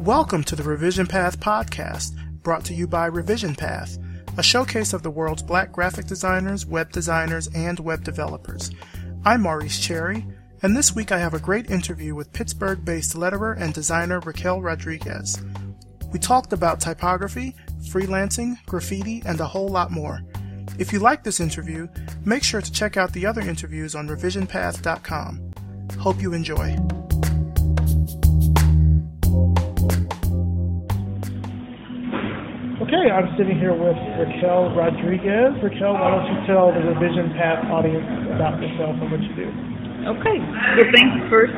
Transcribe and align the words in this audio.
Welcome 0.00 0.44
to 0.44 0.56
the 0.56 0.62
Revision 0.62 1.06
Path 1.06 1.40
podcast, 1.40 2.14
brought 2.42 2.64
to 2.64 2.74
you 2.74 2.86
by 2.86 3.04
Revision 3.04 3.54
Path, 3.54 3.98
a 4.38 4.42
showcase 4.42 4.94
of 4.94 5.02
the 5.02 5.10
world's 5.10 5.42
black 5.42 5.72
graphic 5.72 6.06
designers, 6.06 6.64
web 6.64 6.90
designers, 6.90 7.48
and 7.48 7.78
web 7.78 8.02
developers. 8.02 8.70
I'm 9.26 9.42
Maurice 9.42 9.78
Cherry, 9.78 10.26
and 10.62 10.74
this 10.74 10.94
week 10.94 11.12
I 11.12 11.18
have 11.18 11.34
a 11.34 11.38
great 11.38 11.70
interview 11.70 12.14
with 12.14 12.32
Pittsburgh 12.32 12.82
based 12.82 13.14
letterer 13.14 13.60
and 13.60 13.74
designer 13.74 14.20
Raquel 14.20 14.62
Rodriguez. 14.62 15.38
We 16.10 16.18
talked 16.18 16.54
about 16.54 16.80
typography, 16.80 17.54
freelancing, 17.82 18.54
graffiti, 18.64 19.22
and 19.26 19.38
a 19.38 19.46
whole 19.46 19.68
lot 19.68 19.90
more. 19.90 20.22
If 20.78 20.94
you 20.94 20.98
like 21.00 21.24
this 21.24 21.40
interview, 21.40 21.88
make 22.24 22.42
sure 22.42 22.62
to 22.62 22.72
check 22.72 22.96
out 22.96 23.12
the 23.12 23.26
other 23.26 23.42
interviews 23.42 23.94
on 23.94 24.08
revisionpath.com. 24.08 25.50
Hope 25.98 26.22
you 26.22 26.32
enjoy. 26.32 26.78
Okay, 32.90 33.06
I'm 33.06 33.30
sitting 33.38 33.54
here 33.54 33.70
with 33.70 33.94
Raquel 34.18 34.74
Rodriguez. 34.74 35.54
Raquel, 35.62 35.94
why 35.94 36.10
don't 36.10 36.26
you 36.26 36.42
tell 36.42 36.74
the 36.74 36.82
Revision 36.90 37.30
Path 37.38 37.62
audience 37.70 38.02
about 38.34 38.58
yourself 38.58 38.98
and 38.98 39.06
what 39.14 39.22
you 39.22 39.30
do? 39.30 39.46
Okay. 40.10 40.36
Well, 40.42 40.90
thanks 40.90 41.22
first, 41.30 41.54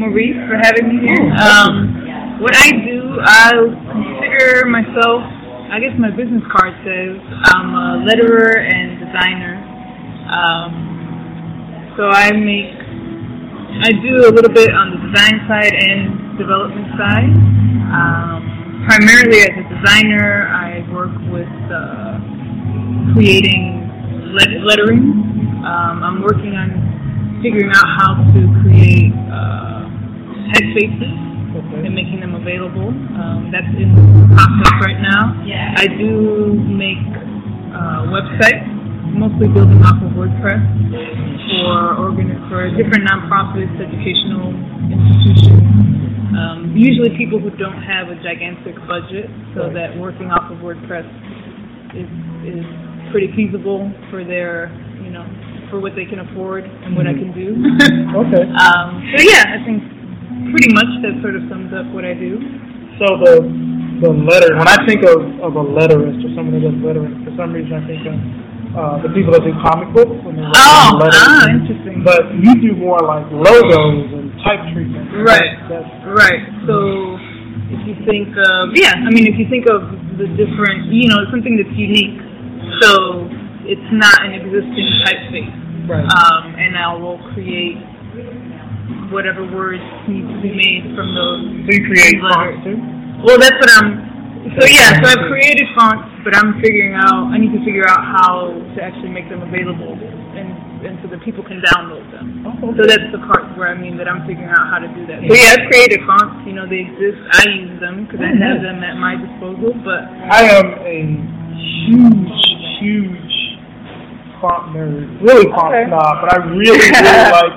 Maurice, 0.00 0.40
for 0.48 0.56
having 0.56 0.88
me 0.88 1.04
here. 1.04 1.28
Um, 1.36 2.40
what 2.40 2.56
I 2.56 2.72
do, 2.72 3.20
I 3.20 3.52
consider 3.84 4.64
myself, 4.64 5.20
I 5.68 5.76
guess 5.76 5.92
my 6.00 6.08
business 6.08 6.40
card 6.48 6.72
says, 6.88 7.20
I'm 7.52 7.68
a 7.76 8.08
letterer 8.08 8.56
and 8.56 8.96
designer. 8.96 9.60
Um, 10.32 10.72
so 12.00 12.08
I 12.08 12.32
make, 12.32 12.72
I 13.84 13.92
do 14.00 14.24
a 14.24 14.32
little 14.32 14.56
bit 14.56 14.72
on 14.72 14.88
the 14.88 15.04
design 15.04 15.36
side 15.52 15.76
and 15.76 16.40
development 16.40 16.96
side. 16.96 17.28
Um, 17.92 18.51
primarily 18.86 19.42
as 19.42 19.54
a 19.54 19.64
designer, 19.68 20.48
I 20.50 20.82
work 20.92 21.14
with 21.30 21.50
uh, 21.70 22.18
creating 23.14 23.82
lettering. 24.34 25.62
Um, 25.62 26.02
I'm 26.02 26.22
working 26.22 26.54
on 26.56 27.40
figuring 27.42 27.70
out 27.70 27.86
how 27.98 28.14
to 28.18 28.40
create 28.62 29.12
uh, 29.30 29.86
typefaces 30.54 31.14
okay. 31.54 31.86
and 31.86 31.94
making 31.94 32.20
them 32.20 32.34
available. 32.34 32.88
Um, 32.90 33.50
that's 33.52 33.70
in 33.76 33.94
process 34.34 34.72
right 34.82 35.00
now. 35.00 35.42
Yeah. 35.46 35.74
I 35.76 35.86
do 35.86 36.54
make 36.54 37.02
uh, 37.74 38.10
websites, 38.10 38.66
mostly 39.14 39.48
building 39.48 39.82
off 39.82 40.02
of 40.02 40.10
WordPress 40.18 40.62
for 41.62 42.02
organ 42.02 42.34
for 42.48 42.66
different 42.74 43.06
nonprofits, 43.06 43.74
educational 43.78 44.50
institutions. 44.90 45.91
Um, 46.32 46.72
usually 46.76 47.12
people 47.16 47.38
who 47.38 47.50
don't 47.56 47.82
have 47.82 48.08
a 48.08 48.16
gigantic 48.20 48.76
budget, 48.88 49.28
so 49.54 49.68
right. 49.68 49.74
that 49.74 49.90
working 50.00 50.32
off 50.32 50.50
of 50.50 50.58
WordPress 50.64 51.06
is 51.96 52.08
is 52.48 52.64
pretty 53.12 53.28
feasible 53.36 53.92
for 54.08 54.24
their, 54.24 54.72
you 55.04 55.12
know, 55.12 55.24
for 55.68 55.80
what 55.80 55.92
they 55.94 56.08
can 56.08 56.20
afford 56.20 56.64
and 56.64 56.96
what 56.96 57.04
mm-hmm. 57.04 57.20
I 57.20 57.24
can 57.24 57.30
do. 57.32 57.48
okay. 58.26 58.44
Um, 58.62 59.04
so 59.16 59.20
yeah, 59.24 59.56
I 59.56 59.58
think 59.64 59.80
pretty 60.52 60.72
much 60.72 60.88
that 61.04 61.16
sort 61.20 61.36
of 61.36 61.42
sums 61.48 61.72
up 61.72 61.88
what 61.92 62.04
I 62.04 62.14
do. 62.14 62.40
So 63.00 63.06
the 63.20 63.34
the 64.02 64.10
letter, 64.10 64.58
when 64.58 64.66
I 64.66 64.82
think 64.84 65.06
of, 65.06 65.20
of 65.40 65.54
a 65.54 65.64
letterist 65.64 66.26
or 66.26 66.30
someone 66.34 66.58
who 66.58 66.66
does 66.66 66.78
lettering, 66.82 67.22
for 67.24 67.32
some 67.38 67.54
reason 67.54 67.72
I 67.72 67.84
think 67.86 68.02
of 68.04 68.16
uh, 68.74 68.96
the 69.04 69.10
people 69.14 69.32
that 69.32 69.44
do 69.44 69.52
comic 69.62 69.94
books. 69.94 70.12
When 70.24 70.36
oh, 70.42 70.98
letters. 70.98 71.22
ah, 71.22 71.46
interesting. 71.48 72.02
But 72.04 72.34
you 72.36 72.52
do 72.60 72.76
more 72.76 73.00
like 73.00 73.24
logos 73.30 74.12
and 74.12 74.21
type 74.44 74.62
treatment. 74.74 75.08
Right. 75.22 75.56
That's, 75.70 75.90
right. 76.06 76.42
So 76.66 77.16
if 77.72 77.80
you 77.88 77.94
think 78.04 78.34
of 78.36 78.74
yeah, 78.74 78.94
I 78.94 79.10
mean 79.10 79.26
if 79.26 79.38
you 79.38 79.48
think 79.48 79.66
of 79.70 79.88
the 80.18 80.28
different 80.36 80.92
you 80.92 81.08
know, 81.08 81.24
something 81.30 81.56
that's 81.56 81.74
unique. 81.74 82.20
So 82.82 83.26
it's 83.66 83.90
not 83.94 84.26
an 84.26 84.38
existing 84.38 84.88
typeface. 85.06 85.88
Right. 85.88 86.06
Um, 86.06 86.54
and 86.54 86.78
I 86.78 86.94
will 86.94 87.18
create 87.34 87.78
whatever 89.10 89.44
words 89.44 89.82
need 90.08 90.26
to 90.26 90.38
be 90.40 90.52
made 90.52 90.94
from 90.94 91.14
those. 91.14 91.42
So 91.66 91.68
you 91.74 91.82
create 91.86 92.16
fonts 92.20 92.64
too? 92.64 92.76
Well 93.24 93.38
that's 93.38 93.56
what 93.56 93.70
I'm 93.78 94.12
so 94.58 94.66
yeah, 94.66 94.98
so 94.98 95.06
I've 95.06 95.30
created 95.30 95.70
fonts, 95.78 96.02
but 96.26 96.34
I'm 96.34 96.58
figuring 96.58 96.98
out 96.98 97.30
I 97.30 97.38
need 97.38 97.54
to 97.54 97.62
figure 97.62 97.86
out 97.86 98.02
how 98.02 98.50
to 98.50 98.78
actually 98.82 99.14
make 99.14 99.30
them 99.30 99.38
available 99.38 99.94
and 101.12 101.20
and 101.20 101.20
so 101.20 101.20
that 101.20 101.24
people 101.24 101.44
can 101.44 101.60
download 101.60 102.08
them. 102.10 102.44
Oh, 102.48 102.72
okay. 102.72 102.80
So 102.80 102.82
that's 102.88 103.08
the 103.12 103.20
part 103.28 103.44
where 103.56 103.68
I 103.68 103.76
mean 103.76 104.00
that 104.00 104.08
I'm 104.08 104.24
figuring 104.24 104.48
out 104.48 104.72
how 104.72 104.80
to 104.80 104.88
do 104.88 105.04
that. 105.06 105.20
So 105.28 105.32
yeah, 105.36 105.52
I've 105.52 105.68
created 105.68 106.00
fonts. 106.08 106.40
You 106.48 106.56
know, 106.56 106.64
they 106.64 106.88
exist. 106.88 107.20
I 107.36 107.44
use 107.52 107.76
them 107.80 108.08
because 108.08 108.24
I 108.24 108.32
have 108.32 108.64
them 108.64 108.80
at 108.80 108.96
my 108.96 109.20
disposal. 109.20 109.76
But 109.84 110.08
I 110.08 110.40
am 110.56 110.66
a 110.80 110.98
huge, 111.84 112.40
huge 112.80 113.34
font 114.40 114.72
nerd. 114.72 115.20
Really 115.20 115.48
font 115.52 115.76
okay. 115.76 115.86
snob, 115.92 116.14
but 116.24 116.32
I 116.32 116.36
really, 116.48 116.80
really 116.80 117.32
like 117.36 117.56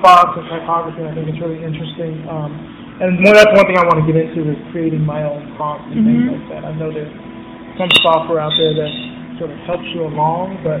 fonts 0.00 0.38
and 0.38 0.46
typography. 0.48 1.02
I 1.02 1.12
think 1.14 1.26
it's 1.28 1.40
really 1.42 1.60
interesting. 1.62 2.24
Um, 2.30 2.52
and 3.02 3.18
more, 3.18 3.34
that's 3.34 3.50
one 3.58 3.66
thing 3.66 3.74
I 3.74 3.82
want 3.90 4.06
to 4.06 4.06
get 4.06 4.14
into 4.14 4.54
is 4.54 4.58
creating 4.70 5.02
my 5.02 5.26
own 5.26 5.58
fonts 5.58 5.90
and 5.90 6.06
mm-hmm. 6.06 6.30
things 6.30 6.46
like 6.46 6.62
that. 6.62 6.62
I 6.62 6.72
know 6.78 6.94
there's 6.94 7.10
some 7.74 7.90
software 8.06 8.38
out 8.38 8.54
there 8.54 8.70
that 8.70 8.92
sort 9.42 9.50
of 9.50 9.58
helps 9.66 9.82
you 9.90 10.06
along, 10.06 10.62
but 10.62 10.78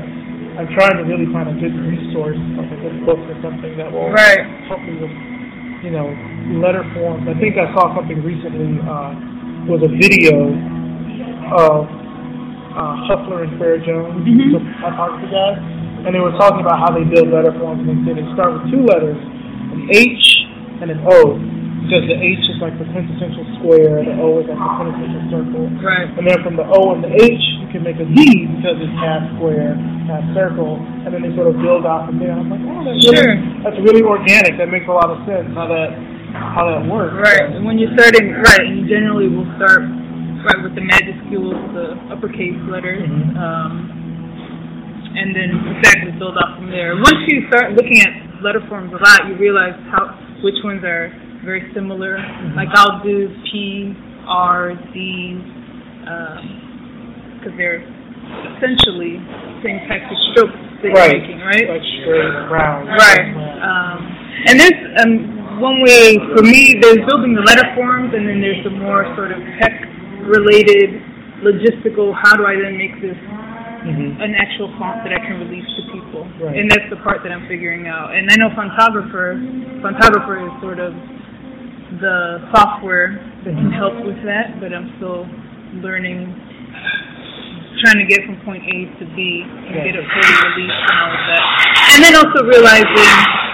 I'm 0.54 0.70
trying 0.70 1.02
to 1.02 1.04
really 1.10 1.26
find 1.34 1.50
a 1.50 1.56
good 1.58 1.74
resource, 1.74 2.38
like 2.54 2.70
a 2.70 2.78
good 2.78 3.02
book 3.02 3.18
or 3.18 3.34
something 3.42 3.74
that 3.74 3.90
will 3.90 4.14
right. 4.14 4.46
help 4.70 4.86
me 4.86 4.94
with, 5.02 5.10
you 5.82 5.90
know, 5.90 6.06
letter 6.62 6.86
forms. 6.94 7.26
I 7.26 7.34
think 7.42 7.58
I 7.58 7.66
saw 7.74 7.90
something 7.90 8.22
recently 8.22 8.78
uh, 8.86 9.18
was 9.66 9.82
a 9.82 9.90
video 9.90 10.54
of 11.58 11.90
uh, 12.70 12.94
Hoefler 13.10 13.50
and 13.50 13.58
Frere-Jones, 13.58 14.22
mm-hmm. 14.22 14.54
the 14.54 14.62
typography 14.78 15.26
guys, 15.34 15.58
and 16.06 16.14
they 16.14 16.22
were 16.22 16.34
talking 16.38 16.62
about 16.62 16.78
how 16.78 16.94
they 16.94 17.02
build 17.02 17.34
letter 17.34 17.50
forms, 17.58 17.82
and 17.82 17.90
they 17.90 17.98
said 18.06 18.14
they 18.14 18.28
start 18.38 18.54
with 18.54 18.70
two 18.70 18.86
letters, 18.86 19.18
an 19.18 19.90
H 19.90 20.26
and 20.82 20.90
an 20.90 21.02
O, 21.02 21.34
because 21.84 22.08
the 22.08 22.16
H 22.16 22.40
is 22.48 22.56
like 22.64 22.72
the 22.80 22.88
quintessential 22.88 23.44
square, 23.60 24.00
the 24.00 24.16
O 24.16 24.40
is 24.40 24.48
like 24.48 24.56
the 24.56 24.72
quintessential 24.80 25.24
circle. 25.28 25.64
Right. 25.84 26.08
And 26.16 26.24
then 26.24 26.40
from 26.40 26.56
the 26.56 26.64
O 26.64 26.96
and 26.96 27.04
the 27.04 27.12
H, 27.12 27.44
you 27.60 27.68
can 27.68 27.84
make 27.84 28.00
a 28.00 28.08
Z 28.08 28.16
because 28.56 28.80
it's 28.80 28.96
half 28.96 29.20
square, 29.36 29.76
half 30.08 30.24
circle, 30.32 30.80
and 30.80 31.12
then 31.12 31.20
they 31.20 31.32
sort 31.36 31.52
of 31.52 31.60
build 31.60 31.84
out 31.84 32.08
from 32.08 32.16
there. 32.16 32.32
And 32.32 32.48
I'm 32.48 32.48
like, 32.48 32.64
oh, 32.64 32.88
that's 32.88 33.04
sure. 33.04 33.12
really, 33.12 33.36
that's 33.60 33.80
really 33.84 34.00
organic. 34.00 34.56
That 34.56 34.72
makes 34.72 34.88
a 34.88 34.96
lot 34.96 35.12
of 35.12 35.20
sense 35.28 35.52
how 35.52 35.68
that 35.68 35.92
how 36.32 36.64
that 36.72 36.88
works. 36.88 37.20
Right. 37.20 37.52
And 37.52 37.68
when 37.68 37.76
you're 37.76 37.92
starting, 37.92 38.32
right, 38.32 38.64
you 38.64 38.88
generally 38.88 39.28
will 39.28 39.46
start 39.60 39.84
right 39.84 40.60
with 40.64 40.72
the 40.72 40.84
majuscules, 40.84 41.60
the 41.76 42.00
uppercase 42.08 42.56
letters. 42.72 43.04
Mm-hmm. 43.04 43.36
Um, 43.36 43.72
and 45.14 45.30
then 45.30 45.78
exactly 45.78 46.10
build 46.18 46.34
off 46.34 46.58
from 46.58 46.74
there. 46.74 46.98
Once 46.98 47.22
you 47.30 47.46
start 47.46 47.70
looking 47.78 48.02
at 48.02 48.42
letter 48.42 48.58
forms 48.66 48.90
a 48.90 48.98
lot, 48.98 49.30
you 49.30 49.38
realize 49.38 49.78
how 49.94 50.10
which 50.42 50.58
ones 50.66 50.82
are 50.82 51.06
very 51.44 51.70
similar. 51.74 52.16
Mm-hmm. 52.16 52.56
Like 52.56 52.68
I'll 52.74 53.02
do 53.04 53.28
P, 53.52 53.94
R, 54.26 54.72
D, 54.92 55.38
because 56.00 57.52
um, 57.52 57.58
they're 57.60 57.84
essentially 58.56 59.20
same 59.62 59.80
types 59.88 60.08
of 60.08 60.18
strokes 60.32 60.56
that 60.82 60.92
right. 60.92 61.12
you're 61.12 61.20
making, 61.20 61.40
right? 61.44 61.66
Like 61.68 61.84
straight, 62.00 62.48
round. 62.48 62.88
Right. 62.88 63.28
Um, 63.60 63.98
and 64.48 64.60
there's 64.60 64.80
um, 65.00 65.60
one 65.60 65.80
way 65.80 66.16
for 66.36 66.42
me. 66.44 66.76
There's 66.80 67.00
building 67.08 67.36
the 67.36 67.44
letter 67.44 67.68
forms, 67.76 68.12
and 68.12 68.28
then 68.28 68.40
there's 68.40 68.64
the 68.64 68.72
more 68.72 69.04
sort 69.16 69.32
of 69.32 69.40
tech-related, 69.60 71.00
logistical. 71.44 72.12
How 72.16 72.36
do 72.36 72.44
I 72.44 72.56
then 72.56 72.76
make 72.76 73.00
this 73.00 73.16
Mm-hmm. 73.84 74.16
an 74.16 74.32
actual 74.32 74.72
font 74.80 75.04
that 75.04 75.12
I 75.12 75.20
can 75.20 75.44
release 75.44 75.68
to 75.76 75.84
people. 75.92 76.24
Right. 76.40 76.56
And 76.56 76.72
that's 76.72 76.88
the 76.88 76.96
part 77.04 77.20
that 77.20 77.28
I'm 77.28 77.44
figuring 77.44 77.84
out. 77.84 78.16
And 78.16 78.32
I 78.32 78.36
know 78.40 78.48
Fontographer, 78.56 79.36
Fontographer 79.84 80.40
is 80.40 80.48
sort 80.64 80.80
of 80.80 80.96
the 82.00 82.48
software 82.54 83.18
that 83.44 83.54
can 83.54 83.70
help 83.70 83.94
with 84.04 84.18
that, 84.24 84.58
but 84.60 84.72
I'm 84.72 84.90
still 84.96 85.26
learning, 85.82 86.30
trying 87.84 88.00
to 88.00 88.06
get 88.08 88.24
from 88.26 88.40
point 88.46 88.64
A 88.64 88.76
to 88.98 89.04
B 89.14 89.44
and 89.44 89.74
get 89.84 89.94
it 89.94 90.04
fully 90.06 90.34
released 90.48 90.80
and 90.88 90.96
all 90.98 91.12
of 91.12 91.24
that. 91.28 91.44
And 91.94 91.98
then 92.02 92.14
also 92.16 92.40
realizing 92.46 93.44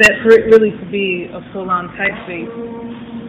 that 0.00 0.12
for 0.24 0.32
it 0.32 0.48
really 0.50 0.72
to 0.72 0.86
be 0.90 1.28
a 1.30 1.40
full-on 1.52 1.92
typeface, 1.94 2.50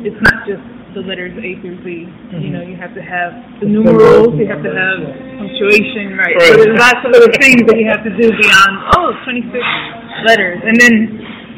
it's 0.05 0.21
not 0.21 0.47
just 0.47 0.63
the 0.95 1.03
letters 1.03 1.35
A 1.35 1.59
through 1.59 1.83
Z. 1.83 2.07
Mm-hmm. 2.07 2.39
You 2.39 2.49
know, 2.55 2.63
you 2.63 2.79
have 2.79 2.95
to 2.95 3.03
have 3.03 3.35
the 3.59 3.67
numerals, 3.67 4.39
you 4.39 4.47
have 4.47 4.63
to 4.63 4.71
have 4.71 4.99
punctuation, 5.43 6.15
right? 6.15 6.31
right. 6.39 6.55
So 6.55 6.63
there's 6.63 6.79
lots 6.79 7.03
of 7.03 7.11
little 7.11 7.33
things 7.35 7.67
that 7.67 7.75
you 7.75 7.85
have 7.91 8.01
to 8.07 8.13
do 8.15 8.31
beyond, 8.31 8.73
oh, 8.95 9.11
26 9.27 9.51
letters. 10.23 10.63
And 10.63 10.79
then 10.79 10.93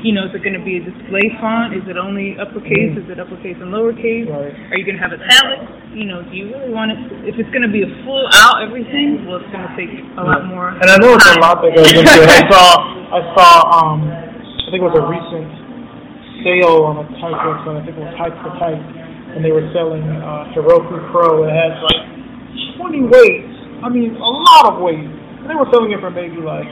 you 0.06 0.14
know, 0.14 0.30
is 0.30 0.34
it 0.38 0.46
going 0.46 0.54
to 0.54 0.62
be 0.62 0.78
a 0.78 0.84
display 0.84 1.34
font? 1.42 1.74
Is 1.74 1.82
it 1.90 1.98
only 1.98 2.38
uppercase? 2.38 2.94
Mm. 2.94 3.02
Is 3.02 3.08
it 3.10 3.18
uppercase 3.18 3.58
and 3.58 3.74
lowercase? 3.74 4.30
Right. 4.30 4.54
Are 4.70 4.78
you 4.78 4.86
going 4.86 4.98
to 4.98 5.04
have 5.04 5.14
italics? 5.16 5.74
You 5.98 6.06
know, 6.06 6.22
do 6.22 6.38
you 6.38 6.54
really 6.54 6.70
want 6.70 6.94
it? 6.94 7.00
To, 7.02 7.14
if 7.26 7.36
it's 7.42 7.50
going 7.50 7.66
to 7.66 7.74
be 7.74 7.82
a 7.82 7.90
full 8.06 8.26
out 8.46 8.62
everything, 8.62 9.26
well, 9.26 9.42
it's 9.42 9.50
going 9.50 9.66
to 9.66 9.74
take 9.74 9.90
a 9.90 10.24
lot 10.24 10.46
more. 10.46 10.78
And 10.78 10.86
I 10.86 11.02
know 11.02 11.18
it's 11.18 11.26
a 11.26 11.42
lot 11.42 11.66
that 11.66 11.74
goes 11.74 11.90
into. 11.90 12.06
I 12.06 12.46
saw, 12.52 12.66
I 13.10 13.22
saw, 13.34 13.50
um, 13.74 14.06
I 14.06 14.68
think 14.70 14.86
it 14.86 14.88
was 14.88 14.98
a 15.02 15.08
recent 15.10 15.50
sale 16.46 16.86
on 16.86 17.02
a 17.02 17.06
type 17.18 17.40
website. 17.42 17.82
I 17.82 17.84
think 17.84 17.98
it 17.98 18.04
was 18.06 18.14
Type 18.22 18.36
for 18.46 18.54
Type, 18.62 18.78
and 19.34 19.42
they 19.42 19.50
were 19.50 19.66
selling 19.74 20.06
uh, 20.06 20.54
Heroku 20.54 21.02
Pro. 21.10 21.50
It 21.50 21.54
has 21.54 21.74
like 21.82 22.02
20 22.78 23.10
weights. 23.10 23.54
I 23.82 23.90
mean, 23.90 24.14
a 24.14 24.32
lot 24.54 24.74
of 24.74 24.82
weights. 24.82 25.10
And 25.42 25.50
they 25.50 25.58
were 25.58 25.70
selling 25.74 25.90
it 25.90 26.02
for 26.02 26.10
maybe 26.14 26.38
like 26.38 26.66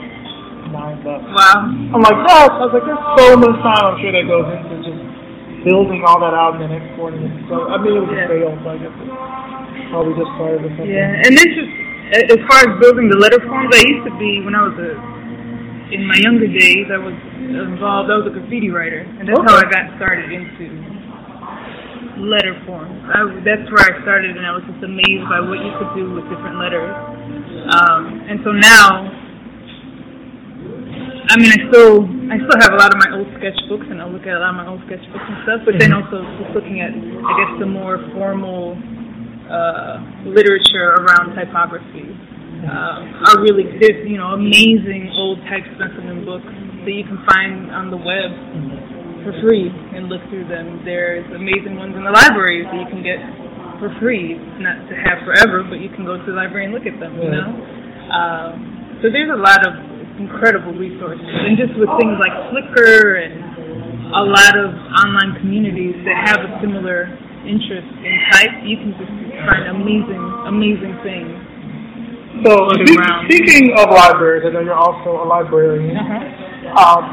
nine 0.75 0.99
bucks. 0.99 1.23
Wow. 1.31 1.71
I'm 1.71 2.03
like, 2.03 2.19
that. 2.27 2.51
I 2.51 2.67
was 2.67 2.75
like, 2.75 2.83
there's 2.83 3.07
so 3.15 3.39
much 3.39 3.55
time 3.63 3.83
I'm 3.87 3.97
sure 4.03 4.11
that 4.11 4.27
goes 4.27 4.47
into 4.51 4.75
just 4.83 5.01
building 5.63 6.03
all 6.03 6.19
that 6.19 6.35
out 6.35 6.59
and 6.59 6.67
then 6.67 6.75
exporting 6.75 7.23
it. 7.23 7.33
So 7.47 7.71
I 7.71 7.79
mean, 7.79 7.95
it 7.95 8.03
was 8.03 8.11
yeah. 8.11 8.27
a 8.27 8.35
fail. 8.35 8.51
So 8.59 8.67
I 8.69 8.77
guess 8.77 8.91
it's 8.91 9.87
probably 9.89 10.13
just 10.19 10.31
part 10.35 10.59
of 10.59 10.67
it. 10.67 10.75
Yeah, 10.85 11.23
and 11.23 11.31
then 11.31 11.47
just 11.55 11.71
as 12.35 12.39
far 12.51 12.67
as 12.67 12.71
building 12.83 13.09
the 13.09 13.17
letter 13.17 13.39
forms, 13.41 13.71
I 13.73 13.81
used 13.87 14.05
to 14.05 14.13
be 14.19 14.43
when 14.43 14.53
I 14.53 14.67
was 14.67 14.77
a 14.77 14.91
in 15.95 16.05
my 16.05 16.19
younger 16.21 16.51
days. 16.51 16.91
I 16.91 16.99
was 17.01 17.17
involved. 17.41 18.11
I 18.11 18.19
was 18.19 18.27
a 18.29 18.33
graffiti 18.35 18.69
writer, 18.69 19.01
and 19.01 19.25
that's 19.25 19.39
okay. 19.39 19.49
how 19.49 19.57
I 19.57 19.67
got 19.71 19.95
started 19.97 20.29
into 20.29 20.95
letter 22.21 22.55
forms. 22.63 22.95
I, 23.11 23.25
that's 23.43 23.67
where 23.73 23.83
I 23.83 24.01
started, 24.05 24.37
and 24.37 24.45
I 24.45 24.53
was 24.55 24.63
just 24.69 24.81
amazed 24.85 25.25
by 25.27 25.41
what 25.43 25.59
you 25.59 25.71
could 25.81 25.91
do 25.97 26.13
with 26.15 26.25
different 26.31 26.57
letters. 26.61 26.93
Um, 27.65 28.21
and 28.29 28.39
so 28.45 28.53
now 28.53 29.09
I 31.29 31.35
mean, 31.41 31.51
I 31.51 31.59
still 31.69 32.05
I 32.29 32.37
still 32.37 32.59
have 32.61 32.73
a 32.73 32.79
lot 32.79 32.93
of 32.93 32.99
my 33.01 33.09
old 33.17 33.29
sketchbooks, 33.41 33.89
and 33.89 34.01
I 34.01 34.05
look 34.05 34.25
at 34.29 34.37
a 34.37 34.41
lot 34.41 34.53
of 34.53 34.59
my 34.61 34.67
old 34.69 34.81
sketchbooks 34.85 35.25
and 35.25 35.37
stuff. 35.43 35.61
But 35.65 35.81
then 35.81 35.89
mm-hmm. 35.89 36.05
also 36.05 36.21
just 36.41 36.51
looking 36.53 36.81
at, 36.81 36.93
I 36.93 37.31
guess, 37.41 37.51
the 37.59 37.69
more 37.69 37.97
formal 38.13 38.77
uh, 39.49 40.01
literature 40.25 41.01
around 41.01 41.33
typography. 41.33 42.13
Uh, 42.65 43.29
are 43.29 43.45
really 43.45 43.67
exist, 43.67 44.09
you 44.09 44.17
know, 44.17 44.33
amazing 44.33 45.11
old 45.13 45.37
type 45.45 45.61
specimen 45.77 46.25
books 46.25 46.49
that 46.81 46.95
you 46.97 47.05
can 47.05 47.21
find 47.29 47.69
on 47.69 47.93
the 47.93 47.99
web 47.99 48.31
for 49.21 49.37
free 49.43 49.69
and 49.69 50.09
look 50.09 50.23
through 50.33 50.49
them. 50.49 50.81
There's 50.81 51.25
amazing 51.35 51.77
ones 51.77 51.93
in 51.93 52.01
the 52.01 52.09
libraries 52.09 52.65
that 52.65 52.79
you 52.79 52.89
can 52.89 53.05
get 53.05 53.21
for 53.77 53.93
free, 54.01 54.39
not 54.57 54.81
to 54.89 54.95
have 54.97 55.21
forever, 55.25 55.61
but 55.61 55.77
you 55.77 55.93
can 55.93 56.09
go 56.09 56.17
to 56.17 56.25
the 56.25 56.33
library 56.33 56.65
and 56.65 56.73
look 56.73 56.89
at 56.89 56.97
them. 56.97 57.13
You 57.21 57.29
know, 57.37 57.49
um, 58.09 58.97
so 59.03 59.13
there's 59.13 59.29
a 59.29 59.37
lot 59.37 59.61
of 59.61 59.73
incredible 60.19 60.73
resources. 60.73 61.23
And 61.23 61.57
just 61.57 61.75
with 61.75 61.89
things 61.99 62.15
like 62.19 62.33
Flickr 62.51 63.19
and 63.19 63.33
a 64.15 64.23
lot 64.23 64.53
of 64.55 64.71
online 64.71 65.39
communities 65.41 65.95
that 66.07 66.15
have 66.29 66.39
a 66.45 66.51
similar 66.61 67.11
interest 67.43 67.87
in 68.01 68.13
type, 68.31 68.53
you 68.63 68.77
can 68.77 68.91
just 68.97 69.11
find 69.45 69.63
amazing, 69.75 70.23
amazing 70.47 70.95
things. 71.03 71.33
So, 72.43 72.67
speaking 73.31 73.71
of 73.79 73.87
libraries, 73.91 74.43
I 74.43 74.51
know 74.51 74.59
you're 74.59 74.75
also 74.75 75.23
a 75.23 75.27
librarian. 75.27 75.95
Uh-huh. 75.95 76.75
Um, 76.75 77.03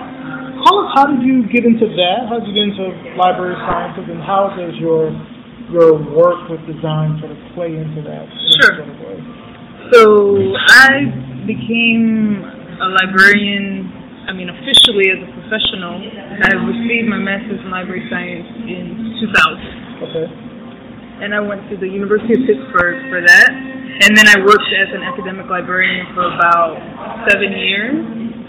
us, 0.62 0.86
how 0.94 1.06
did 1.06 1.22
you 1.22 1.46
get 1.46 1.64
into 1.64 1.86
that? 1.86 2.26
How 2.26 2.40
did 2.40 2.50
you 2.50 2.54
get 2.54 2.74
into 2.74 2.90
library 3.14 3.54
sciences, 3.62 4.10
and 4.10 4.22
how 4.22 4.50
does 4.56 4.74
your 4.78 5.14
your 5.70 5.94
work 5.94 6.50
with 6.50 6.60
design 6.66 7.22
sort 7.22 7.30
of 7.30 7.38
play 7.54 7.74
into 7.74 8.02
that? 8.02 8.26
sure. 8.58 8.82
Sort 8.82 8.88
of 8.88 9.02
so 9.92 10.54
I 10.72 11.04
became 11.46 12.61
a 12.82 12.88
librarian, 12.90 13.86
I 14.26 14.34
mean, 14.34 14.50
officially 14.50 15.14
as 15.14 15.22
a 15.22 15.30
professional. 15.30 16.02
I 16.02 16.50
received 16.66 17.06
my 17.06 17.22
master's 17.22 17.62
in 17.62 17.70
library 17.70 18.02
science 18.10 18.48
in 18.66 19.22
2000. 19.22 20.02
Okay. 20.02 20.26
And 21.22 21.30
I 21.30 21.38
went 21.38 21.62
to 21.70 21.78
the 21.78 21.86
University 21.86 22.34
of 22.34 22.42
Pittsburgh 22.42 23.06
for 23.06 23.22
that. 23.22 23.50
And 24.02 24.18
then 24.18 24.26
I 24.26 24.42
worked 24.42 24.66
as 24.74 24.90
an 24.90 25.06
academic 25.06 25.46
librarian 25.46 26.10
for 26.18 26.26
about 26.26 26.74
seven 27.30 27.54
years, 27.54 27.94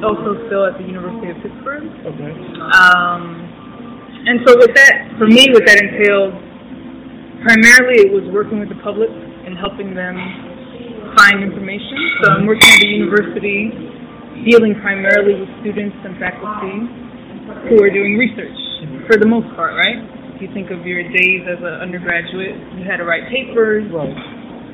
also 0.01 0.33
still 0.49 0.65
at 0.65 0.81
the 0.81 0.87
University 0.87 1.29
of 1.29 1.37
Pittsburgh. 1.45 1.85
Okay. 1.85 2.33
Um, 2.73 3.21
and 4.25 4.41
so 4.49 4.57
with 4.57 4.73
that, 4.73 5.13
for 5.21 5.29
me, 5.29 5.53
what 5.53 5.61
that 5.69 5.77
entailed, 5.77 6.33
primarily 7.45 8.09
it 8.09 8.09
was 8.09 8.25
working 8.33 8.57
with 8.57 8.73
the 8.73 8.81
public 8.81 9.11
and 9.13 9.53
helping 9.61 9.93
them 9.93 10.17
find 11.13 11.43
information. 11.43 12.17
So 12.23 12.33
I'm 12.33 12.47
working 12.49 12.65
at 12.73 12.81
the 12.81 12.89
university 12.89 13.92
dealing 14.41 14.73
primarily 14.81 15.37
with 15.37 15.49
students 15.61 15.95
and 16.01 16.17
faculty 16.17 16.75
who 17.69 17.77
are 17.83 17.93
doing 17.93 18.17
research 18.17 18.55
for 19.05 19.19
the 19.19 19.27
most 19.27 19.47
part, 19.55 19.77
right? 19.77 19.99
If 20.35 20.41
you 20.41 20.49
think 20.51 20.73
of 20.73 20.81
your 20.83 21.03
days 21.05 21.45
as 21.45 21.61
an 21.61 21.85
undergraduate, 21.85 22.57
you 22.75 22.83
had 22.83 22.97
to 22.97 23.05
write 23.05 23.29
papers. 23.29 23.85
Right. 23.93 24.11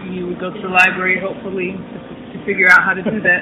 You 0.09 0.31
would 0.31 0.39
go 0.39 0.49
to 0.49 0.61
the 0.61 0.71
library, 0.71 1.19
hopefully, 1.19 1.75
to, 1.75 1.97
to 2.33 2.37
figure 2.47 2.71
out 2.71 2.81
how 2.87 2.95
to 2.95 3.03
do 3.03 3.19
that. 3.21 3.41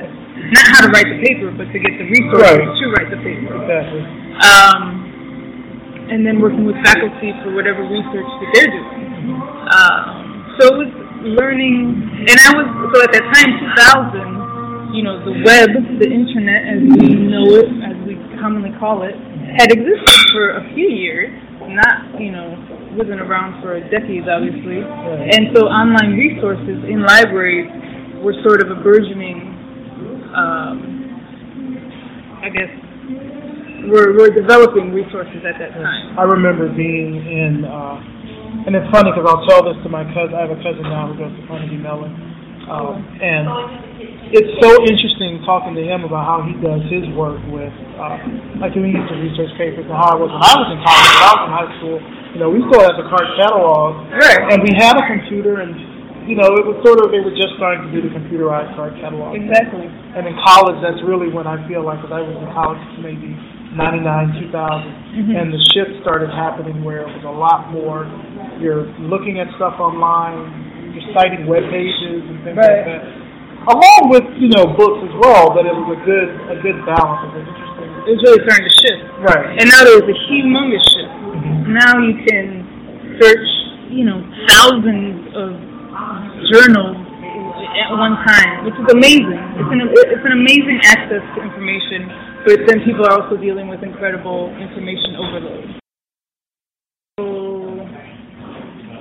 Not 0.57 0.65
how 0.73 0.79
to 0.87 0.91
write 0.91 1.07
the 1.07 1.21
paper, 1.21 1.53
but 1.53 1.69
to 1.69 1.77
get 1.77 1.93
the 1.95 2.07
resources 2.09 2.41
right. 2.41 2.65
to 2.65 2.85
write 2.97 3.09
the 3.13 3.21
paper. 3.21 3.53
Exactly. 3.61 4.01
Um, 4.41 4.83
and 6.09 6.25
then 6.25 6.39
working 6.41 6.65
with 6.65 6.75
faculty 6.83 7.35
for 7.43 7.53
whatever 7.53 7.83
research 7.83 8.29
that 8.41 8.49
they're 8.55 8.71
doing. 8.73 9.37
Um, 9.69 10.55
so 10.57 10.63
it 10.73 10.77
was 10.87 10.91
learning, 11.37 12.25
and 12.25 12.37
I 12.37 12.49
was 12.57 12.67
so 12.95 12.97
at 13.03 13.11
that 13.11 13.25
time, 13.27 13.49
2000 14.15 14.36
you 14.93 15.03
know, 15.03 15.19
the 15.23 15.35
web, 15.43 15.69
the 15.99 16.09
internet 16.09 16.61
as 16.67 16.79
we 16.83 17.15
know 17.27 17.47
it, 17.59 17.69
as 17.83 17.97
we 18.07 18.15
commonly 18.39 18.71
call 18.79 19.03
it, 19.03 19.15
had 19.59 19.71
existed 19.71 20.19
for 20.31 20.57
a 20.59 20.63
few 20.73 20.87
years. 20.87 21.31
Not, 21.67 22.15
you 22.15 22.31
know, 22.31 22.55
wasn't 22.95 23.19
around 23.19 23.59
for 23.61 23.75
decades, 23.91 24.23
obviously. 24.23 24.79
And 24.79 25.51
so 25.51 25.67
online 25.67 26.15
resources 26.15 26.79
in 26.87 27.03
libraries 27.03 27.67
were 28.23 28.33
sort 28.47 28.63
of 28.63 28.71
a 28.71 28.79
burgeoning, 28.79 29.51
um, 30.31 30.79
I 32.39 32.47
guess, 32.47 32.71
we're, 33.91 34.15
we're 34.15 34.31
developing 34.31 34.95
resources 34.95 35.43
at 35.43 35.59
that 35.59 35.75
time. 35.75 36.17
I 36.17 36.23
remember 36.23 36.71
being 36.71 37.19
in, 37.19 37.67
uh, 37.67 38.67
and 38.67 38.75
it's 38.75 38.87
funny 38.91 39.11
because 39.11 39.27
I'll 39.27 39.45
tell 39.47 39.63
this 39.67 39.75
to 39.83 39.89
my 39.89 40.03
cousin. 40.15 40.35
I 40.35 40.47
have 40.47 40.55
a 40.55 40.61
cousin 40.63 40.83
now 40.87 41.11
who 41.11 41.19
goes 41.19 41.35
to 41.35 41.43
Carnegie 41.47 41.77
Mellon, 41.79 42.11
um, 42.67 42.99
and 43.21 43.47
it's 44.35 44.53
so 44.59 44.69
interesting 44.83 45.39
talking 45.47 45.71
to 45.75 45.83
him 45.83 46.03
about 46.03 46.27
how 46.27 46.39
he 46.44 46.51
does 46.59 46.83
his 46.91 47.07
work 47.15 47.39
with, 47.47 47.71
uh, 47.95 48.19
like 48.59 48.75
when 48.75 48.91
he 48.91 48.94
used 48.95 49.07
to 49.07 49.18
research 49.24 49.53
papers 49.56 49.88
and 49.88 49.95
how 49.95 50.15
I 50.15 50.18
was 50.19 50.31
when 50.31 50.44
I 50.44 50.53
was 50.59 50.69
in 50.75 50.79
college, 50.83 51.07
when 51.07 51.24
I 51.24 51.31
was 51.31 51.44
in 51.44 51.53
high 51.56 51.71
school. 51.79 51.97
You 52.35 52.39
know, 52.44 52.50
we 52.51 52.59
still 52.68 52.83
had 52.83 52.95
the 53.00 53.07
card 53.07 53.27
catalog, 53.39 54.12
right. 54.12 54.51
and 54.51 54.59
we 54.62 54.75
had 54.75 55.00
a 55.00 55.06
computer, 55.07 55.63
and 55.63 55.71
you 56.27 56.35
know, 56.35 56.59
it 56.59 56.68
was 56.68 56.75
sort 56.83 57.00
of 57.00 57.15
they 57.15 57.24
were 57.24 57.33
just 57.33 57.56
starting 57.56 57.88
to 57.88 57.91
do 57.95 58.03
the 58.03 58.12
computerized 58.12 58.75
card 58.75 59.00
catalog. 59.00 59.31
Exactly. 59.31 59.88
And 59.88 60.27
in 60.27 60.35
college, 60.44 60.75
that's 60.83 61.00
really 61.07 61.31
when 61.31 61.47
I 61.47 61.56
feel 61.71 61.88
like, 61.88 62.03
because 62.03 62.12
I 62.12 62.19
was 62.19 62.35
in 62.35 62.47
college 62.51 62.83
maybe 63.00 63.31
99, 63.80 64.51
2000, 64.51 64.51
mm-hmm. 64.51 65.39
and 65.39 65.56
the 65.56 65.62
shift 65.71 66.03
started 66.03 66.27
happening 66.35 66.83
where 66.83 67.07
it 67.07 67.09
was 67.15 67.23
a 67.23 67.31
lot 67.31 67.71
more. 67.71 68.03
You're 68.59 68.91
looking 69.00 69.39
at 69.39 69.47
stuff 69.56 69.80
online, 69.80 70.91
you're 70.91 71.07
citing 71.16 71.47
web 71.47 71.63
pages 71.71 72.28
and 72.28 72.44
things 72.44 72.59
right. 72.59 72.83
like 72.83 72.92
that 72.92 73.17
along 73.68 74.02
with 74.07 74.26
you 74.40 74.47
know 74.52 74.71
books 74.76 75.04
as 75.04 75.14
well. 75.19 75.52
But 75.52 75.68
it 75.68 75.76
was 75.76 75.88
a 75.92 76.00
good 76.07 76.30
a 76.52 76.57
good 76.64 76.80
balance. 76.88 77.28
It 77.28 77.44
was 77.44 77.47
interesting. 77.47 77.90
It 78.07 78.12
was 78.16 78.21
really 78.24 78.42
starting 78.47 78.66
to 78.66 78.76
shift. 78.80 79.02
Right. 79.19 79.47
And 79.59 79.68
now 79.68 79.83
there's 79.83 80.07
a 80.07 80.18
humongous 80.31 80.86
shift. 80.95 81.12
Mm-hmm. 81.12 81.76
Now 81.76 81.94
you 82.00 82.16
can 82.24 82.47
search 83.19 83.47
you 83.92 84.07
know 84.07 84.24
thousands 84.47 85.36
of 85.36 85.50
journals 86.56 86.97
at 87.78 87.92
one 87.92 88.16
time, 88.24 88.64
which 88.64 88.78
is 88.80 88.88
amazing. 88.95 89.40
It's 89.59 89.71
an 89.71 89.81
it's 89.83 90.26
an 90.26 90.36
amazing 90.36 90.80
access 90.88 91.24
to 91.36 91.38
information, 91.44 92.07
but 92.47 92.64
then 92.66 92.88
people 92.88 93.04
are 93.04 93.19
also 93.19 93.36
dealing 93.36 93.68
with 93.68 93.83
incredible 93.83 94.56
information 94.56 95.19
overload. 95.19 95.66
So, 97.19 97.26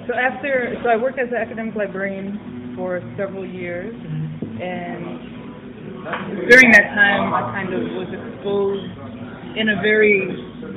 so 0.09 0.13
after, 0.15 0.77
so 0.83 0.89
I 0.89 0.97
worked 0.97 1.19
as 1.19 1.29
an 1.29 1.37
academic 1.37 1.75
librarian 1.75 2.75
for 2.77 3.01
several 3.17 3.47
years. 3.47 3.95
Mm-hmm 3.95 4.27
and 4.63 6.49
during 6.49 6.71
that 6.73 6.95
time, 6.95 7.35
I 7.35 7.43
kind 7.53 7.75
of 7.75 7.83
was 7.99 8.09
exposed 8.09 9.59
in 9.59 9.69
a 9.71 9.81
very 9.83 10.29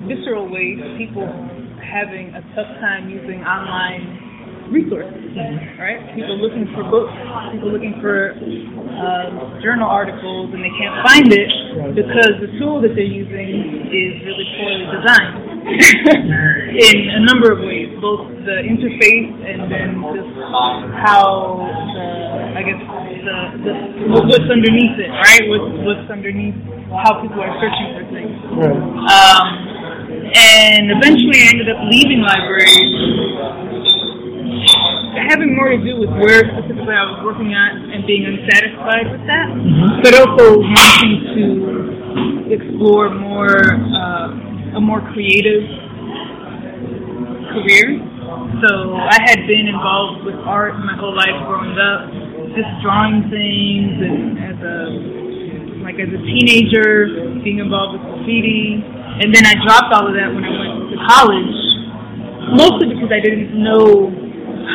visceral 0.08 0.50
way 0.50 0.76
to 0.76 0.96
people 0.98 1.28
having 1.84 2.34
a 2.36 2.42
tough 2.56 2.72
time 2.80 3.10
using 3.10 3.44
online 3.44 4.29
resources, 4.72 5.14
right? 5.82 6.14
People 6.14 6.38
looking 6.38 6.70
for 6.74 6.86
books, 6.86 7.14
people 7.54 7.74
looking 7.74 7.98
for 8.02 8.34
uh, 8.38 9.62
journal 9.62 9.90
articles, 9.90 10.54
and 10.54 10.62
they 10.62 10.74
can't 10.78 10.98
find 11.06 11.30
it 11.34 11.50
because 11.98 12.34
the 12.42 12.52
tool 12.62 12.82
that 12.82 12.94
they're 12.94 13.10
using 13.10 13.90
is 13.90 14.14
really 14.26 14.48
poorly 14.58 14.86
designed 14.90 15.50
in 15.70 16.98
a 17.18 17.22
number 17.26 17.52
of 17.54 17.60
ways, 17.66 17.94
both 18.02 18.26
the 18.46 18.58
interface 18.66 19.30
and 19.44 19.70
then 19.70 20.02
just 20.16 20.34
how 21.06 21.62
the, 21.94 22.08
I 22.58 22.62
guess, 22.66 22.82
the, 22.82 23.36
the 23.66 23.74
what's 24.26 24.50
underneath 24.50 24.98
it, 24.98 25.12
right? 25.12 25.44
What's, 25.50 25.70
what's 25.86 26.08
underneath 26.10 26.58
how 26.90 27.22
people 27.22 27.42
are 27.42 27.54
searching 27.62 27.90
for 27.98 28.06
things. 28.10 28.34
Um, 28.50 29.48
and 30.30 30.90
eventually 30.90 31.38
I 31.38 31.50
ended 31.54 31.70
up 31.70 31.80
leaving 31.90 32.22
libraries 32.22 33.69
having 35.30 35.56
more 35.56 35.70
to 35.70 35.78
do 35.78 36.02
with 36.02 36.10
where 36.10 36.42
specifically 36.42 36.90
I 36.90 37.06
was 37.06 37.22
working 37.22 37.54
at 37.54 37.78
and 37.78 38.02
being 38.10 38.26
unsatisfied 38.26 39.14
with 39.14 39.24
that, 39.30 39.48
mm-hmm. 39.54 40.02
but 40.02 40.12
also 40.18 40.58
wanting 40.58 41.16
to 41.38 41.46
explore 42.50 43.14
more 43.14 43.62
uh, 43.62 44.78
a 44.78 44.82
more 44.82 45.06
creative 45.14 45.70
career. 47.54 48.02
So 48.66 48.98
I 48.98 49.18
had 49.30 49.46
been 49.46 49.70
involved 49.70 50.26
with 50.26 50.36
art 50.50 50.74
my 50.82 50.98
whole 50.98 51.14
life 51.14 51.38
growing 51.46 51.78
up, 51.78 52.10
just 52.58 52.70
drawing 52.82 53.30
things 53.30 54.02
and 54.02 54.38
as 54.42 54.58
a 54.58 54.78
like 55.86 56.02
as 56.02 56.10
a 56.10 56.22
teenager 56.26 57.06
being 57.46 57.62
involved 57.62 58.02
with 58.02 58.06
graffiti. 58.18 58.82
And 59.22 59.30
then 59.30 59.46
I 59.46 59.54
dropped 59.62 59.94
all 59.94 60.10
of 60.10 60.14
that 60.18 60.34
when 60.34 60.42
I 60.42 60.54
went 60.58 60.90
to 60.90 60.98
college, 61.06 61.58
mostly 62.58 62.94
because 62.98 63.14
I 63.14 63.22
didn't 63.22 63.54
know 63.58 64.19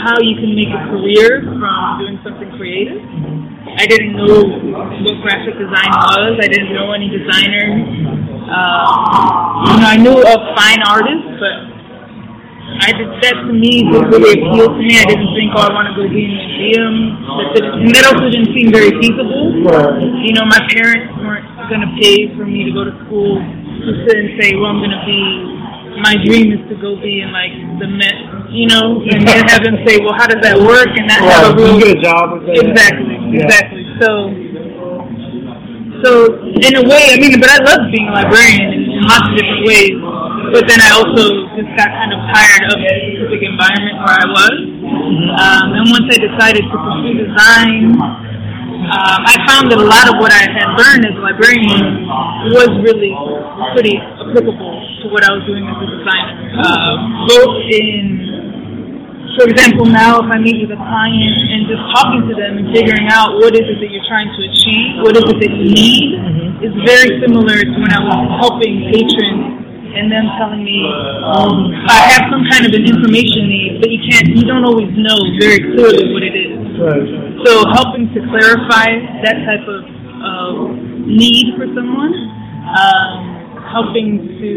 how 0.03 0.19
you 0.19 0.35
can 0.41 0.57
make 0.57 0.73
a 0.73 0.83
career 0.91 1.45
from 1.45 1.63
doing 2.01 2.19
something 2.27 2.51
creative. 2.59 2.99
I 3.75 3.87
didn't 3.87 4.19
know 4.19 4.43
what 5.03 5.15
graphic 5.23 5.55
design 5.59 5.91
was. 5.91 6.39
I 6.43 6.49
didn't 6.51 6.75
know 6.75 6.93
any 6.93 7.11
designers. 7.11 7.75
Uh, 8.45 8.85
you 9.71 9.77
know, 9.81 9.89
I 9.89 9.97
knew 9.97 10.19
of 10.19 10.41
fine 10.59 10.83
artists, 10.85 11.39
but 11.41 11.75
I 12.75 12.91
did 12.91 13.07
that 13.23 13.39
to 13.47 13.53
me 13.55 13.87
didn't 13.87 14.11
really 14.11 14.35
appeal 14.35 14.67
to 14.75 14.81
me. 14.83 14.99
I 14.99 15.07
didn't 15.07 15.31
think, 15.33 15.55
oh, 15.55 15.63
I 15.63 15.71
want 15.71 15.87
to 15.89 15.95
go 15.95 16.05
be 16.11 16.27
in 16.27 16.35
a 16.35 16.39
museum. 16.43 16.95
And 17.87 17.91
that 17.95 18.05
also 18.11 18.27
didn't 18.29 18.51
seem 18.51 18.75
very 18.75 18.91
feasible. 18.99 19.63
You 20.27 20.35
know, 20.35 20.45
my 20.45 20.59
parents 20.75 21.15
weren't 21.23 21.47
going 21.71 21.87
to 21.87 21.91
pay 22.03 22.35
for 22.35 22.43
me 22.43 22.67
to 22.67 22.73
go 22.75 22.83
to 22.85 22.95
school 23.07 23.39
to 23.39 23.91
sit 24.05 24.17
and 24.19 24.35
say, 24.43 24.59
well, 24.59 24.75
I'm 24.75 24.83
going 24.83 24.91
to 24.91 25.05
be 25.07 25.54
my 26.01 26.15
dream 26.25 26.53
is 26.55 26.63
to 26.71 26.77
go 26.81 26.97
be 26.99 27.23
in 27.23 27.31
like 27.31 27.55
the 27.79 27.87
Met, 27.87 28.51
you 28.51 28.67
know, 28.67 29.03
and 29.03 29.23
then 29.27 29.47
have 29.47 29.63
them 29.63 29.79
say, 29.87 30.01
well, 30.03 30.15
how 30.15 30.27
does 30.27 30.43
that 30.43 30.59
work? 30.59 30.91
And 30.95 31.07
not 31.07 31.21
right. 31.23 31.47
have 31.47 31.53
a 31.53 31.57
real 31.57 31.79
get 31.79 31.95
a 31.95 32.01
job 32.01 32.35
with 32.35 32.47
that. 32.47 32.59
Exactly, 32.59 33.15
yeah. 33.31 33.45
exactly. 33.47 33.83
So, 34.01 34.09
so 36.03 36.11
in 36.43 36.73
a 36.79 36.85
way, 36.87 37.15
I 37.15 37.17
mean, 37.21 37.39
but 37.39 37.51
I 37.51 37.61
love 37.63 37.91
being 37.93 38.09
a 38.09 38.15
librarian 38.15 38.75
in, 38.75 39.07
lots 39.07 39.29
of 39.31 39.35
different 39.39 39.63
ways. 39.67 39.97
But 40.55 40.71
then 40.71 40.79
I 40.79 40.95
also 40.95 41.51
just 41.59 41.71
got 41.75 41.91
kind 41.91 42.15
of 42.15 42.21
tired 42.31 42.65
of 42.71 42.79
the 42.79 42.95
specific 43.11 43.43
environment 43.43 43.97
where 44.03 44.15
I 44.15 44.27
was. 44.31 44.57
Um, 45.35 45.67
and 45.75 45.85
once 45.91 46.07
I 46.15 46.19
decided 46.21 46.63
to 46.63 46.77
pursue 46.79 47.15
design, 47.27 48.24
um, 48.85 49.21
I 49.25 49.41
found 49.49 49.73
that 49.73 49.81
a 49.81 49.89
lot 49.89 50.13
of 50.13 50.21
what 50.21 50.29
I 50.29 50.45
had 50.45 50.69
learned 50.77 51.09
as 51.09 51.17
a 51.17 51.23
librarian 51.25 52.05
was 52.53 52.69
really 52.85 53.17
pretty 53.73 53.97
applicable 53.97 54.75
to 55.01 55.05
what 55.09 55.25
I 55.25 55.33
was 55.33 55.41
doing 55.49 55.65
as 55.65 55.79
a 55.81 55.89
designer. 55.89 56.37
Uh, 56.61 56.95
both 57.25 57.65
in, 57.73 58.05
for 59.41 59.49
example, 59.49 59.89
now 59.89 60.21
if 60.21 60.29
I 60.29 60.37
meet 60.37 60.61
with 60.61 60.77
a 60.77 60.81
client 60.81 61.37
and 61.49 61.65
just 61.65 61.81
talking 61.97 62.29
to 62.29 62.35
them 62.37 62.61
and 62.61 62.67
figuring 62.77 63.09
out 63.09 63.41
what 63.41 63.57
is 63.57 63.65
it 63.65 63.81
that 63.81 63.89
you're 63.89 64.05
trying 64.05 64.29
to 64.29 64.41
achieve, 64.53 65.01
what 65.01 65.17
is 65.17 65.25
it 65.25 65.39
that 65.41 65.53
you 65.57 65.65
need, 65.65 66.09
mm-hmm. 66.21 66.65
is 66.69 66.75
very 66.85 67.25
similar 67.25 67.57
to 67.57 67.77
when 67.81 67.93
I 67.93 68.01
was 68.05 68.21
helping 68.37 68.93
patrons 68.93 69.64
and 69.95 70.11
them 70.11 70.27
telling 70.37 70.63
me 70.67 70.83
um, 71.23 71.71
I 71.87 71.99
have 72.11 72.27
some 72.27 72.43
kind 72.51 72.67
of 72.67 72.75
an 72.75 72.83
information 72.83 73.47
need, 73.47 73.79
but 73.81 73.89
you 73.91 74.03
can't, 74.11 74.27
you 74.35 74.43
don't 74.43 74.67
always 74.67 74.91
know 74.99 75.19
very 75.39 75.63
clearly 75.63 76.11
what 76.11 76.23
it 76.27 76.35
is. 76.35 76.59
Right. 76.75 77.07
So 77.47 77.63
helping 77.71 78.11
to 78.15 78.21
clarify 78.27 78.99
that 79.23 79.37
type 79.47 79.63
of 79.63 79.83
uh, 79.87 80.55
need 81.07 81.55
for 81.55 81.71
someone, 81.73 82.15
um, 82.75 83.63
helping 83.71 84.19
to 84.43 84.51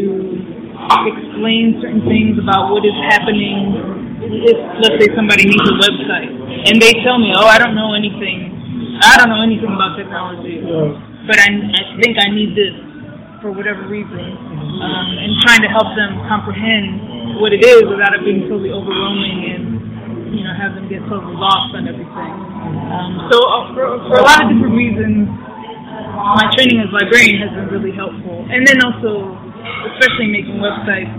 explain 1.06 1.78
certain 1.82 2.02
things 2.10 2.38
about 2.38 2.74
what 2.74 2.82
is 2.82 2.96
happening 3.10 4.18
if, 4.18 4.58
let's 4.82 4.98
say, 4.98 5.08
somebody 5.14 5.46
needs 5.46 5.62
a 5.62 5.76
website, 5.78 6.30
and 6.66 6.82
they 6.82 6.92
tell 7.06 7.18
me, 7.18 7.30
oh, 7.38 7.46
I 7.46 7.58
don't 7.58 7.78
know 7.78 7.94
anything, 7.94 8.98
I 9.02 9.16
don't 9.16 9.30
know 9.30 9.42
anything 9.42 9.70
about 9.70 9.94
technology, 9.94 10.58
but 11.26 11.38
I, 11.38 11.48
I 11.54 11.82
think 12.02 12.18
I 12.18 12.26
need 12.34 12.58
this 12.58 12.87
for 13.40 13.54
whatever 13.54 13.86
reason, 13.86 14.18
um, 14.18 15.08
and 15.14 15.30
trying 15.46 15.62
to 15.62 15.70
help 15.70 15.86
them 15.94 16.18
comprehend 16.26 17.38
what 17.38 17.54
it 17.54 17.62
is 17.62 17.86
without 17.86 18.14
it 18.14 18.22
being 18.26 18.50
totally 18.50 18.74
overwhelming 18.74 19.38
and 19.54 19.64
you 20.34 20.42
know 20.42 20.54
have 20.58 20.74
them 20.74 20.90
get 20.90 20.98
totally 21.06 21.38
lost 21.38 21.70
on 21.78 21.86
everything. 21.86 22.32
Um, 22.90 23.30
so 23.30 23.36
uh, 23.38 23.74
for, 23.74 23.84
for 24.10 24.16
a 24.18 24.24
lot 24.26 24.42
of 24.42 24.50
different 24.50 24.74
reasons, 24.74 25.30
my 25.30 26.50
training 26.58 26.82
as 26.82 26.90
librarian 26.90 27.38
has 27.38 27.52
been 27.54 27.68
really 27.70 27.94
helpful, 27.94 28.42
and 28.50 28.66
then 28.66 28.82
also, 28.82 29.38
especially 29.94 30.34
making 30.34 30.58
websites, 30.58 31.14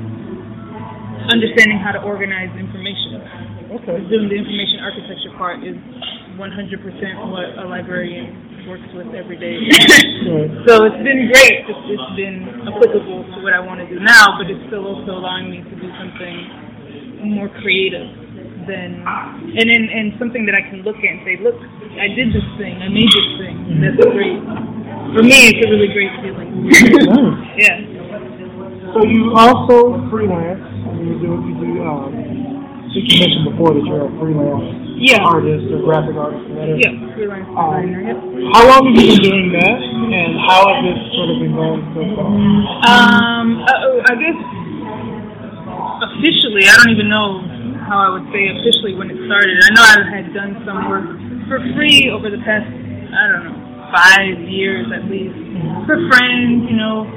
understanding 1.32 1.80
how 1.80 1.96
to 1.96 2.02
organize 2.04 2.52
information. 2.60 3.24
Okay. 3.70 4.02
Doing 4.10 4.34
the 4.34 4.38
information 4.38 4.82
architecture 4.82 5.30
part 5.38 5.62
is 5.62 5.78
100% 6.42 6.42
what 7.30 7.54
a 7.54 7.70
librarian 7.70 8.49
works 8.70 8.86
with 8.94 9.10
every 9.18 9.42
day. 9.42 9.58
so 10.70 10.86
it's 10.86 11.02
been 11.02 11.26
great. 11.34 11.66
It's, 11.66 11.84
it's 11.90 12.12
been 12.14 12.70
applicable 12.70 13.26
to 13.26 13.38
what 13.42 13.58
I 13.58 13.60
want 13.66 13.82
to 13.82 13.90
do 13.90 13.98
now, 13.98 14.38
but 14.38 14.46
it's 14.46 14.62
still 14.70 14.86
also 14.86 15.18
allowing 15.18 15.50
me 15.50 15.66
to 15.66 15.74
do 15.74 15.90
something 15.98 17.34
more 17.34 17.50
creative 17.66 18.06
than 18.70 19.02
and 19.02 19.68
and, 19.74 19.86
and 19.90 20.06
something 20.22 20.46
that 20.46 20.54
I 20.54 20.62
can 20.70 20.86
look 20.86 21.02
at 21.02 21.10
and 21.10 21.26
say, 21.26 21.42
look, 21.42 21.58
I 21.98 22.14
did 22.14 22.30
this 22.30 22.46
thing, 22.62 22.78
I 22.78 22.94
made 22.94 23.10
this 23.10 23.30
thing. 23.42 23.58
That's 23.82 24.06
great. 24.14 24.38
For 25.18 25.26
me, 25.26 25.50
it's 25.50 25.66
a 25.66 25.70
really 25.74 25.90
great 25.90 26.14
feeling. 26.22 26.70
yeah. 27.58 27.82
So 28.94 29.02
you 29.02 29.34
also 29.34 29.98
freelance. 30.14 30.62
You 31.02 31.18
do 31.18 31.30
you 31.42 31.56
do 31.58 31.70
um, 31.90 32.14
you 32.94 33.02
mentioned 33.18 33.50
before 33.50 33.74
that 33.74 33.82
you're 33.82 34.06
a 34.06 34.14
freelance 34.22 34.89
yeah. 35.00 35.24
artist 35.24 35.72
or 35.72 35.80
graphic 35.88 36.16
artist 36.20 36.44
or 36.52 36.60
whatever. 36.60 36.76
Yeah, 36.76 37.16
freelance 37.16 37.48
um. 37.56 37.88
Yep. 37.88 38.18
How 38.52 38.64
long 38.68 38.92
have 38.92 38.96
you 39.00 39.16
been 39.16 39.24
doing 39.24 39.48
that, 39.56 39.78
and 39.80 40.32
how 40.44 40.68
has 40.68 40.84
it 40.84 41.00
sort 41.16 41.30
of 41.32 41.38
been 41.40 41.56
going 41.56 41.84
so 41.96 42.04
far? 42.20 42.28
Um, 42.28 43.64
uh, 43.64 44.12
I 44.12 44.14
guess 44.20 44.40
officially, 46.04 46.68
I 46.68 46.74
don't 46.84 46.92
even 46.92 47.08
know 47.08 47.40
how 47.88 48.04
I 48.04 48.10
would 48.12 48.28
say 48.36 48.52
officially 48.52 49.00
when 49.00 49.08
it 49.08 49.18
started. 49.24 49.56
I 49.56 49.70
know 49.72 49.84
I 49.88 49.96
had 50.12 50.28
done 50.36 50.52
some 50.68 50.80
work 50.92 51.08
for 51.48 51.64
free 51.74 52.12
over 52.12 52.28
the 52.28 52.44
past, 52.44 52.68
I 52.68 53.24
don't 53.32 53.44
know, 53.48 53.58
five 53.96 54.36
years 54.52 54.92
at 54.92 55.08
least, 55.08 55.36
for 55.88 55.96
friends. 56.12 56.68
You 56.68 56.76
know, 56.76 57.08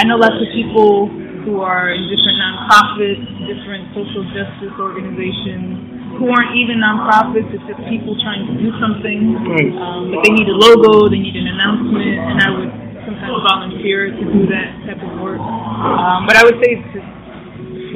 I 0.00 0.08
know 0.08 0.16
lots 0.16 0.40
of 0.40 0.48
people 0.56 1.12
who 1.44 1.60
are 1.60 1.92
in 1.92 2.08
different 2.08 2.36
nonprofits, 2.36 3.24
different 3.48 3.92
social 3.96 4.24
justice 4.32 4.76
organizations 4.76 5.89
who 6.20 6.28
aren't 6.28 6.52
even 6.52 6.84
nonprofits. 6.84 7.48
It's 7.48 7.64
just 7.64 7.80
people 7.88 8.12
trying 8.20 8.44
to 8.44 8.54
do 8.60 8.68
something. 8.76 9.40
Right. 9.40 9.72
Um, 9.72 10.12
but 10.12 10.20
they 10.20 10.36
need 10.36 10.52
a 10.52 10.58
logo, 10.60 11.08
they 11.08 11.16
need 11.16 11.32
an 11.32 11.48
announcement, 11.48 12.12
and 12.12 12.36
I 12.44 12.48
would 12.52 12.70
sometimes 13.08 13.40
volunteer 13.40 14.12
to 14.12 14.24
do 14.28 14.44
that 14.52 14.68
type 14.84 15.00
of 15.00 15.16
work. 15.24 15.40
Um, 15.40 16.28
but 16.28 16.36
I 16.36 16.44
would 16.44 16.60
say 16.60 16.76
it's 16.76 16.92
just 16.92 17.08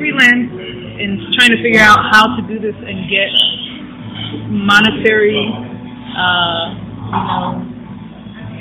freelance 0.01 0.57
and 0.57 1.21
trying 1.37 1.53
to 1.53 1.61
figure 1.61 1.85
out 1.85 2.01
how 2.17 2.33
to 2.33 2.43
do 2.49 2.57
this 2.57 2.75
and 2.81 3.13
get 3.13 3.29
monetary, 4.49 5.45
uh, 6.17 6.65
you 6.81 7.25
know, 7.29 7.61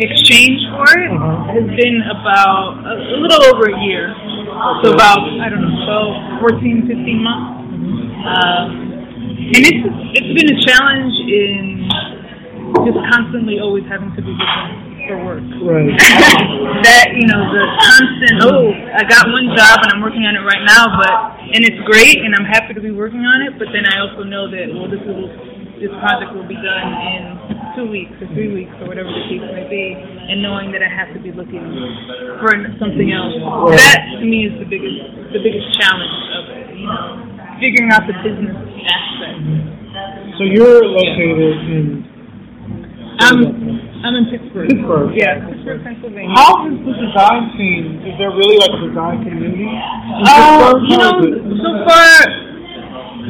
exchange 0.03 0.59
for 0.75 0.91
it 0.91 1.07
uh-huh. 1.07 1.55
has 1.55 1.67
been 1.79 2.03
about 2.03 2.83
a, 2.83 3.15
a 3.15 3.17
little 3.23 3.47
over 3.47 3.71
a 3.71 3.77
year. 3.87 4.11
So 4.83 4.91
about, 4.91 5.23
I 5.39 5.47
don't 5.47 5.63
know, 5.63 6.43
12, 6.43 6.51
14, 6.51 6.91
15 6.91 7.23
months. 7.23 7.63
Uh, 8.27 8.82
and 9.53 9.61
it's 9.69 9.85
it's 10.17 10.31
been 10.33 10.49
a 10.49 10.59
challenge 10.65 11.13
in 11.29 11.85
just 12.89 12.97
constantly 13.13 13.61
always 13.61 13.85
having 13.85 14.09
to 14.17 14.21
be 14.25 14.33
looking 14.33 15.05
for 15.05 15.17
work. 15.21 15.45
Right. 15.61 15.93
that 16.89 17.13
you 17.13 17.29
know 17.29 17.37
the 17.53 17.63
constant. 17.85 18.35
Oh, 18.41 18.73
I 18.73 19.05
got 19.05 19.29
one 19.29 19.53
job 19.53 19.85
and 19.85 19.93
I'm 19.93 20.01
working 20.01 20.25
on 20.25 20.33
it 20.33 20.41
right 20.41 20.65
now, 20.65 20.89
but 20.97 21.13
and 21.53 21.61
it's 21.61 21.77
great 21.85 22.17
and 22.17 22.33
I'm 22.33 22.49
happy 22.49 22.73
to 22.73 22.81
be 22.81 22.89
working 22.89 23.21
on 23.21 23.45
it. 23.45 23.61
But 23.61 23.69
then 23.69 23.85
I 23.85 24.01
also 24.01 24.25
know 24.25 24.49
that 24.49 24.73
well, 24.73 24.89
this 24.89 25.05
will 25.05 25.29
this 25.77 25.93
project 26.01 26.33
will 26.33 26.49
be 26.49 26.57
done 26.57 26.87
in 27.13 27.21
two 27.77 27.87
weeks 27.93 28.13
or 28.25 28.27
three 28.33 28.49
weeks 28.49 28.73
or 28.81 28.89
whatever 28.89 29.13
the 29.13 29.23
case 29.29 29.45
may 29.53 29.69
be, 29.69 29.93
and 29.93 30.41
knowing 30.41 30.73
that 30.73 30.81
I 30.81 30.89
have 30.89 31.13
to 31.13 31.21
be 31.21 31.29
looking 31.29 31.61
for 32.41 32.57
something 32.81 33.13
else. 33.13 33.37
Right. 33.69 33.77
That 33.77 34.17
to 34.17 34.25
me 34.25 34.49
is 34.49 34.57
the 34.57 34.65
biggest 34.65 35.29
the 35.29 35.41
biggest 35.45 35.69
challenge 35.77 36.17
of 36.41 36.43
it. 36.57 36.73
You 36.73 36.89
know 36.89 37.32
figuring 37.59 37.91
out 37.91 38.05
the 38.07 38.15
business 38.21 38.53
aspect. 38.53 39.73
So 40.37 40.43
you're 40.45 40.85
located 40.85 41.57
in. 41.69 41.85
I'm 43.19 43.39
I'm 44.03 44.15
in 44.19 44.25
Pittsburgh. 44.27 44.67
Pittsburgh. 44.67 45.13
Yeah, 45.15 45.45
Pittsburgh, 45.47 45.83
Pennsylvania. 45.85 46.33
How 46.35 46.65
is 46.67 46.75
the 46.81 46.93
design 46.97 47.53
scene? 47.55 48.03
Is 48.03 48.17
there 48.17 48.33
really 48.33 48.57
like 48.59 48.73
a 48.73 48.81
design 48.89 49.17
community? 49.23 49.69
Uh, 49.69 50.75
you 50.83 50.97
know, 50.97 51.13
so 51.61 51.69
far 51.87 52.43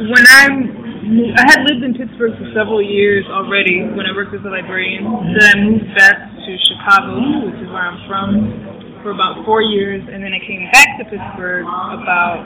when 0.08 0.24
I'm 0.26 0.84
I 1.04 1.44
had 1.44 1.68
lived 1.68 1.84
in 1.84 1.92
Pittsburgh 1.92 2.32
for 2.40 2.48
several 2.56 2.80
years 2.80 3.28
already 3.28 3.84
when 3.92 4.08
I 4.08 4.12
worked 4.16 4.32
as 4.32 4.40
a 4.40 4.48
librarian. 4.48 5.04
Then 5.36 5.46
I 5.52 5.56
moved 5.60 5.92
back 5.92 6.16
to 6.16 6.50
Chicago, 6.64 7.20
which 7.44 7.60
is 7.60 7.68
where 7.68 7.84
I'm 7.84 8.00
from, 8.08 9.04
for 9.04 9.12
about 9.12 9.44
four 9.44 9.60
years, 9.60 10.00
and 10.00 10.24
then 10.24 10.32
I 10.32 10.40
came 10.40 10.64
back 10.72 10.96
to 10.96 11.04
Pittsburgh 11.04 11.68
about 11.68 12.40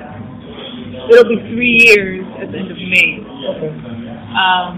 it'll 1.10 1.28
be 1.28 1.40
three 1.52 1.76
years 1.88 2.24
at 2.40 2.52
the 2.52 2.58
end 2.58 2.70
of 2.70 2.78
May. 2.78 3.20
Um, 4.28 4.74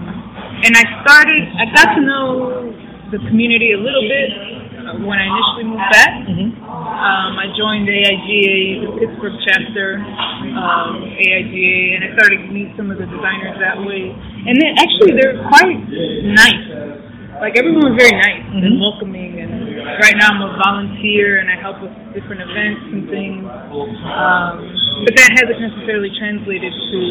and 0.63 0.73
I 0.75 0.83
started, 1.03 1.43
I 1.57 1.65
got 1.73 1.95
to 1.95 2.01
know 2.01 2.71
the 3.11 3.19
community 3.27 3.73
a 3.73 3.79
little 3.79 4.07
bit 4.07 4.61
when 5.03 5.19
I 5.19 5.25
initially 5.27 5.65
moved 5.71 5.89
back. 5.91 6.13
Mm-hmm. 6.25 6.63
Um, 6.63 7.31
I 7.37 7.47
joined 7.55 7.87
AIGA, 7.87 8.87
the 8.87 8.91
Pittsburgh 8.99 9.37
chapter 9.45 9.99
of 10.01 10.87
AIGA, 11.15 11.95
and 11.95 12.01
I 12.05 12.09
started 12.17 12.47
to 12.47 12.49
meet 12.51 12.75
some 12.75 12.91
of 12.91 12.97
the 12.97 13.05
designers 13.05 13.59
that 13.59 13.77
way. 13.83 14.11
And 14.11 14.55
then 14.57 14.71
actually, 14.79 15.13
they're 15.19 15.37
quite 15.47 15.79
nice. 16.25 17.10
Like 17.41 17.57
everyone 17.57 17.89
was 17.89 17.97
very 17.97 18.13
nice 18.13 18.45
mm-hmm. 18.53 18.69
and 18.69 18.77
welcoming. 18.77 19.41
And 19.41 19.81
right 19.97 20.13
now, 20.13 20.29
I'm 20.29 20.45
a 20.45 20.53
volunteer 20.61 21.41
and 21.41 21.49
I 21.49 21.57
help 21.57 21.81
with 21.81 21.89
different 22.13 22.45
events 22.45 22.85
and 22.93 23.09
things. 23.09 23.41
Um, 23.49 24.61
but 25.01 25.17
that 25.17 25.33
hasn't 25.41 25.57
necessarily 25.57 26.13
translated 26.21 26.69
to 26.69 27.01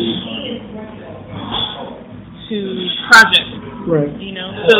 to 2.46 2.58
projects. 3.10 3.58
Right. 3.90 4.14
You 4.22 4.38
know, 4.38 4.54
so 4.70 4.74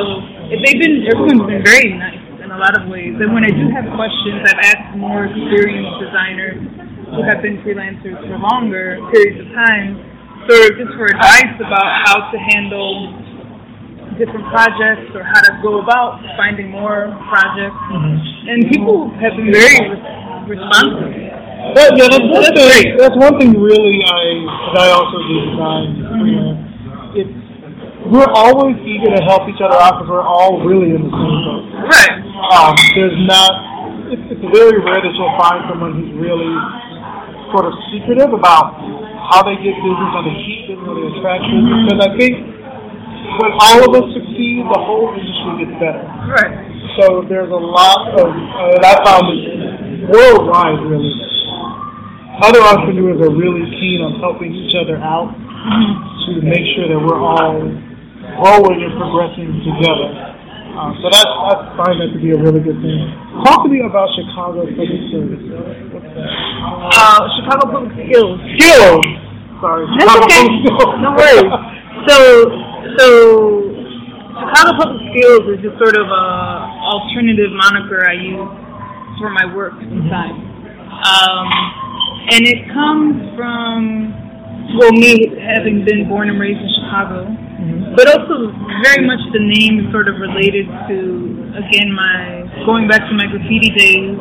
they've 0.55 0.79
been 0.79 1.03
everyone's 1.11 1.43
been 1.43 1.67
very 1.67 1.99
nice 1.99 2.23
in 2.39 2.55
a 2.55 2.59
lot 2.59 2.79
of 2.79 2.87
ways. 2.87 3.19
And 3.19 3.35
when 3.35 3.43
I 3.43 3.51
do 3.51 3.67
have 3.75 3.91
questions, 3.99 4.47
I've 4.47 4.63
asked 4.71 4.95
more 5.03 5.27
experienced 5.27 5.99
designers 5.99 6.63
who 7.11 7.27
have 7.27 7.43
been 7.43 7.59
freelancers 7.67 8.15
for 8.23 8.39
longer 8.39 9.03
periods 9.11 9.43
of 9.43 9.51
time, 9.51 9.99
sort 10.47 10.63
of 10.71 10.79
just 10.79 10.95
for 10.95 11.11
advice 11.11 11.59
about 11.59 11.91
how 12.07 12.31
to 12.31 12.39
handle 12.39 13.19
different 14.21 14.45
projects 14.53 15.09
or 15.17 15.25
how 15.25 15.41
to 15.49 15.57
go 15.65 15.81
about 15.81 16.21
finding 16.37 16.69
more 16.69 17.09
projects. 17.33 17.81
Mm-hmm. 17.89 18.53
And 18.53 18.59
people 18.69 19.09
have 19.17 19.33
been 19.33 19.49
very 19.49 19.97
responsive. 20.45 21.09
But, 21.73 21.97
yeah, 21.97 22.09
that's, 22.09 22.29
that's, 22.29 22.53
thing, 22.53 22.97
that's 23.01 23.17
one 23.17 23.41
thing 23.41 23.57
really 23.57 24.01
I, 24.05 24.21
I 24.77 24.87
also 24.93 25.17
do 25.25 25.35
design 25.49 25.89
freelance. 26.21 26.69
It's 27.17 27.37
we're 28.11 28.33
always 28.33 28.81
eager 28.81 29.13
to 29.13 29.23
help 29.29 29.45
each 29.47 29.61
other 29.61 29.77
out 29.77 30.01
because 30.01 30.09
we're 30.09 30.25
all 30.25 30.65
really 30.65 30.97
in 30.97 31.05
the 31.05 31.13
same 31.13 31.37
boat. 31.45 31.69
Right. 31.85 32.17
Um, 32.49 32.75
there's 32.97 33.19
not. 33.29 33.53
It's, 34.09 34.25
it's 34.35 34.47
very 34.51 34.81
rare 34.81 35.05
that 35.05 35.13
you'll 35.15 35.37
find 35.39 35.63
someone 35.69 35.95
who's 35.95 36.11
really 36.17 36.51
sort 37.53 37.69
of 37.69 37.77
secretive 37.93 38.33
about 38.33 38.75
how 39.31 39.45
they 39.47 39.55
get 39.63 39.77
business 39.79 40.13
on 40.17 40.25
the 40.27 40.33
heat 40.33 40.75
and 40.75 40.81
really 40.83 41.13
attract 41.13 41.45
business. 41.45 41.79
Because 41.87 42.01
I 42.03 42.11
think 42.19 42.35
when 43.39 43.53
all 43.55 43.81
of 43.87 43.93
us 43.95 44.07
succeed, 44.17 44.67
the 44.67 44.81
whole 44.83 45.15
industry 45.15 45.63
gets 45.63 45.77
better. 45.79 46.03
Right. 46.27 46.71
So 46.99 47.23
there's 47.31 47.51
a 47.51 47.63
lot 47.63 48.11
of, 48.19 48.27
uh, 48.27 48.75
and 48.75 48.83
I 48.83 48.95
found 49.07 49.31
it 49.31 50.11
worldwide 50.11 50.83
really. 50.91 51.15
Other 52.43 52.61
entrepreneurs 52.65 53.21
are 53.21 53.35
really 53.37 53.69
keen 53.79 54.01
on 54.01 54.19
helping 54.19 54.51
each 54.57 54.73
other 54.75 54.97
out 54.97 55.29
mm-hmm. 55.37 56.41
to 56.41 56.41
make 56.41 56.65
sure 56.73 56.89
that 56.89 56.97
we're 56.97 57.21
all 57.21 57.61
growing 58.41 58.81
and 58.81 58.95
progressing 58.97 59.61
together. 59.61 60.09
Uh, 60.71 60.97
so 61.03 61.13
that's, 61.13 61.29
I 61.29 61.53
find 61.77 62.01
that 62.01 62.11
to 62.15 62.19
be 62.23 62.33
a 62.33 62.41
really 62.41 62.65
good 62.65 62.81
thing. 62.81 63.03
Talk 63.45 63.67
to 63.67 63.69
me 63.69 63.85
about 63.85 64.09
Chicago 64.17 64.65
Public 64.65 65.03
Service. 65.13 65.45
What's 65.93 66.09
that? 66.17 66.31
Uh, 66.97 67.21
Chicago 67.37 67.65
Public 67.69 67.93
Skills. 68.01 68.39
Skills. 68.57 69.05
Sorry. 69.61 69.85
That's 70.01 70.09
Chicago 70.09 70.25
okay. 70.25 70.49
No 71.05 71.11
worries. 71.13 71.53
So, 72.09 72.17
so 72.99 73.81
Chicago 74.41 74.71
Public 74.79 75.01
Skills 75.13 75.45
is 75.53 75.59
just 75.61 75.77
sort 75.77 75.97
of 75.97 76.07
a 76.09 76.25
alternative 76.81 77.53
moniker 77.53 78.07
I 78.07 78.15
use 78.17 78.53
for 79.21 79.29
my 79.31 79.45
work 79.55 79.75
inside. 79.83 80.37
Um, 81.01 81.49
and 82.33 82.43
it 82.47 82.69
comes 82.73 83.37
from 83.37 84.15
well, 84.79 84.93
me 84.93 85.27
having 85.41 85.85
been 85.85 86.09
born 86.09 86.31
and 86.31 86.39
raised 86.39 86.61
in 86.61 86.71
Chicago, 86.79 87.27
mm-hmm. 87.27 87.97
but 87.97 88.07
also 88.07 88.55
very 88.87 89.03
much 89.03 89.19
the 89.35 89.43
name 89.43 89.83
is 89.83 89.87
sort 89.91 90.07
of 90.07 90.21
related 90.23 90.67
to, 90.87 90.99
again, 91.59 91.91
my 91.91 92.47
going 92.67 92.87
back 92.87 93.03
to 93.11 93.15
my 93.15 93.27
graffiti 93.27 93.71
days. 93.75 94.15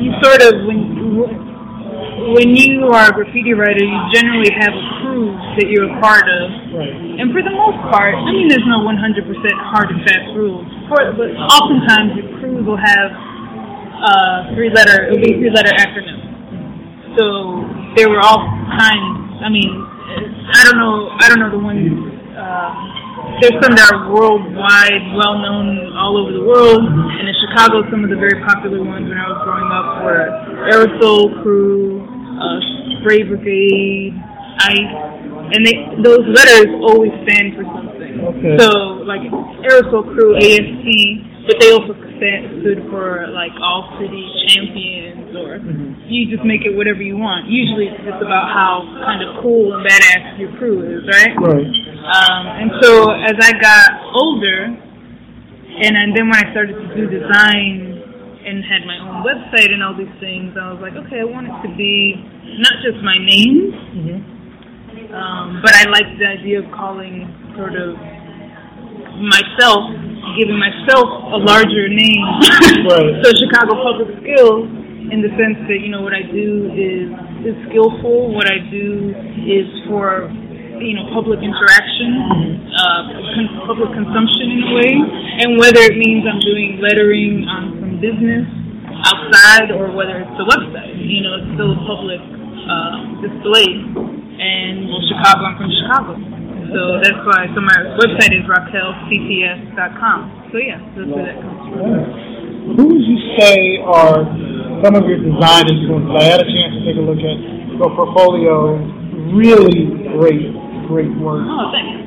You 0.00 0.16
sort 0.24 0.40
of 0.40 0.64
when 0.64 1.49
when 2.36 2.52
you 2.52 2.88
are 2.92 3.08
a 3.08 3.12
graffiti 3.12 3.54
writer, 3.54 3.80
you 3.80 4.00
generally 4.12 4.52
have 4.52 4.72
a 4.72 4.84
crew 5.00 5.32
that 5.56 5.66
you're 5.68 5.88
a 5.88 5.96
part 6.00 6.28
of, 6.28 6.46
right. 6.76 6.92
and 7.20 7.32
for 7.32 7.40
the 7.40 7.52
most 7.52 7.80
part, 7.88 8.14
I 8.14 8.30
mean, 8.32 8.48
there's 8.48 8.66
no 8.68 8.84
100% 8.84 8.96
hard 9.72 9.88
and 9.90 10.00
fast 10.04 10.28
rules, 10.36 10.68
for, 10.88 11.00
but 11.16 11.32
oftentimes 11.36 12.20
your 12.20 12.28
crews 12.38 12.62
will 12.66 12.80
have 12.80 13.10
uh, 14.00 14.54
three 14.54 14.70
letter, 14.72 15.08
it'll 15.08 15.20
be 15.20 15.36
three 15.40 15.52
letter 15.52 15.72
acronym. 15.76 16.20
So 17.18 17.64
there 17.96 18.08
were 18.08 18.22
all 18.22 18.38
kinds. 18.78 19.42
I 19.42 19.50
mean, 19.50 19.66
I 19.66 20.62
don't 20.62 20.78
know. 20.78 21.10
I 21.18 21.26
don't 21.26 21.40
know 21.42 21.50
the 21.50 21.58
ones. 21.58 21.90
Uh, 22.38 22.70
there's 23.42 23.58
some 23.62 23.74
that 23.74 23.90
are 23.90 24.10
worldwide, 24.14 25.14
well 25.18 25.38
known 25.38 25.92
all 25.98 26.18
over 26.18 26.30
the 26.30 26.44
world. 26.44 26.82
And 26.82 27.24
in 27.26 27.34
Chicago, 27.46 27.82
some 27.90 28.04
of 28.04 28.10
the 28.10 28.16
very 28.16 28.38
popular 28.46 28.82
ones 28.82 29.08
when 29.10 29.18
I 29.18 29.26
was 29.26 29.38
growing 29.42 29.68
up 29.70 29.86
were 30.06 30.26
Aerosol 30.70 31.42
Crew, 31.42 32.09
uh, 32.40 32.58
Spray 33.00 33.22
Brigade, 33.22 34.16
ICE, 34.60 34.92
and 35.52 35.60
they 35.64 35.76
those 36.02 36.24
letters 36.24 36.68
always 36.80 37.12
stand 37.28 37.56
for 37.56 37.64
something. 37.68 38.14
Okay. 38.20 38.56
So 38.58 39.04
like 39.04 39.24
Aerosol 39.64 40.08
Crew, 40.16 40.36
AST, 40.36 40.88
but 41.46 41.56
they 41.60 41.70
also 41.72 41.94
stand, 42.16 42.60
stood 42.60 42.84
for 42.90 43.28
like 43.32 43.52
All 43.60 43.96
City 44.00 44.24
Champions, 44.48 45.32
or 45.36 45.58
mm-hmm. 45.58 46.04
you 46.08 46.28
just 46.28 46.44
make 46.44 46.64
it 46.64 46.76
whatever 46.76 47.02
you 47.02 47.16
want. 47.16 47.48
Usually 47.48 47.88
it's 47.88 48.04
just 48.04 48.20
about 48.20 48.52
how 48.52 48.84
kind 49.04 49.24
of 49.24 49.40
cool 49.42 49.76
and 49.76 49.82
badass 49.84 50.38
your 50.38 50.52
crew 50.60 50.84
is, 50.84 51.04
right? 51.08 51.32
Right. 51.40 51.68
Um, 52.00 52.42
and 52.60 52.70
so 52.80 53.10
as 53.10 53.36
I 53.40 53.52
got 53.60 53.88
older, 54.14 54.64
and, 55.80 55.92
and 55.96 56.16
then 56.16 56.28
when 56.28 56.36
I 56.36 56.50
started 56.52 56.76
to 56.76 56.88
do 56.96 57.08
design 57.08 57.99
and 58.44 58.64
had 58.64 58.86
my 58.86 58.98
own 58.98 59.22
website 59.22 59.72
and 59.72 59.82
all 59.82 59.96
these 59.96 60.12
things, 60.20 60.56
I 60.56 60.72
was 60.72 60.80
like, 60.80 60.96
okay, 61.06 61.20
I 61.20 61.28
want 61.28 61.46
it 61.48 61.56
to 61.68 61.70
be 61.76 62.16
not 62.60 62.80
just 62.80 62.98
my 63.04 63.18
name, 63.20 63.72
mm-hmm. 63.72 65.14
um, 65.14 65.60
but 65.62 65.74
I 65.74 65.88
like 65.88 66.08
the 66.18 66.26
idea 66.26 66.64
of 66.64 66.68
calling 66.72 67.28
sort 67.56 67.76
of 67.76 67.96
myself 69.20 69.92
giving 70.38 70.58
myself 70.58 71.08
a 71.36 71.40
larger 71.40 71.88
name. 71.88 72.24
right. 72.88 73.12
So 73.24 73.28
Chicago 73.36 73.76
Public 73.82 74.10
Skills, 74.22 74.68
in 75.10 75.20
the 75.20 75.32
sense 75.36 75.58
that 75.68 75.80
you 75.82 75.90
know 75.90 76.00
what 76.00 76.14
I 76.14 76.22
do 76.22 76.70
is 76.72 77.08
is 77.44 77.56
skillful. 77.68 78.32
What 78.32 78.46
I 78.48 78.62
do 78.70 79.12
is 79.44 79.66
for 79.88 80.30
you 80.80 80.94
know 80.96 81.10
public 81.12 81.40
interaction, 81.42 82.10
uh, 82.72 83.00
con- 83.34 83.52
public 83.66 83.90
consumption 83.92 84.46
in 84.54 84.60
a 84.64 84.70
way, 84.76 84.92
and 85.44 85.58
whether 85.58 85.82
it 85.84 85.96
means 85.98 86.24
I'm 86.24 86.40
doing 86.40 86.80
lettering 86.80 87.44
on 87.44 87.79
business 88.00 88.48
outside 89.04 89.70
or 89.70 89.92
whether 89.92 90.20
it's 90.20 90.36
the 90.36 90.48
website, 90.48 90.96
you 90.98 91.22
know, 91.22 91.36
it's 91.38 91.50
still 91.54 91.72
a 91.72 91.80
public 91.86 92.20
uh, 92.20 93.20
display. 93.22 93.68
And 94.40 94.88
well, 94.88 95.04
Chicago, 95.04 95.40
I'm 95.44 95.56
from 95.60 95.70
Chicago. 95.70 96.12
So 96.70 97.02
that's 97.02 97.20
why. 97.26 97.50
So 97.52 97.60
my 97.60 97.78
website 97.98 98.32
is 98.32 98.44
raquelcps.com. 98.48 100.18
So 100.52 100.56
yeah, 100.58 100.80
that's 100.96 101.08
where 101.12 101.26
that 101.28 101.38
comes 101.42 101.60
from. 101.70 102.76
Who 102.76 102.84
would 102.94 103.04
you 103.04 103.18
say 103.36 103.82
are 103.82 104.22
some 104.84 104.94
of 104.94 105.04
your 105.04 105.18
design 105.18 105.66
influences? 105.68 106.14
I 106.14 106.24
had 106.24 106.40
a 106.40 106.48
chance 106.48 106.72
to 106.78 106.82
take 106.86 106.96
a 106.96 107.04
look 107.04 107.20
at 107.20 107.36
your 107.74 107.90
portfolio. 107.96 108.78
Really 109.34 109.92
great, 110.14 110.54
great 110.86 111.12
work. 111.18 111.42
Oh, 111.44 111.70
thanks. 111.74 112.00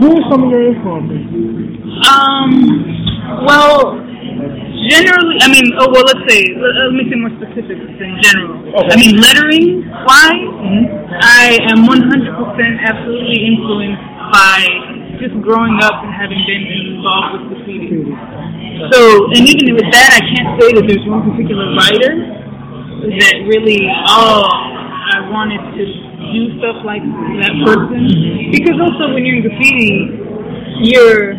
Who 0.00 0.08
are 0.16 0.24
some 0.32 0.44
of 0.44 0.50
your 0.50 0.64
influences? 0.64 1.28
Um, 2.08 3.44
well, 3.44 4.00
generally, 4.88 5.36
I 5.42 5.48
mean, 5.48 5.72
oh 5.80 5.88
well, 5.90 6.04
let's 6.04 6.24
say, 6.28 6.42
let, 6.56 6.72
let 6.76 6.94
me 6.94 7.04
say 7.08 7.16
more 7.16 7.32
specifics 7.40 7.96
in 7.96 8.12
general. 8.22 8.60
Okay. 8.70 8.92
I 8.92 8.96
mean, 8.96 9.16
lettering 9.18 9.86
wise, 10.04 10.48
mm-hmm. 10.52 11.12
I 11.16 11.58
am 11.72 11.88
100% 11.88 12.06
absolutely 12.84 13.38
influenced 13.44 14.02
by 14.32 14.58
just 15.20 15.36
growing 15.40 15.80
up 15.80 16.04
and 16.04 16.12
having 16.12 16.40
been 16.44 16.64
involved 16.96 17.40
with 17.40 17.56
graffiti. 17.56 18.12
So, 18.92 19.32
and 19.32 19.42
even 19.48 19.72
with 19.72 19.88
that, 19.92 20.10
I 20.12 20.22
can't 20.22 20.60
say 20.60 20.68
that 20.76 20.84
there's 20.84 21.06
one 21.08 21.24
particular 21.24 21.72
writer 21.72 22.12
that 23.16 23.36
really, 23.48 23.88
oh, 23.88 24.44
I 24.44 25.30
wanted 25.30 25.62
to 25.78 25.82
do 26.32 26.58
stuff 26.58 26.84
like 26.84 27.00
that 27.40 27.54
person. 27.64 28.52
Because 28.52 28.76
also 28.76 29.14
when 29.14 29.24
you're 29.24 29.40
in 29.40 29.46
graffiti, 29.46 30.26
you're 30.84 31.38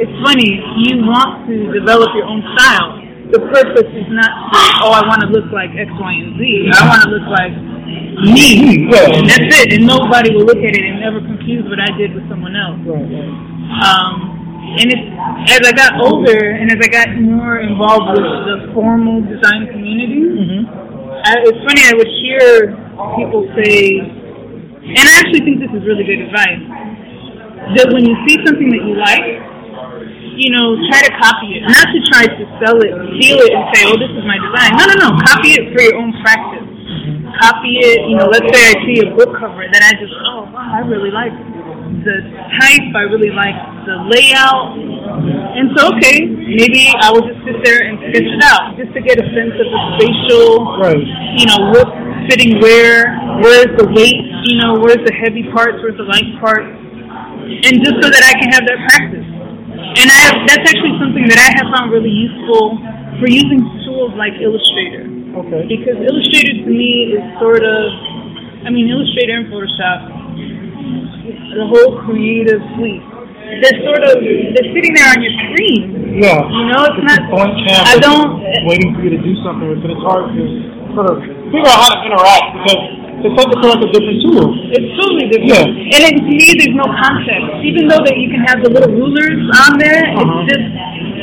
it's 0.00 0.16
funny, 0.24 0.60
you 0.84 1.04
want 1.04 1.48
to 1.48 1.72
develop 1.72 2.12
your 2.14 2.24
own 2.24 2.40
style. 2.56 3.00
The 3.32 3.40
purpose 3.48 3.88
is 3.96 4.08
not 4.12 4.28
to, 4.28 4.60
oh, 4.84 4.92
I 4.92 5.08
want 5.08 5.24
to 5.24 5.28
look 5.32 5.48
like 5.52 5.72
X, 5.72 5.88
Y, 5.88 6.12
and 6.20 6.36
Z. 6.36 6.42
I 6.76 6.84
want 6.84 7.00
to 7.04 7.10
look 7.16 7.28
like 7.32 7.56
me. 8.28 8.84
And 8.92 9.24
that's 9.24 9.48
it. 9.64 9.72
And 9.72 9.88
nobody 9.88 10.36
will 10.36 10.44
look 10.44 10.60
at 10.60 10.76
it 10.76 10.84
and 10.84 11.00
never 11.00 11.20
confuse 11.20 11.64
what 11.64 11.80
I 11.80 11.88
did 11.96 12.12
with 12.12 12.28
someone 12.28 12.52
else. 12.52 12.76
Um, 12.84 14.12
and 14.76 14.86
it's, 14.88 15.08
as 15.48 15.64
I 15.64 15.72
got 15.72 15.96
older 16.00 16.56
and 16.56 16.68
as 16.72 16.80
I 16.80 16.88
got 16.92 17.08
more 17.16 17.60
involved 17.60 18.20
with 18.20 18.24
the 18.24 18.72
formal 18.76 19.24
design 19.24 19.68
community, 19.72 20.28
mm-hmm. 20.28 20.68
I, 21.24 21.40
it's 21.48 21.60
funny, 21.64 21.88
I 21.88 21.94
would 21.96 22.12
hear 22.20 22.76
people 23.16 23.48
say, 23.56 24.00
and 24.00 25.04
I 25.08 25.12
actually 25.24 25.40
think 25.44 25.60
this 25.60 25.72
is 25.72 25.84
really 25.88 26.04
good 26.04 26.20
advice, 26.24 26.60
that 27.80 27.88
when 27.96 28.04
you 28.04 28.12
see 28.28 28.36
something 28.44 28.68
that 28.76 28.82
you 28.84 28.96
like, 29.00 29.51
you 30.42 30.50
know, 30.50 30.74
try 30.90 31.06
to 31.06 31.12
copy 31.22 31.54
it. 31.54 31.62
Not 31.70 31.86
to 31.86 31.98
try 32.10 32.26
to 32.26 32.42
sell 32.58 32.76
it, 32.82 32.90
steal 33.22 33.38
it, 33.38 33.52
and 33.54 33.64
say, 33.70 33.86
oh, 33.86 33.94
this 33.94 34.10
is 34.10 34.26
my 34.26 34.42
design. 34.42 34.74
No, 34.74 34.90
no, 34.90 34.96
no. 34.98 35.08
Copy 35.22 35.54
it 35.54 35.70
for 35.70 35.80
your 35.86 35.94
own 36.02 36.10
practice. 36.26 36.66
Copy 37.38 37.78
it, 37.78 37.98
you 38.10 38.18
know, 38.18 38.26
let's 38.26 38.44
say 38.50 38.60
I 38.60 38.74
see 38.84 38.98
a 39.06 39.14
book 39.14 39.30
cover 39.38 39.64
that 39.64 39.82
I 39.82 39.94
just, 39.96 40.12
oh, 40.26 40.50
wow, 40.50 40.78
I 40.78 40.84
really 40.84 41.10
like 41.10 41.32
the 42.04 42.16
type, 42.58 42.86
I 42.94 43.06
really 43.08 43.30
like 43.30 43.56
the 43.86 43.96
layout. 44.10 44.76
And 45.56 45.70
so, 45.74 45.94
okay, 45.96 46.26
maybe 46.28 46.92
I 46.92 47.10
will 47.10 47.24
just 47.24 47.40
sit 47.46 47.56
there 47.64 47.82
and 47.82 47.98
sketch 48.10 48.26
it 48.26 48.42
out 48.44 48.76
just 48.76 48.92
to 48.94 49.00
get 49.00 49.16
a 49.18 49.26
sense 49.32 49.54
of 49.54 49.66
the 49.70 49.80
spatial, 49.96 50.76
Right. 50.82 51.02
you 51.38 51.46
know, 51.48 51.72
what's 51.72 51.94
fitting 52.28 52.60
where, 52.60 53.06
where's 53.40 53.72
the 53.80 53.88
weight, 53.90 54.22
you 54.50 54.60
know, 54.60 54.78
where's 54.78 55.02
the 55.02 55.14
heavy 55.14 55.48
parts, 55.54 55.80
where's 55.80 55.96
the 55.96 56.06
light 56.06 56.28
parts, 56.38 56.68
and 56.68 57.74
just 57.80 57.96
so 58.02 58.06
that 58.12 58.22
I 58.22 58.34
can 58.38 58.48
have 58.52 58.64
that 58.68 58.78
practice. 58.92 59.26
And 59.92 60.08
I 60.08 60.18
have, 60.24 60.36
that's 60.48 60.64
actually 60.64 60.96
something 60.96 61.26
that 61.28 61.36
I 61.36 61.50
have 61.60 61.68
found 61.76 61.92
really 61.92 62.12
useful 62.12 62.80
for 63.20 63.28
using 63.28 63.60
tools 63.84 64.16
like 64.16 64.32
Illustrator. 64.40 65.04
Okay. 65.36 65.68
Because 65.68 66.00
Illustrator 66.00 66.64
to 66.64 66.70
me 66.72 67.12
is 67.16 67.24
sort 67.36 67.60
of, 67.60 67.84
I 68.64 68.70
mean, 68.72 68.88
Illustrator 68.88 69.44
and 69.44 69.52
Photoshop, 69.52 69.98
the 71.52 71.66
whole 71.68 72.00
creative 72.08 72.60
suite. 72.76 73.04
They're 73.60 73.84
sort 73.84 74.00
of, 74.00 74.24
they're 74.24 74.70
sitting 74.72 74.96
there 74.96 75.12
on 75.12 75.20
your 75.20 75.34
screen. 75.44 76.16
Yeah. 76.24 76.40
You 76.40 76.72
know, 76.72 76.88
it's 76.88 77.04
not, 77.04 77.20
blank 77.28 77.52
canvas. 77.68 77.92
I 77.92 78.00
don't, 78.00 78.40
waiting 78.64 78.96
for 78.96 79.04
you 79.04 79.12
to 79.12 79.20
do 79.20 79.36
something 79.44 79.68
with 79.68 79.84
it. 79.84 79.92
It's 79.92 80.04
hard 80.08 80.32
to 80.32 80.42
sort 80.96 81.12
of 81.12 81.20
figure 81.52 81.68
out 81.68 81.84
how 81.84 81.90
to 81.92 82.00
interact 82.08 82.46
because 82.64 83.01
it's 83.24 83.38
like 83.38 83.52
a 83.54 83.88
different. 83.92 84.18
It's 84.74 84.90
totally 84.98 85.26
different. 85.30 85.50
Yeah. 85.52 85.94
And 85.94 86.00
it, 86.10 86.14
to 86.18 86.24
me, 86.26 86.46
there's 86.58 86.74
no 86.76 86.86
context. 86.90 87.62
Even 87.62 87.86
though 87.88 88.02
that 88.02 88.16
you 88.18 88.28
can 88.30 88.42
have 88.50 88.62
the 88.62 88.70
little 88.70 88.90
rulers 88.92 89.38
on 89.66 89.78
there, 89.78 90.02
Uh-huh. 90.02 90.42
it's 90.42 90.54
just, 90.54 90.66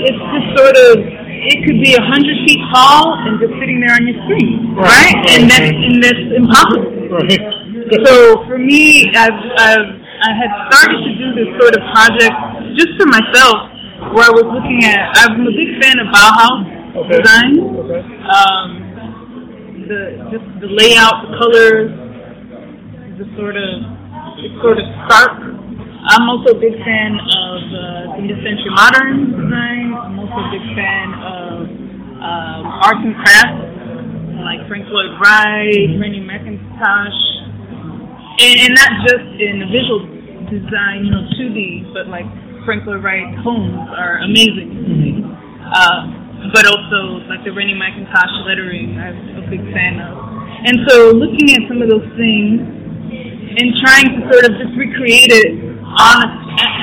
it's 0.07 0.21
just 0.31 0.47
sort 0.55 0.75
of, 0.75 0.93
it 1.03 1.57
could 1.67 1.79
be 1.83 1.95
a 1.95 2.03
hundred 2.03 2.35
feet 2.47 2.59
tall 2.71 3.15
and 3.25 3.39
just 3.39 3.53
sitting 3.59 3.79
there 3.83 3.95
on 3.95 4.03
your 4.07 4.17
screen, 4.27 4.75
Right. 4.75 4.88
right? 4.88 5.17
And 5.35 5.43
that's, 5.49 5.71
and 5.75 5.97
that's 6.03 6.23
impossible. 6.35 6.91
Right. 7.09 7.43
So 8.05 8.43
for 8.45 8.57
me, 8.59 9.09
I've, 9.15 9.39
I've 9.57 9.88
I 10.19 10.35
had 10.35 10.51
started 10.67 10.99
to 10.99 11.12
do 11.15 11.27
this 11.31 11.47
sort 11.57 11.71
of 11.79 11.81
project 11.95 12.35
just 12.75 12.91
for 12.99 13.07
myself, 13.07 13.71
where 14.12 14.27
I 14.27 14.33
was 14.35 14.43
looking 14.51 14.83
at. 14.83 14.99
I'm 15.15 15.39
a 15.47 15.51
big 15.55 15.79
fan 15.81 15.95
of 16.03 16.07
Bauhaus 16.12 16.75
Okay. 16.99 17.17
design. 17.23 17.55
Okay. 17.88 18.01
Um, 18.27 18.88
the 19.89 20.30
just 20.30 20.45
the 20.62 20.69
layout, 20.69 21.25
the 21.25 21.34
colors, 21.41 21.89
the 23.17 23.25
sort 23.34 23.58
of 23.58 23.73
it's 24.38 24.54
sort 24.62 24.78
of 24.78 24.86
stark. 25.10 25.34
I'm 25.34 26.30
also 26.30 26.56
a 26.56 26.60
big 26.62 26.78
fan 26.86 27.12
of 27.17 27.60
uh, 27.60 28.15
the 28.15 28.23
mid-century 28.23 28.71
modern 28.71 29.34
design. 29.36 29.91
I'm 29.97 30.15
also 30.15 30.39
a 30.39 30.49
big 30.54 30.65
fan 30.78 31.08
of 31.19 31.54
um, 32.21 32.63
arts 32.86 33.04
and 33.04 33.17
crafts, 33.19 33.65
like 34.45 34.63
Frank 34.69 34.88
Lloyd 34.88 35.19
Wright, 35.19 35.89
Rennie 35.99 36.23
Mackintosh, 36.23 37.19
and, 38.39 38.56
and 38.63 38.73
not 38.78 38.91
just 39.10 39.28
in 39.41 39.60
the 39.60 39.69
visual 39.73 40.06
design, 40.47 41.04
you 41.04 41.12
know, 41.12 41.25
2D, 41.36 41.91
but 41.91 42.08
like 42.08 42.25
Frank 42.63 42.86
Lloyd 42.88 43.04
Wright 43.04 43.28
homes 43.43 43.89
are 43.97 44.21
amazing. 44.23 44.69
to 44.69 44.93
me. 44.95 45.25
Uh, 45.67 46.18
but 46.54 46.65
also 46.65 47.23
like 47.28 47.43
the 47.43 47.52
Rennie 47.52 47.75
Mackintosh 47.75 48.34
lettering, 48.47 48.95
I'm 48.95 49.43
a 49.43 49.45
big 49.49 49.63
fan 49.75 49.99
of. 49.99 50.15
And 50.65 50.84
so 50.88 51.12
looking 51.15 51.52
at 51.56 51.67
some 51.67 51.82
of 51.82 51.88
those 51.88 52.08
things 52.19 52.63
and 53.60 53.67
trying 53.84 54.08
to 54.15 54.19
sort 54.32 54.43
of 54.47 54.56
just 54.60 54.75
recreate 54.78 55.32
it 55.32 55.56
on 55.84 56.15
a, 56.21 56.30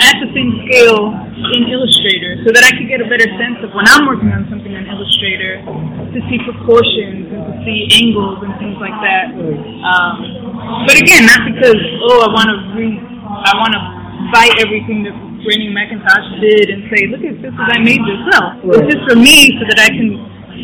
at 0.03 0.17
the 0.19 0.29
same 0.35 0.51
scale 0.67 1.15
in 1.55 1.69
Illustrator, 1.69 2.43
so 2.43 2.51
that 2.51 2.65
I 2.65 2.73
could 2.75 2.89
get 2.89 2.99
a 2.99 3.09
better 3.09 3.29
sense 3.37 3.61
of 3.63 3.71
when 3.77 3.87
I'm 3.87 4.09
working 4.09 4.33
on 4.33 4.49
something 4.49 4.73
in 4.73 4.89
Illustrator 4.89 5.61
to 5.63 6.19
see 6.27 6.41
proportions 6.43 7.29
and 7.29 7.43
to 7.45 7.55
see 7.63 7.87
angles 8.03 8.41
and 8.43 8.57
things 8.59 8.81
like 8.81 8.97
that. 9.05 9.31
Um, 9.37 10.89
but 10.89 10.97
again, 10.97 11.29
not 11.29 11.45
because 11.45 11.77
oh 12.09 12.25
I 12.25 12.31
want 12.33 12.49
to 12.51 12.57
re 12.75 12.99
I 12.99 13.53
want 13.61 13.77
to 13.77 13.83
bite 14.33 14.57
everything 14.65 15.05
that 15.07 15.15
Rennie 15.47 15.71
Mackintosh 15.71 16.29
did 16.43 16.67
and 16.75 16.81
say 16.91 17.07
look 17.09 17.23
at 17.23 17.39
this 17.43 17.55
as 17.55 17.69
I 17.73 17.79
made 17.81 18.03
this. 18.03 18.21
No, 18.35 18.41
Right. 18.67 18.83
it's 18.83 18.95
just 18.95 19.05
for 19.07 19.17
me 19.17 19.55
so 19.59 19.63
that 19.71 19.79
I 19.81 19.91
can 19.95 20.09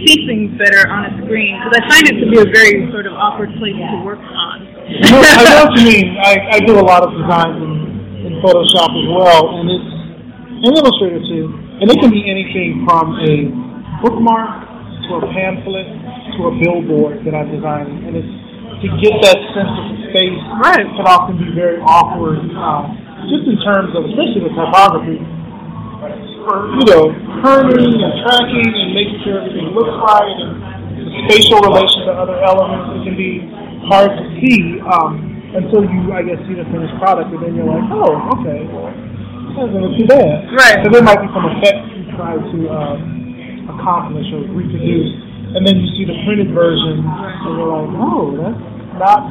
see 0.03 0.27
things 0.27 0.59
better 0.59 0.89
on 0.91 1.07
a 1.07 1.13
screen 1.23 1.55
because 1.63 1.75
I 1.79 1.83
find 1.89 2.05
it 2.11 2.17
to 2.19 2.27
be 2.27 2.39
a 2.43 2.49
very 2.51 2.91
sort 2.91 3.07
of 3.07 3.15
awkward 3.15 3.55
place 3.63 3.77
to 3.79 3.99
work 4.03 4.19
on. 4.19 4.57
I 4.67 5.09
I 5.15 5.43
know 5.47 5.71
what 5.71 5.79
you 5.79 5.85
mean. 5.95 6.07
I, 6.19 6.57
I 6.57 6.59
do 6.67 6.77
a 6.79 6.85
lot 6.85 7.07
of 7.07 7.15
designs 7.15 7.59
in, 7.63 7.73
in 8.27 8.33
Photoshop 8.43 8.91
as 8.93 9.07
well, 9.09 9.43
and 9.63 9.67
it's 9.71 9.91
in 10.67 10.71
Illustrator 10.75 11.23
too. 11.31 11.47
And 11.81 11.87
it 11.91 11.99
can 12.03 12.11
be 12.11 12.27
anything 12.27 12.83
from 12.87 13.15
a 13.23 13.35
bookmark 14.03 14.67
to 15.09 15.11
a 15.19 15.27
pamphlet 15.35 15.87
to 16.39 16.41
a 16.49 16.53
billboard 16.63 17.23
that 17.27 17.35
I 17.35 17.45
designed, 17.47 18.07
and 18.07 18.17
it's 18.17 18.35
to 18.83 18.89
get 18.99 19.15
that 19.23 19.39
sense 19.55 19.71
of 19.71 19.87
space. 20.11 20.41
Right. 20.59 20.83
Can 20.99 21.07
often 21.07 21.39
be 21.39 21.51
very 21.55 21.79
awkward, 21.83 22.41
uh, 22.51 22.91
just 23.31 23.45
in 23.47 23.59
terms 23.63 23.95
of, 23.95 24.07
especially 24.09 24.43
with 24.47 24.55
typography. 24.55 25.21
For, 26.43 26.75
you 26.75 26.87
know, 26.91 27.15
kerning 27.39 28.03
and 28.03 28.13
tracking 28.27 28.67
and 28.67 28.91
making 28.91 29.23
sure 29.23 29.39
everything 29.39 29.71
looks 29.71 29.95
right 30.03 30.35
and 30.43 30.59
the 30.99 31.07
spatial 31.31 31.63
relation 31.63 32.03
to 32.11 32.13
other 32.19 32.35
elements, 32.43 32.99
it 32.99 33.07
can 33.07 33.15
be 33.15 33.47
hard 33.87 34.11
to 34.11 34.25
see 34.43 34.83
um, 34.83 35.23
until 35.55 35.87
you, 35.87 36.11
I 36.11 36.27
guess, 36.27 36.43
see 36.51 36.59
the 36.59 36.67
finished 36.75 36.99
product, 36.99 37.31
and 37.31 37.39
then 37.39 37.55
you're 37.55 37.71
like, 37.71 37.87
oh, 37.95 38.19
okay, 38.41 38.67
well, 38.75 38.91
that 38.91 39.71
doesn't 39.71 39.95
too 40.01 40.09
bad. 40.11 40.51
Right. 40.51 40.83
So 40.83 40.91
there 40.91 41.07
might 41.07 41.23
be 41.23 41.31
some 41.31 41.47
effects 41.55 41.87
you 41.95 42.11
try 42.19 42.35
to 42.35 42.59
um, 42.73 43.71
accomplish 43.79 44.27
or 44.35 44.43
reproduce, 44.51 45.13
and 45.55 45.63
then 45.63 45.79
you 45.79 45.89
see 45.95 46.03
the 46.09 46.19
printed 46.27 46.51
version, 46.51 47.07
and 47.07 47.51
you're 47.55 47.71
like, 47.71 47.91
oh, 48.03 48.35
that's 48.35 48.72
not 48.99 49.29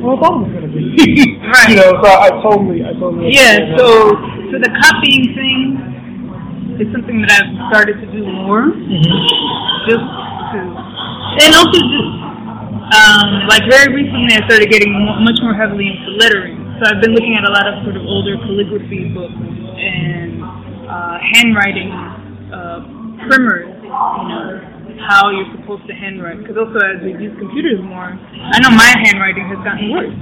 what 0.00 0.16
I 0.16 0.22
thought 0.22 0.34
it 0.36 0.48
was 0.48 0.52
going 0.52 0.66
to 0.66 0.72
be. 0.72 1.38
Right. 1.40 1.68
You 1.70 1.76
know, 1.76 2.00
so 2.02 2.08
I 2.08 2.28
totally, 2.42 2.80
I 2.84 2.92
totally. 2.96 3.32
Yeah, 3.32 3.76
so 3.76 4.16
so 4.50 4.54
the 4.58 4.72
copying 4.80 5.34
thing 5.34 6.80
is 6.80 6.88
something 6.94 7.20
that 7.22 7.30
I've 7.36 7.52
started 7.68 8.00
to 8.00 8.06
do 8.08 8.24
more, 8.24 8.72
just 9.84 10.00
to, 10.00 10.58
and 10.64 11.50
also 11.52 11.76
just 11.76 12.10
um, 12.90 13.46
like 13.46 13.62
very 13.70 13.92
recently 13.94 14.34
I 14.34 14.42
started 14.48 14.70
getting 14.70 14.90
mo- 14.90 15.20
much 15.22 15.38
more 15.42 15.54
heavily 15.54 15.86
into 15.92 16.16
lettering. 16.18 16.58
So 16.80 16.88
I've 16.90 17.02
been 17.02 17.12
looking 17.12 17.36
at 17.36 17.44
a 17.44 17.52
lot 17.52 17.68
of 17.68 17.84
sort 17.84 17.96
of 17.96 18.02
older 18.08 18.34
calligraphy 18.40 19.12
books 19.12 19.36
and 19.36 20.42
uh, 20.88 21.16
handwriting 21.36 21.92
uh, 22.50 22.80
primers, 23.28 23.68
you 23.68 24.26
know, 24.32 24.79
how 25.06 25.30
you're 25.32 25.48
supposed 25.56 25.86
to 25.88 25.94
handwrite. 25.94 26.42
Because 26.42 26.56
also 26.60 26.78
as 26.80 27.00
we 27.00 27.16
use 27.16 27.32
computers 27.38 27.80
more, 27.80 28.12
I 28.12 28.56
know 28.60 28.72
my 28.72 28.90
handwriting 29.04 29.48
has 29.48 29.60
gotten 29.64 29.88
worse, 29.92 30.14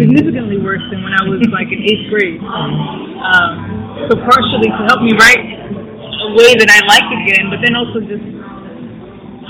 significantly 0.00 0.60
worse 0.60 0.82
than 0.88 1.04
when 1.04 1.12
I 1.12 1.24
was 1.28 1.44
like 1.52 1.68
in 1.68 1.80
eighth 1.84 2.08
grade. 2.08 2.40
Um, 2.40 4.08
so 4.08 4.16
partially 4.20 4.70
to 4.70 4.82
help 4.88 5.00
me 5.04 5.12
write 5.16 5.42
a 6.24 6.30
way 6.36 6.56
that 6.56 6.70
I 6.72 6.80
like 6.88 7.08
again, 7.24 7.52
but 7.52 7.60
then 7.60 7.76
also 7.76 8.00
just 8.04 8.24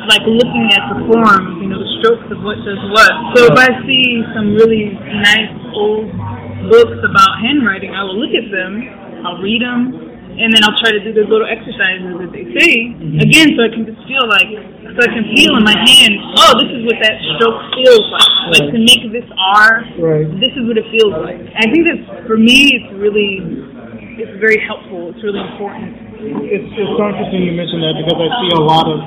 like 0.04 0.24
looking 0.28 0.68
at 0.74 0.84
the 0.92 0.98
forms, 1.08 1.64
you 1.64 1.68
know, 1.70 1.80
the 1.80 1.90
strokes 2.00 2.28
of 2.28 2.44
what 2.44 2.60
does 2.60 2.80
what. 2.92 3.12
So 3.36 3.48
if 3.48 3.56
I 3.56 3.72
see 3.88 4.20
some 4.36 4.52
really 4.52 4.92
nice 5.22 5.54
old 5.72 6.12
books 6.68 7.00
about 7.00 7.40
handwriting, 7.40 7.96
I 7.96 8.04
will 8.04 8.20
look 8.20 8.36
at 8.36 8.44
them, 8.52 9.24
I'll 9.24 9.40
read 9.40 9.62
them, 9.64 10.03
and 10.34 10.50
then 10.50 10.60
I'll 10.66 10.76
try 10.82 10.90
to 10.90 11.02
do 11.02 11.14
those 11.14 11.30
little 11.30 11.46
exercises 11.46 12.10
that 12.18 12.30
they 12.34 12.44
say 12.58 12.72
again, 13.22 13.54
so 13.54 13.62
I 13.66 13.70
can 13.70 13.86
just 13.86 14.02
feel 14.06 14.24
like, 14.26 14.50
so 14.94 14.98
I 15.02 15.10
can 15.14 15.24
feel 15.34 15.54
in 15.58 15.64
my 15.64 15.76
hand, 15.78 16.12
oh, 16.38 16.52
this 16.58 16.70
is 16.74 16.82
what 16.86 16.98
that 17.02 17.14
stroke 17.38 17.58
feels 17.78 18.04
like. 18.10 18.30
Like 18.58 18.66
to 18.74 18.80
make 18.82 19.02
this 19.14 19.26
R, 19.34 19.86
Right. 20.02 20.26
this 20.42 20.52
is 20.58 20.62
what 20.68 20.76
it 20.76 20.86
feels 20.90 21.14
like. 21.22 21.38
I 21.56 21.70
think 21.70 21.86
that 21.88 21.98
for 22.26 22.36
me, 22.36 22.76
it's 22.76 22.90
really, 22.98 23.40
it's 24.20 24.34
very 24.42 24.58
helpful. 24.66 25.14
It's 25.14 25.22
really 25.22 25.40
important. 25.40 25.94
It's, 26.50 26.68
it's 26.76 26.92
so 26.98 27.02
interesting 27.08 27.44
you 27.46 27.54
mentioned 27.56 27.82
that 27.84 27.94
because 28.00 28.18
I 28.20 28.28
see 28.44 28.50
a 28.58 28.62
lot 28.64 28.86
of 28.90 28.98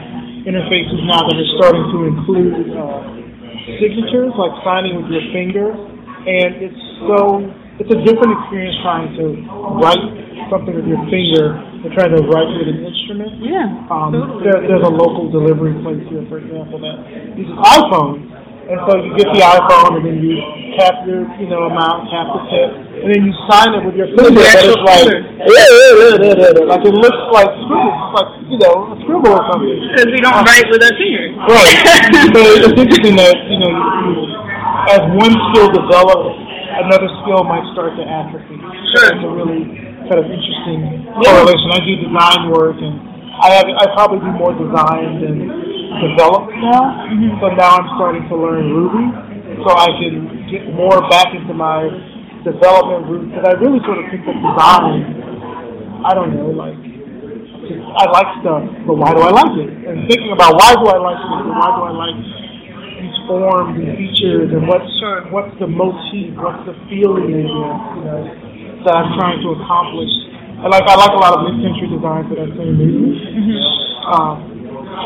interfaces 0.47 0.99
now 1.05 1.27
that 1.27 1.35
are 1.35 1.51
starting 1.59 1.85
to 1.91 1.97
include 2.07 2.55
uh, 2.71 3.03
signatures, 3.83 4.31
like 4.39 4.53
signing 4.63 4.95
with 5.01 5.11
your 5.11 5.25
finger, 5.35 5.75
and 5.75 6.49
it's 6.63 6.81
so 7.05 7.43
it's 7.79 7.91
a 7.93 7.99
different 8.05 8.31
experience 8.41 8.75
trying 8.81 9.11
to 9.21 9.25
write 9.77 10.05
something 10.49 10.73
with 10.73 10.87
your 10.87 11.01
finger 11.07 11.55
than 11.83 11.89
trying 11.93 12.13
to 12.15 12.21
write 12.27 12.49
with 12.57 12.67
an 12.67 12.83
instrument. 12.83 13.39
Yeah. 13.39 13.87
Um, 13.91 14.11
totally. 14.11 14.43
there, 14.43 14.59
there's 14.67 14.85
a 14.85 14.93
local 14.93 15.31
delivery 15.31 15.75
place 15.83 16.03
here, 16.11 16.25
for 16.27 16.39
example, 16.41 16.81
that 16.81 16.97
uses 17.37 17.55
iPhones. 17.55 18.37
And 18.67 18.83
so 18.83 18.99
you 18.99 19.15
get 19.15 19.31
the 19.31 19.39
iPhone 19.39 19.95
and 19.95 20.03
then 20.03 20.19
you 20.19 20.35
tap 20.75 21.07
your, 21.07 21.23
you 21.39 21.47
know, 21.47 21.71
amount, 21.71 22.11
tap 22.11 22.27
the 22.35 22.41
tip, 22.51 22.69
and 22.99 23.07
then 23.15 23.23
you 23.23 23.31
sign 23.47 23.71
it 23.71 23.79
with 23.87 23.95
your 23.95 24.11
finger. 24.11 24.27
But 24.27 24.59
it's 24.59 24.83
like, 24.83 25.07
yeah, 25.07 25.55
yeah, 25.55 25.91
yeah, 25.95 26.15
yeah, 26.19 26.35
yeah, 26.35 26.51
yeah. 26.51 26.67
like 26.67 26.83
it 26.83 26.91
looks 26.91 27.21
like 27.31 27.47
scribble, 27.63 27.95
like, 28.11 28.31
you 28.51 28.59
know, 28.59 28.91
a 28.91 28.95
scribble 29.07 29.31
or 29.31 29.43
something. 29.55 29.71
Because 29.71 30.11
we 30.11 30.19
don't 30.19 30.43
write 30.43 30.67
with 30.67 30.83
our 30.83 30.95
fingers. 30.99 31.31
Right. 31.47 31.79
so 32.35 32.39
it's 32.59 32.75
interesting 32.75 33.15
that, 33.15 33.39
you 33.47 33.55
know, 33.63 33.71
you, 33.71 34.11
as 34.91 35.03
one 35.15 35.31
skill 35.47 35.71
develops, 35.71 36.35
another 36.83 37.07
skill 37.23 37.47
might 37.47 37.63
start 37.71 37.95
to 37.95 38.03
atrophy. 38.03 38.59
Sure. 38.99 39.15
It's 39.15 39.23
a 39.23 39.31
really 39.31 39.86
kind 40.07 40.19
of 40.23 40.27
interesting 40.31 41.07
correlation. 41.19 41.67
I 41.71 41.79
do 41.83 41.93
design 41.99 42.39
work, 42.51 42.79
and 42.79 42.95
I 43.37 43.59
have 43.59 43.67
I 43.67 43.85
probably 43.93 44.23
do 44.23 44.31
more 44.33 44.55
design 44.55 45.21
than 45.21 45.35
develop 46.01 46.49
now. 46.57 47.07
Mm-hmm. 47.11 47.39
So 47.43 47.45
now 47.53 47.77
I'm 47.77 47.87
starting 47.99 48.23
to 48.31 48.35
learn 48.35 48.71
Ruby, 48.71 49.05
so 49.63 49.69
I 49.75 49.89
can 49.99 50.47
get 50.51 50.67
more 50.73 51.03
back 51.11 51.35
into 51.35 51.53
my 51.53 51.87
development 52.47 53.07
route. 53.11 53.27
Because 53.31 53.45
I 53.45 53.53
really 53.59 53.83
sort 53.83 53.99
of 53.99 54.05
picked 54.09 54.27
up 54.27 54.35
design. 54.35 55.27
I 56.07 56.13
don't 56.13 56.37
know, 56.37 56.53
like 56.53 56.77
just, 57.67 57.83
I 57.83 58.05
like 58.13 58.29
stuff, 58.39 58.63
but 58.85 58.95
why 58.95 59.11
do 59.11 59.19
I 59.19 59.33
like 59.33 59.53
it? 59.59 59.69
And 59.91 60.07
thinking 60.07 60.31
about 60.31 60.55
why 60.55 60.71
do 60.77 60.85
I 60.87 60.97
like 61.01 61.19
it, 61.19 61.29
and 61.41 61.51
why 61.51 61.69
do 61.73 61.81
I 61.83 61.93
like 61.93 62.17
these 63.01 63.17
forms 63.27 63.75
and 63.75 63.97
features, 63.97 64.53
and 64.53 64.69
what's 64.69 64.87
Sure. 65.01 65.25
what's 65.29 65.53
the 65.59 65.67
motif, 65.67 66.33
what's 66.37 66.65
the 66.65 66.73
feeling 66.89 67.29
in 67.33 67.45
it, 67.45 67.49
you 67.49 68.01
know, 68.05 68.46
that 68.85 68.93
I'm 68.93 69.13
trying 69.17 69.39
to 69.41 69.49
accomplish. 69.57 70.11
I 70.61 70.65
like 70.69 70.85
I 70.89 70.95
like 70.97 71.13
a 71.13 71.21
lot 71.21 71.33
of 71.37 71.45
mid-century 71.45 71.89
design 71.93 72.25
for 72.29 72.35
that 72.41 72.49
same 72.57 72.77
reason. 72.81 73.13
Um, 74.09 74.35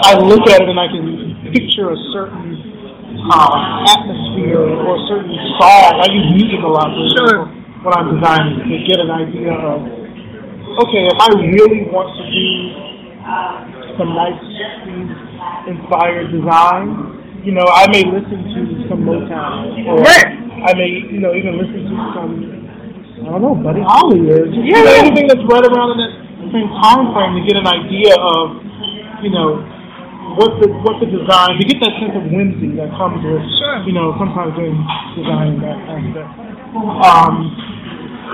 I 0.08 0.16
look 0.16 0.48
at 0.48 0.64
it 0.64 0.70
and 0.72 0.80
I 0.80 0.88
can 0.88 1.06
picture 1.52 1.92
a 1.92 2.00
certain 2.16 2.56
um, 3.28 3.52
atmosphere 3.92 4.64
or 4.64 4.96
a 4.96 5.04
certain 5.12 5.36
song. 5.60 6.00
I 6.00 6.08
use 6.08 6.28
music 6.40 6.62
a 6.64 6.72
lot 6.72 6.88
for 6.96 7.04
Sure. 7.20 7.40
when 7.84 7.92
I'm 7.92 8.16
designing 8.16 8.64
to 8.64 8.76
get 8.88 9.00
an 9.04 9.12
idea 9.12 9.52
of 9.52 9.80
okay, 10.88 11.04
if 11.12 11.18
I 11.20 11.30
really 11.44 11.84
want 11.92 12.08
to 12.16 12.24
do 12.32 12.48
some 14.00 14.16
nice 14.16 14.40
inspired 15.68 16.32
design, 16.32 17.44
you 17.44 17.52
know, 17.52 17.66
I 17.68 17.92
may 17.92 18.04
listen 18.08 18.40
to 18.56 18.62
some 18.88 19.04
Motown 19.04 19.84
or. 19.88 20.42
I 20.62 20.78
may, 20.78 20.94
you 21.10 21.18
know, 21.18 21.34
even 21.34 21.58
listen 21.58 21.90
to 21.90 21.98
some 22.14 22.61
I 23.22 23.38
don't 23.38 23.42
know, 23.42 23.54
Buddy 23.54 23.86
Holly 23.86 24.18
you 24.26 24.34
Yeah, 24.66 24.82
yeah. 24.82 25.02
anything 25.06 25.30
that's 25.30 25.46
right 25.46 25.62
around 25.62 25.94
in 25.94 26.00
that 26.02 26.14
same 26.50 26.70
time 26.82 27.14
frame 27.14 27.38
to 27.38 27.44
get 27.46 27.54
an 27.54 27.70
idea 27.70 28.18
of, 28.18 28.46
you 29.22 29.30
know, 29.30 29.62
what 30.42 30.58
the 30.64 30.68
what 30.82 30.98
the 31.04 31.06
design 31.12 31.60
to 31.60 31.64
get 31.68 31.78
that 31.86 31.94
sense 32.02 32.16
of 32.18 32.24
whimsy 32.34 32.74
that 32.80 32.90
comes 32.98 33.20
with 33.22 33.44
Sure. 33.60 33.84
you 33.86 33.94
know, 33.94 34.16
sometimes 34.18 34.56
doing 34.58 34.74
design 35.14 35.54
in 35.54 35.62
that 35.62 35.78
aspect. 35.92 36.30
Um 37.06 37.34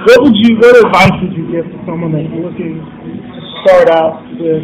what 0.08 0.24
would 0.24 0.38
you 0.40 0.56
what 0.62 0.78
advice 0.78 1.16
would 1.20 1.34
you 1.36 1.52
give 1.52 1.66
to 1.68 1.78
someone 1.90 2.14
that's 2.16 2.30
looking 2.38 2.80
to 2.80 3.40
start 3.66 3.90
out 3.92 4.24
with 4.40 4.62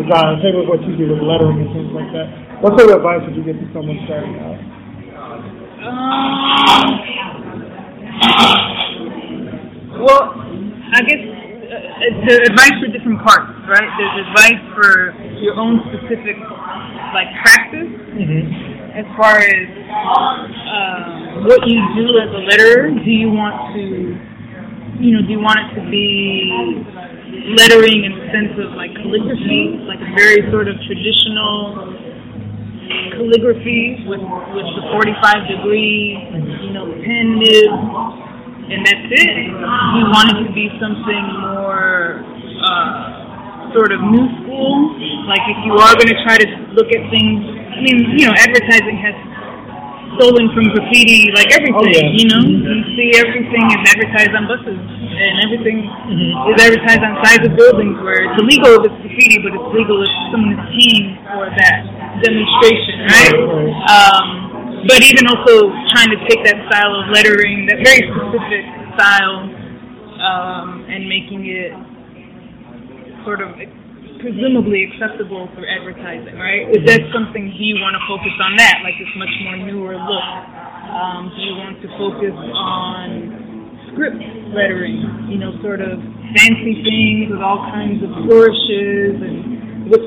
design? 0.00 0.38
Say 0.40 0.54
with 0.54 0.70
what 0.70 0.80
you 0.86 0.96
do 0.96 1.12
with 1.12 1.20
lettering 1.20 1.60
and 1.60 1.70
things 1.76 1.90
like 1.92 2.08
that. 2.14 2.62
What 2.64 2.78
sort 2.78 2.88
of 2.94 3.04
advice 3.04 3.20
would 3.26 3.36
you 3.36 3.44
give 3.44 3.58
to 3.60 3.66
someone 3.74 3.98
starting 4.06 4.38
out? 4.40 4.56
Um, 5.86 6.88
well, 10.00 10.22
I 10.94 11.00
guess 11.02 11.22
uh, 12.26 12.34
the 12.34 12.50
advice 12.50 12.74
for 12.82 12.90
different 12.90 13.22
parts, 13.22 13.54
right? 13.70 13.86
There's 13.98 14.26
advice 14.26 14.62
for 14.74 15.14
your 15.38 15.54
own 15.54 15.80
specific, 15.90 16.36
like 17.14 17.30
practice, 17.42 17.86
Mm-hmm. 18.16 18.96
as 18.96 19.04
far 19.20 19.36
as 19.36 19.68
um, 19.92 21.44
what 21.44 21.60
you 21.68 21.76
do 21.94 22.16
as 22.16 22.32
a 22.32 22.40
letterer. 22.48 22.88
Do 23.04 23.10
you 23.12 23.28
want 23.28 23.76
to, 23.76 23.84
you 25.04 25.12
know, 25.12 25.20
do 25.20 25.36
you 25.36 25.40
want 25.44 25.60
it 25.60 25.76
to 25.76 25.84
be 25.92 26.80
lettering 27.60 28.08
in 28.08 28.16
the 28.16 28.24
sense 28.32 28.56
of 28.56 28.72
like 28.72 28.96
calligraphy, 28.96 29.84
like 29.84 30.00
a 30.00 30.10
very 30.16 30.48
sort 30.48 30.66
of 30.66 30.80
traditional 30.88 31.92
calligraphy 33.20 34.08
with 34.08 34.24
with 34.56 34.68
the 34.80 34.84
45 34.96 35.60
degree, 35.60 36.16
you 36.64 36.72
know, 36.72 36.88
pen 37.04 37.36
nib, 37.36 37.68
and 38.70 38.80
that's 38.86 39.06
it. 39.10 39.36
We 39.94 40.00
want 40.10 40.34
it 40.34 40.38
to 40.46 40.50
be 40.52 40.66
something 40.82 41.24
more 41.54 42.22
uh, 42.62 43.72
sort 43.74 43.92
of 43.94 44.00
new 44.02 44.26
school. 44.42 44.74
Like 45.30 45.42
if 45.50 45.58
you 45.66 45.74
are 45.78 45.94
going 45.94 46.10
to 46.10 46.18
try 46.26 46.38
to 46.38 46.48
look 46.74 46.90
at 46.90 47.02
things, 47.10 47.42
I 47.46 47.80
mean, 47.82 48.18
you 48.18 48.26
know, 48.26 48.34
advertising 48.34 48.98
has 49.02 49.14
stolen 50.16 50.48
from 50.56 50.70
graffiti 50.72 51.28
like 51.36 51.52
everything. 51.52 51.76
Oh, 51.76 51.84
yeah. 51.92 52.08
You 52.08 52.26
know, 52.30 52.40
you 52.40 52.82
see 52.96 53.12
everything 53.20 53.64
is 53.68 53.82
advertised 53.90 54.32
on 54.32 54.48
buses, 54.48 54.78
and 54.80 55.34
everything 55.46 55.86
Mm-hmm. 56.06 56.54
is 56.54 56.58
advertised 56.62 57.02
on 57.02 57.18
sides 57.26 57.42
of 57.42 57.52
buildings 57.58 57.98
where 58.06 58.22
it's 58.22 58.38
illegal 58.38 58.78
if 58.78 58.86
it's 58.86 58.98
graffiti, 59.02 59.42
but 59.42 59.50
it's 59.58 59.70
legal 59.74 59.98
if 60.06 60.12
someone 60.30 60.54
is 60.54 60.62
paying 60.70 61.18
for 61.34 61.50
that 61.50 61.78
demonstration, 62.22 62.96
right? 63.10 63.34
Right. 63.34 63.74
Um, 63.90 64.45
but 64.86 65.02
even 65.02 65.26
also 65.26 65.70
trying 65.92 66.10
to 66.14 66.20
take 66.30 66.42
that 66.46 66.58
style 66.70 66.94
of 66.94 67.10
lettering, 67.10 67.66
that 67.66 67.82
very 67.82 68.06
specific 68.06 68.64
style, 68.94 69.46
um, 70.22 70.86
and 70.88 71.04
making 71.08 71.44
it 71.46 71.74
sort 73.26 73.42
of 73.42 73.52
presumably 74.22 74.88
acceptable 74.88 75.50
for 75.52 75.66
advertising, 75.66 76.38
right? 76.40 76.70
Is 76.72 76.82
that 76.88 77.02
something 77.12 77.52
do 77.52 77.62
you 77.62 77.76
want 77.82 77.94
to 77.98 78.02
focus 78.08 78.32
on 78.40 78.56
that, 78.56 78.80
like 78.80 78.96
this 78.96 79.12
much 79.18 79.34
more 79.44 79.56
newer 79.60 79.94
look? 79.98 80.30
Um, 80.88 81.28
do 81.34 81.40
you 81.42 81.54
want 81.58 81.82
to 81.82 81.88
focus 82.00 82.32
on 82.32 83.90
script 83.92 84.22
lettering, 84.56 85.28
you 85.28 85.38
know, 85.38 85.52
sort 85.60 85.80
of 85.80 86.00
fancy 86.36 86.80
things 86.84 87.32
with 87.32 87.42
all 87.42 87.64
kinds 87.70 88.00
of 88.04 88.10
flourishes 88.24 89.20
and 89.20 89.90
which 89.90 90.06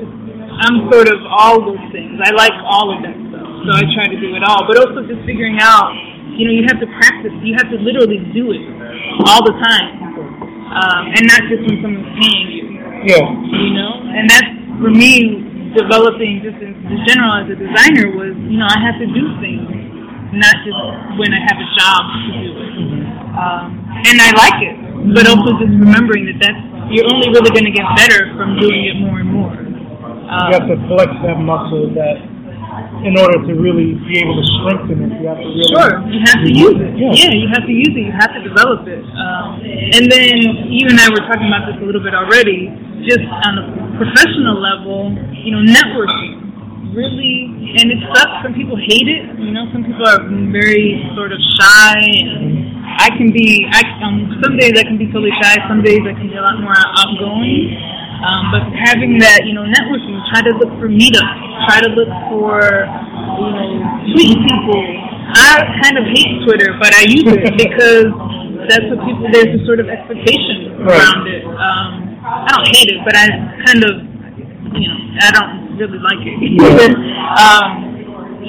I'm 0.60 0.92
sort 0.92 1.08
of 1.08 1.18
all 1.24 1.64
those 1.64 1.80
things. 1.92 2.20
I 2.20 2.30
like 2.36 2.52
all 2.68 2.92
of 2.92 3.00
stuff. 3.00 3.29
So 3.64 3.70
I 3.76 3.82
try 3.92 4.08
to 4.08 4.18
do 4.18 4.32
it 4.36 4.42
all. 4.46 4.64
But 4.66 4.80
also 4.80 5.04
just 5.04 5.20
figuring 5.28 5.58
out, 5.60 5.92
you 6.36 6.48
know, 6.48 6.54
you 6.54 6.64
have 6.68 6.80
to 6.80 6.88
practice. 6.96 7.32
You 7.44 7.54
have 7.60 7.68
to 7.70 7.78
literally 7.78 8.20
do 8.32 8.52
it 8.56 8.62
all 9.28 9.44
the 9.44 9.52
time. 9.60 10.00
Um, 10.70 11.02
and 11.10 11.22
not 11.26 11.42
just 11.50 11.66
when 11.66 11.82
someone's 11.82 12.14
paying 12.22 12.46
you 12.54 12.64
Yeah. 13.02 13.26
you 13.26 13.74
know 13.74 13.90
and 14.06 14.30
that's 14.30 14.54
for 14.78 14.86
me 14.86 15.42
developing 15.74 16.46
just 16.46 16.62
in 16.62 16.78
general 17.10 17.42
as 17.42 17.50
a 17.50 17.58
designer 17.58 18.14
was 18.14 18.38
you 18.46 18.54
know 18.54 18.70
i 18.70 18.78
have 18.78 18.94
to 19.02 19.08
do 19.10 19.34
things 19.42 19.66
not 20.30 20.56
just 20.62 20.78
when 21.18 21.34
i 21.34 21.42
have 21.42 21.58
a 21.58 21.68
job 21.74 22.00
to 22.06 22.18
do 22.38 22.50
it 22.54 22.70
um, 23.34 23.82
and 24.06 24.14
i 24.22 24.30
like 24.38 24.58
it 24.62 24.78
but 25.10 25.26
also 25.26 25.58
just 25.58 25.74
remembering 25.74 26.30
that 26.30 26.38
that's 26.38 26.62
you're 26.94 27.10
only 27.10 27.26
really 27.34 27.50
going 27.50 27.66
to 27.66 27.74
get 27.74 27.82
better 27.98 28.30
from 28.38 28.54
doing 28.62 28.86
it 28.86 28.94
more 29.02 29.18
and 29.18 29.26
more 29.26 29.50
um, 29.50 30.54
You 30.54 30.54
have 30.54 30.70
to 30.70 30.78
flex 30.86 31.10
that 31.26 31.42
muscle 31.42 31.90
that 31.98 32.14
in 33.04 33.16
order 33.16 33.38
to 33.48 33.52
really 33.56 33.96
be 34.06 34.20
able 34.20 34.36
to 34.36 34.46
strengthen 34.60 35.08
it, 35.08 35.20
you 35.20 35.28
have 35.28 35.40
to 35.40 35.48
really 35.48 35.72
Sure, 35.72 35.92
you 36.08 36.20
have 36.24 36.40
to 36.44 36.50
use 36.50 36.78
it. 36.80 36.92
Yeah. 36.96 37.12
Yeah, 37.16 37.32
you 37.32 37.48
have 37.48 37.64
to 37.64 37.74
use 37.74 37.92
it. 37.96 38.04
You 38.04 38.14
have 38.14 38.32
to 38.36 38.42
develop 38.44 38.84
it. 38.88 39.00
Um, 39.00 39.60
and 39.64 40.04
then 40.10 40.34
you 40.68 40.88
and 40.88 41.00
I 41.00 41.08
were 41.08 41.24
talking 41.24 41.48
about 41.48 41.68
this 41.68 41.80
a 41.80 41.84
little 41.84 42.02
bit 42.02 42.12
already. 42.12 42.68
Just 43.08 43.24
on 43.24 43.52
a 43.56 43.64
professional 43.96 44.60
level, 44.60 45.16
you 45.32 45.56
know, 45.56 45.64
networking 45.64 46.40
really, 46.94 47.48
and 47.78 47.90
it 47.90 48.00
sucks. 48.12 48.42
Some 48.42 48.54
people 48.54 48.76
hate 48.76 49.06
it. 49.06 49.38
You 49.38 49.52
know, 49.54 49.70
some 49.72 49.86
people 49.86 50.04
are 50.06 50.20
very 50.50 50.98
sort 51.14 51.32
of 51.32 51.38
shy. 51.58 52.02
And 52.02 52.82
I 52.98 53.08
can 53.16 53.32
be. 53.32 53.66
I 53.70 53.80
um, 54.02 54.40
some 54.42 54.56
days 54.58 54.74
I 54.76 54.84
can 54.84 54.98
be 54.98 55.06
totally 55.06 55.32
shy. 55.40 55.56
Some 55.68 55.82
days 55.82 56.02
I 56.04 56.14
can 56.14 56.28
be 56.28 56.36
a 56.36 56.42
lot 56.42 56.58
more 56.60 56.74
outgoing. 56.74 57.72
Um, 58.20 58.52
but 58.52 58.62
having 58.76 59.16
that, 59.24 59.48
you 59.48 59.56
know, 59.56 59.64
networking, 59.64 60.20
try 60.28 60.44
to 60.44 60.52
look 60.60 60.68
for 60.76 60.92
meetups, 60.92 61.39
try 61.68 61.78
to 61.84 61.90
look 61.92 62.10
for, 62.32 62.56
you 63.40 63.50
know, 63.52 63.68
tweet 64.14 64.36
people. 64.40 64.80
I 65.30 65.62
kind 65.82 65.96
of 65.98 66.04
hate 66.10 66.42
Twitter, 66.44 66.74
but 66.80 66.90
I 66.94 67.02
use 67.06 67.26
it 67.28 67.54
because 67.64 68.08
that's 68.68 68.86
what 68.90 68.98
people, 69.06 69.26
there's 69.32 69.52
a 69.56 69.62
sort 69.66 69.80
of 69.80 69.88
expectation 69.88 70.80
Right. 70.80 70.96
around 70.96 71.28
it. 71.28 71.44
Um, 71.44 71.90
I 72.24 72.48
don't 72.56 72.68
hate 72.72 72.88
it, 72.88 73.00
but 73.04 73.12
I 73.16 73.26
kind 73.68 73.80
of, 73.84 73.92
you 74.80 74.88
know, 74.88 74.98
I 75.20 75.28
don't 75.36 75.76
really 75.76 76.00
like 76.00 76.20
it. 76.24 76.36
um, 77.40 77.90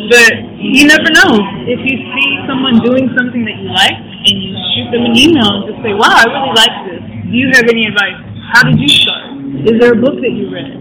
but 0.10 0.32
you 0.64 0.88
never 0.88 1.12
know. 1.12 1.36
If 1.68 1.80
you 1.84 1.96
see 2.00 2.30
someone 2.48 2.80
doing 2.82 3.12
something 3.20 3.44
that 3.44 3.58
you 3.60 3.68
like 3.76 3.94
and 4.00 4.36
you 4.40 4.56
shoot 4.74 4.88
them 4.96 5.04
an 5.06 5.16
email 5.18 5.50
and 5.60 5.64
just 5.68 5.84
say, 5.84 5.92
wow, 5.94 6.16
I 6.16 6.24
really 6.32 6.54
like 6.56 6.76
this. 6.88 7.02
Do 7.28 7.36
you 7.36 7.48
have 7.54 7.68
any 7.68 7.86
advice? 7.88 8.16
How 8.56 8.64
did 8.64 8.80
you 8.80 8.88
start? 8.88 9.36
Is 9.68 9.76
there 9.80 9.94
a 9.94 10.00
book 10.00 10.16
that 10.24 10.32
you 10.32 10.48
read? 10.52 10.72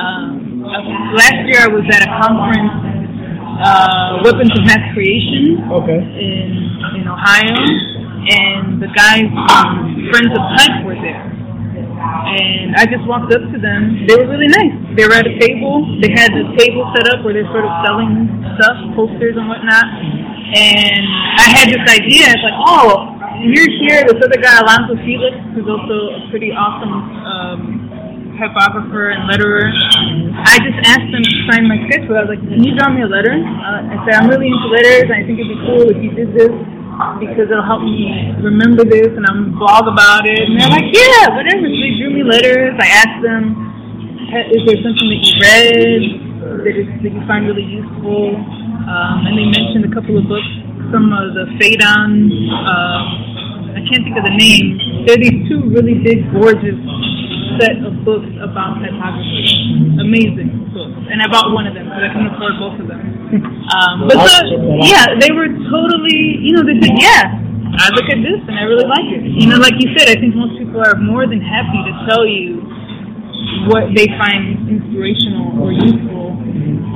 Um, 0.00 0.45
last 0.66 1.38
year 1.46 1.62
I 1.62 1.70
was 1.70 1.86
at 1.94 2.02
a 2.02 2.10
conference, 2.18 2.74
uh, 3.62 4.20
Weapons 4.26 4.50
of 4.58 4.62
Mass 4.66 4.82
Creation 4.94 5.62
Okay. 5.70 6.00
in 6.02 6.48
in 6.98 7.04
Ohio, 7.06 7.54
and 7.54 8.82
the 8.82 8.90
guys 8.94 9.26
from 9.30 10.10
Friends 10.10 10.32
of 10.34 10.42
Type 10.58 10.84
were 10.84 10.98
there. 10.98 11.22
And 12.26 12.74
I 12.76 12.84
just 12.86 13.06
walked 13.06 13.32
up 13.32 13.42
to 13.52 13.58
them. 13.58 14.06
They 14.06 14.14
were 14.16 14.26
really 14.28 14.48
nice. 14.50 14.74
They 14.96 15.06
were 15.06 15.14
at 15.14 15.26
a 15.26 15.36
table. 15.38 15.86
They 16.02 16.10
had 16.14 16.30
a 16.34 16.44
table 16.58 16.84
set 16.94 17.06
up 17.14 17.24
where 17.24 17.32
they're 17.34 17.48
sort 17.50 17.64
of 17.64 17.72
selling 17.86 18.26
stuff, 18.58 18.76
posters 18.94 19.36
and 19.38 19.48
whatnot. 19.48 19.86
And 19.86 21.02
I 21.38 21.46
had 21.56 21.66
this 21.70 21.82
idea. 21.86 22.30
It's 22.30 22.42
like, 22.44 22.58
oh, 22.66 23.16
you're 23.42 23.70
here. 23.82 24.02
This 24.06 24.18
other 24.22 24.38
guy, 24.40 24.58
Alonzo 24.60 24.94
Felix, 25.02 25.34
who's 25.54 25.66
also 25.68 25.96
a 26.14 26.30
pretty 26.30 26.50
awesome 26.52 26.94
um, 27.26 27.85
typographer 28.38 29.10
and 29.10 29.28
letterer. 29.28 29.68
I 30.44 30.56
just 30.60 30.78
asked 30.86 31.10
them 31.12 31.24
to 31.24 31.34
sign 31.50 31.68
my 31.68 31.80
sketchbook. 31.88 32.16
I 32.16 32.22
was 32.24 32.32
like, 32.36 32.44
can 32.44 32.62
you 32.62 32.76
draw 32.76 32.88
me 32.92 33.02
a 33.02 33.10
letter? 33.10 33.32
Uh, 33.32 33.92
I 33.92 33.96
said, 34.04 34.20
I'm 34.20 34.28
really 34.28 34.48
into 34.48 34.68
letters. 34.68 35.08
and 35.08 35.16
I 35.16 35.22
think 35.24 35.40
it'd 35.40 35.52
be 35.52 35.60
cool 35.64 35.84
if 35.88 35.98
you 36.00 36.12
did 36.12 36.30
this. 36.36 36.52
because 37.20 37.48
it'll 37.52 37.66
help 37.66 37.84
me 37.84 38.08
remember 38.40 38.84
this, 38.84 39.12
and 39.12 39.24
I'm 39.28 39.52
blog 39.58 39.84
about 39.84 40.24
it. 40.24 40.40
And 40.48 40.56
they're 40.56 40.72
like, 40.72 40.88
yeah, 40.92 41.28
whatever. 41.36 41.68
So 41.68 41.76
they 41.76 41.92
drew 42.00 42.10
me 42.12 42.24
letters. 42.24 42.72
I 42.80 42.88
asked 43.04 43.20
them, 43.20 43.52
is 44.52 44.62
there 44.64 44.80
something 44.80 45.08
that 45.12 45.20
you 45.20 45.34
read 45.36 46.02
that, 46.64 46.74
is, 46.76 46.88
that 47.04 47.12
you 47.12 47.22
find 47.28 47.44
really 47.44 47.68
useful? 47.68 48.36
Um, 48.36 49.28
and 49.28 49.34
they 49.36 49.44
mentioned 49.44 49.84
a 49.84 49.92
couple 49.92 50.16
of 50.16 50.24
books, 50.24 50.48
some 50.88 51.12
of 51.12 51.36
the 51.36 51.52
Phaidon. 51.60 52.32
Uh, 52.54 53.76
I 53.76 53.80
can't 53.84 54.00
think 54.00 54.16
of 54.16 54.24
the 54.24 54.36
name. 54.36 55.04
They're 55.04 55.20
these 55.20 55.44
two 55.52 55.68
really 55.68 56.00
big, 56.00 56.24
gorgeous 56.32 56.80
set 57.60 57.80
of 57.82 58.04
books 58.04 58.30
about 58.40 58.80
typography. 58.80 59.96
Amazing 60.00 60.70
books. 60.72 60.96
And 61.08 61.20
I 61.20 61.26
bought 61.28 61.52
one 61.52 61.66
of 61.66 61.74
them 61.74 61.88
because 61.88 62.04
I 62.04 62.10
can 62.12 62.26
afford 62.30 62.54
both 62.60 62.76
of 62.80 62.86
them. 62.88 63.02
Um, 63.72 64.06
but 64.06 64.16
so, 64.22 64.40
yeah, 64.84 65.18
they 65.18 65.32
were 65.34 65.48
totally, 65.48 66.40
you 66.40 66.54
know, 66.54 66.62
they 66.62 66.78
said, 66.78 66.94
yeah, 66.96 67.36
I 67.76 67.90
look 67.92 68.08
at 68.08 68.20
this 68.22 68.40
and 68.46 68.56
I 68.56 68.64
really 68.64 68.86
like 68.88 69.08
it. 69.10 69.26
You 69.26 69.50
know, 69.50 69.58
like 69.58 69.76
you 69.82 69.92
said, 69.98 70.08
I 70.08 70.16
think 70.16 70.32
most 70.36 70.56
people 70.56 70.80
are 70.80 70.96
more 70.96 71.26
than 71.26 71.40
happy 71.40 71.80
to 71.84 71.92
tell 72.08 72.24
you 72.24 72.62
what 73.68 73.90
they 73.92 74.06
find 74.16 74.68
inspirational 74.70 75.58
or 75.60 75.72
useful. 75.72 76.38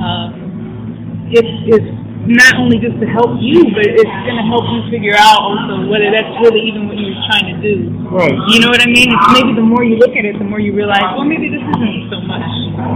Um, 0.01 1.29
if, 1.29 1.45
if 1.69 1.83
not 2.29 2.61
only 2.61 2.77
just 2.77 2.97
to 3.01 3.07
help 3.09 3.41
you, 3.41 3.65
but 3.73 3.85
it's 3.87 4.17
going 4.27 4.37
to 4.37 4.45
help 4.45 4.65
you 4.69 4.85
figure 4.93 5.17
out 5.17 5.41
also 5.41 5.89
whether 5.89 6.13
that's 6.13 6.29
really 6.45 6.61
even 6.69 6.85
what 6.85 6.97
you're 6.97 7.17
trying 7.25 7.49
to 7.49 7.57
do. 7.57 7.89
Right. 8.13 8.35
You 8.53 8.61
know 8.61 8.69
what 8.69 8.81
I 8.81 8.89
mean? 8.89 9.09
It's 9.09 9.29
maybe 9.33 9.57
the 9.57 9.65
more 9.65 9.81
you 9.81 9.97
look 9.97 10.13
at 10.13 10.25
it, 10.25 10.37
the 10.37 10.45
more 10.45 10.61
you 10.61 10.75
realize, 10.75 11.01
well, 11.17 11.25
maybe 11.25 11.49
this 11.49 11.63
isn't 11.63 12.13
so 12.13 12.21
much. 12.29 12.45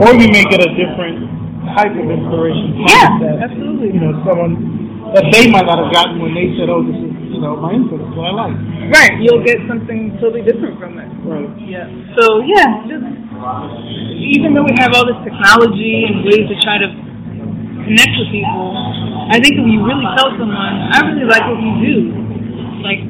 Or 0.06 0.14
you 0.14 0.30
may 0.30 0.46
get 0.46 0.62
a 0.62 0.70
different 0.78 1.26
type 1.74 1.94
of 1.98 2.06
inspiration. 2.06 2.86
Yeah, 2.86 3.18
that, 3.26 3.50
absolutely. 3.50 3.98
You 3.98 4.02
know, 4.02 4.14
someone 4.22 4.54
that 5.18 5.26
they 5.34 5.50
might 5.50 5.66
not 5.66 5.82
have 5.82 5.92
gotten 5.94 6.22
when 6.22 6.34
they 6.38 6.54
said, 6.58 6.70
"Oh, 6.70 6.86
this 6.86 6.98
is 6.98 7.14
you 7.34 7.42
know 7.42 7.58
my 7.58 7.74
input, 7.74 8.02
is 8.02 8.12
what 8.14 8.30
I 8.30 8.34
like." 8.34 8.58
Right. 8.94 9.14
You'll 9.22 9.42
get 9.42 9.58
something 9.66 10.18
totally 10.22 10.46
different 10.46 10.78
from 10.78 10.98
it. 11.02 11.10
Right. 11.26 11.50
Yeah. 11.66 11.90
So 12.20 12.46
yeah, 12.46 12.86
just 12.86 13.06
even 14.14 14.54
though 14.54 14.66
we 14.66 14.76
have 14.78 14.94
all 14.94 15.06
this 15.06 15.18
technology 15.26 16.06
and 16.06 16.26
ways 16.26 16.46
to 16.50 16.56
try 16.62 16.78
to 16.78 16.90
connect 17.86 18.14
with 18.18 18.30
people, 18.34 18.74
I 19.30 19.38
think 19.38 19.62
if 19.62 19.66
you 19.66 19.80
really 19.86 20.06
tell 20.18 20.34
someone, 20.36 20.76
I 20.92 21.00
really 21.06 21.30
like 21.30 21.46
what 21.46 21.62
you 21.62 21.74
do, 21.86 21.96
like 22.82 23.02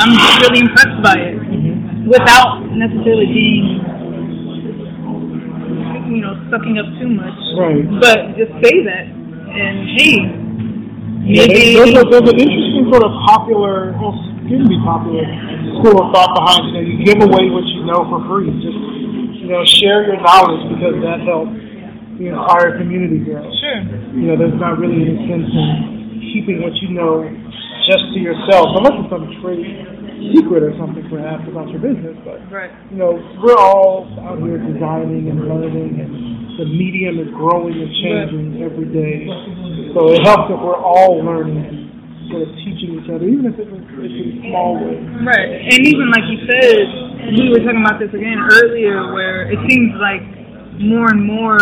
I'm 0.00 0.16
just 0.16 0.36
really 0.48 0.60
impressed 0.64 0.98
by 1.04 1.16
it, 1.20 1.36
mm-hmm. 1.36 2.08
without 2.08 2.64
necessarily 2.72 3.28
being, 3.28 3.84
you 6.08 6.20
know, 6.24 6.32
sucking 6.48 6.80
up 6.80 6.88
too 6.96 7.12
much. 7.12 7.38
Right. 7.60 7.84
But 8.00 8.36
just 8.40 8.52
say 8.64 8.84
that, 8.88 9.04
and 9.12 9.76
hey, 10.00 10.16
Yeah, 11.22 11.46
maybe 11.46 11.78
there's, 11.78 11.94
there's, 11.94 12.02
a, 12.02 12.10
there's 12.10 12.28
an 12.34 12.40
interesting 12.40 12.90
sort 12.90 13.06
of 13.06 13.14
popular, 13.30 13.94
well, 13.94 14.16
can 14.50 14.66
be 14.66 14.74
popular 14.82 15.22
school 15.78 16.02
of 16.02 16.10
thought 16.10 16.34
behind, 16.34 16.66
you 16.66 16.72
know, 16.74 16.82
you 16.82 16.98
give 17.06 17.22
away 17.22 17.46
what 17.46 17.62
you 17.70 17.86
know 17.86 18.02
for 18.10 18.18
free. 18.26 18.50
Just, 18.58 18.74
you 19.38 19.46
know, 19.46 19.62
share 19.64 20.02
your 20.02 20.18
knowledge 20.18 20.66
because 20.66 20.98
that 21.06 21.22
helps 21.22 21.61
entire 22.28 22.78
community 22.78 23.18
grow. 23.24 23.42
sure. 23.58 23.80
You 24.14 24.30
know, 24.30 24.36
there's 24.38 24.58
not 24.60 24.78
really 24.78 25.02
any 25.02 25.16
sense 25.26 25.48
in 25.50 26.20
keeping 26.34 26.62
what 26.62 26.74
you 26.84 26.94
know 26.94 27.26
just 27.88 28.04
to 28.14 28.18
yourself, 28.22 28.78
unless 28.78 28.94
it's 29.02 29.10
some 29.10 29.26
trade 29.42 29.66
secret 30.30 30.62
or 30.62 30.70
something 30.78 31.02
perhaps 31.10 31.42
about 31.50 31.66
your 31.74 31.82
business. 31.82 32.14
But, 32.22 32.38
Right. 32.46 32.70
you 32.94 32.96
know, 32.98 33.18
we're 33.42 33.58
all 33.58 34.06
out 34.22 34.38
here 34.38 34.58
designing 34.58 35.26
and 35.30 35.48
learning 35.50 35.98
and 35.98 36.10
the 36.62 36.66
medium 36.68 37.18
is 37.18 37.26
growing 37.34 37.74
and 37.74 37.90
changing 38.04 38.62
every 38.62 38.86
day. 38.92 39.26
So 39.98 40.12
it 40.14 40.22
helps 40.22 40.52
if 40.52 40.60
we're 40.62 40.78
all 40.78 41.18
learning 41.24 41.90
sort 42.30 42.46
of 42.46 42.54
teaching 42.62 43.02
each 43.02 43.10
other, 43.10 43.26
even 43.26 43.50
if 43.50 43.58
it's 43.58 43.66
in, 43.72 43.82
it's 43.82 44.14
in 44.14 44.46
small 44.52 44.78
ways. 44.78 45.02
Right. 45.26 45.50
And 45.74 45.80
even 45.90 46.06
like 46.14 46.24
you 46.30 46.38
said, 46.46 46.86
we 47.34 47.50
were 47.50 47.60
talking 47.66 47.82
about 47.82 47.98
this 47.98 48.14
again 48.14 48.38
earlier 48.46 49.10
where 49.12 49.50
it 49.50 49.58
seems 49.68 49.90
like 49.98 50.22
more 50.80 51.10
and 51.10 51.24
more 51.24 51.58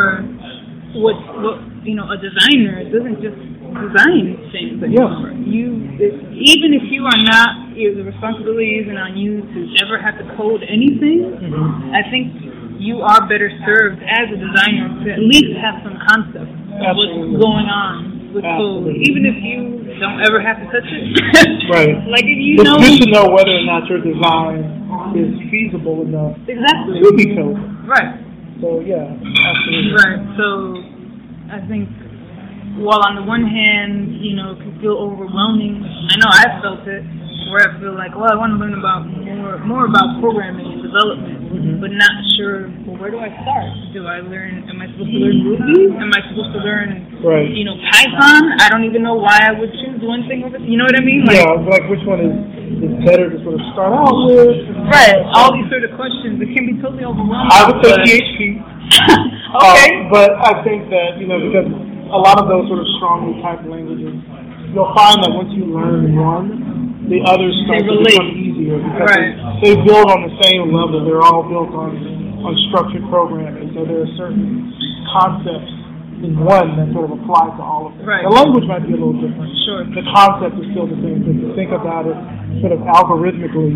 what 0.95 1.17
what 1.43 1.57
you 1.87 1.95
know, 1.95 2.11
a 2.11 2.19
designer 2.19 2.83
doesn't 2.91 3.23
just 3.23 3.39
design 3.39 4.37
things 4.51 4.83
anymore. 4.83 5.33
You 5.33 5.97
it, 6.01 6.15
even 6.35 6.75
if 6.75 6.91
you 6.91 7.07
are 7.07 7.21
not 7.23 7.71
if 7.77 7.97
the 7.97 8.05
responsibility 8.05 8.83
isn't 8.85 8.97
on 8.99 9.17
you 9.17 9.41
to 9.41 9.61
ever 9.85 9.97
have 9.97 10.19
to 10.19 10.27
code 10.37 10.67
anything, 10.67 11.31
mm-hmm. 11.39 11.95
I 11.95 12.03
think 12.11 12.35
you 12.81 13.05
are 13.05 13.29
better 13.29 13.53
served 13.69 14.01
as 14.03 14.27
a 14.33 14.39
designer 14.41 14.89
to 15.05 15.07
at 15.13 15.21
least 15.21 15.53
have 15.61 15.85
some 15.85 16.01
concept 16.09 16.49
of 16.49 16.93
what's 16.97 17.17
going 17.37 17.69
on 17.69 18.33
with 18.33 18.45
code. 18.45 18.89
Even 19.05 19.29
if 19.29 19.37
you 19.45 19.81
don't 20.01 20.21
ever 20.25 20.41
have 20.41 20.59
to 20.65 20.67
touch 20.73 20.89
it. 20.89 21.07
Right. 21.71 21.95
like 22.11 22.27
if 22.27 22.41
you 22.41 22.59
It's 22.59 22.67
know 22.67 22.83
good 22.83 22.99
to 22.99 23.09
know 23.15 23.31
whether 23.31 23.55
or 23.55 23.63
not 23.63 23.87
your 23.87 24.03
design 24.03 24.59
is 25.15 25.31
feasible 25.53 26.03
enough 26.03 26.35
Exactly. 26.49 26.99
to 26.99 27.13
be 27.15 27.31
coded. 27.37 27.63
Right. 27.87 28.20
So 28.61 28.81
yeah, 28.85 29.09
absolutely. 29.09 29.93
Right. 29.97 30.21
So 30.37 30.47
I 31.49 31.65
think 31.65 31.89
while 32.85 33.01
on 33.03 33.17
the 33.17 33.25
one 33.25 33.43
hand, 33.43 34.21
you 34.21 34.37
know, 34.37 34.53
it 34.53 34.61
can 34.61 34.77
feel 34.81 35.01
overwhelming. 35.01 35.81
I 35.81 36.15
know 36.21 36.29
I 36.29 36.61
felt 36.61 36.85
it 36.85 37.03
where 37.51 37.67
I 37.67 37.81
feel 37.81 37.97
like, 37.97 38.15
well, 38.15 38.31
I 38.31 38.37
want 38.37 38.55
to 38.55 38.59
learn 38.61 38.77
about 38.79 39.09
more 39.09 39.59
more 39.65 39.85
about 39.89 40.21
programming 40.21 40.69
and 40.77 40.83
development, 40.85 41.40
but 41.51 41.91
not 41.91 42.15
sure. 42.39 42.71
Well, 42.87 42.95
where 43.03 43.11
do 43.11 43.19
I 43.19 43.27
start? 43.43 43.67
Do 43.91 44.07
I 44.07 44.23
learn? 44.23 44.71
Am 44.71 44.79
I 44.79 44.87
supposed 44.95 45.11
to 45.11 45.19
learn 45.19 45.37
Ruby? 45.43 45.91
Am 45.99 46.11
I 46.15 46.21
supposed 46.31 46.53
to 46.55 46.61
learn, 46.63 47.11
Right. 47.27 47.51
you 47.51 47.67
know, 47.67 47.75
Python? 47.91 48.55
I 48.63 48.71
don't 48.71 48.87
even 48.87 49.03
know 49.03 49.19
why 49.19 49.35
I 49.43 49.51
would 49.59 49.75
choose 49.83 49.99
one 49.99 50.31
thing 50.31 50.47
over. 50.47 50.59
The. 50.59 50.65
You 50.65 50.79
know 50.79 50.87
what 50.87 50.95
I 50.95 51.03
mean? 51.03 51.27
Like, 51.27 51.43
Yeah, 51.43 51.59
like 51.67 51.85
which 51.91 52.07
one 52.07 52.23
is 52.23 52.35
is 52.81 52.95
better 53.05 53.29
to 53.29 53.37
sort 53.43 53.59
of 53.59 53.63
start 53.75 53.91
out 53.93 54.15
with? 54.31 54.63
right. 54.95 55.19
All 55.35 55.51
these 55.59 55.67
sort 55.69 55.83
of 55.83 55.91
questions. 55.99 56.39
It 56.39 56.55
can 56.55 56.71
be 56.71 56.79
totally 56.79 57.03
overwhelming. 57.03 57.51
I 57.51 57.67
would 57.67 57.83
say 57.83 57.93
PHP. 57.99 58.39
okay. 59.59 59.91
Uh, 59.91 60.11
but 60.15 60.31
I 60.39 60.63
think 60.63 60.87
that, 60.95 61.19
you 61.19 61.27
know, 61.27 61.43
because 61.51 61.67
a 61.67 62.19
lot 62.21 62.39
of 62.39 62.47
those 62.47 62.71
sort 62.71 62.79
of 62.79 62.87
strongly 63.03 63.43
typed 63.43 63.67
languages, 63.67 64.15
you'll 64.71 64.95
find 64.95 65.19
that 65.27 65.35
once 65.35 65.51
you 65.53 65.67
learn 65.67 66.15
one, 66.15 66.80
the 67.11 67.19
others 67.27 67.53
start 67.67 67.83
to 67.83 67.95
become 68.07 68.31
easier 68.39 68.79
because 68.79 69.11
Right. 69.11 69.35
they, 69.61 69.75
they 69.75 69.83
build 69.83 70.07
on 70.15 70.23
the 70.31 70.35
same 70.47 70.71
level. 70.71 71.03
They're 71.03 71.21
all 71.27 71.43
built 71.43 71.75
on, 71.75 71.91
on 72.47 72.53
structured 72.71 73.03
programming. 73.11 73.75
So 73.75 73.83
there 73.83 74.07
are 74.07 74.13
certain 74.15 74.71
concepts 75.11 75.75
in 76.23 76.39
one 76.39 76.77
that 76.79 76.93
sort 76.95 77.11
of 77.11 77.19
apply 77.19 77.51
to 77.59 77.63
all 77.65 77.91
of 77.91 77.99
them. 77.99 78.07
Right. 78.07 78.23
The 78.23 78.31
language 78.31 78.69
might 78.71 78.87
be 78.87 78.95
a 78.95 79.01
little 79.01 79.17
different. 79.19 79.51
Sure. 79.67 79.83
The 79.91 80.05
concept 80.15 80.55
is 80.63 80.71
still 80.71 80.87
the 80.87 81.01
same. 81.03 81.27
If 81.27 81.35
you 81.35 81.51
think 81.59 81.75
about 81.75 82.07
it 82.07 82.15
sort 82.63 82.71
of 82.77 82.85
algorithmically, 82.87 83.75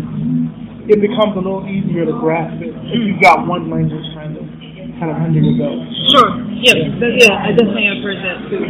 it 0.87 1.01
becomes 1.01 1.33
a 1.35 1.41
little 1.43 1.65
easier 1.67 2.05
to 2.05 2.15
grasp 2.21 2.61
it 2.61 2.71
if 2.71 2.99
you've 3.03 3.19
got 3.19 3.43
one 3.49 3.67
language 3.73 4.05
kind 4.15 4.37
of 4.37 4.45
kind 5.01 5.11
of 5.11 5.17
under 5.19 5.41
your 5.43 5.57
belt. 5.59 5.81
Sure. 6.13 6.29
Yep. 6.55 6.77
That, 7.03 7.11
yeah, 7.19 7.35
I 7.35 7.51
definitely 7.51 7.89
have 7.91 7.99
heard 7.99 8.19
that 8.23 8.37
too. 8.47 8.63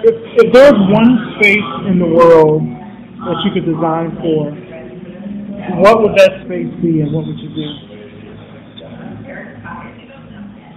If, 0.00 0.14
if 0.42 0.46
there's 0.50 0.74
one 0.90 1.36
space 1.38 1.70
in 1.86 2.00
the 2.00 2.08
world 2.08 2.64
that 3.26 3.36
you 3.44 3.50
could 3.52 3.66
design 3.68 4.16
for, 4.20 4.48
what 5.80 6.00
would 6.02 6.14
that 6.16 6.40
space 6.46 6.72
be 6.80 7.00
and 7.04 7.12
what 7.12 7.26
would 7.26 7.38
you 7.38 7.50
do? 7.52 7.68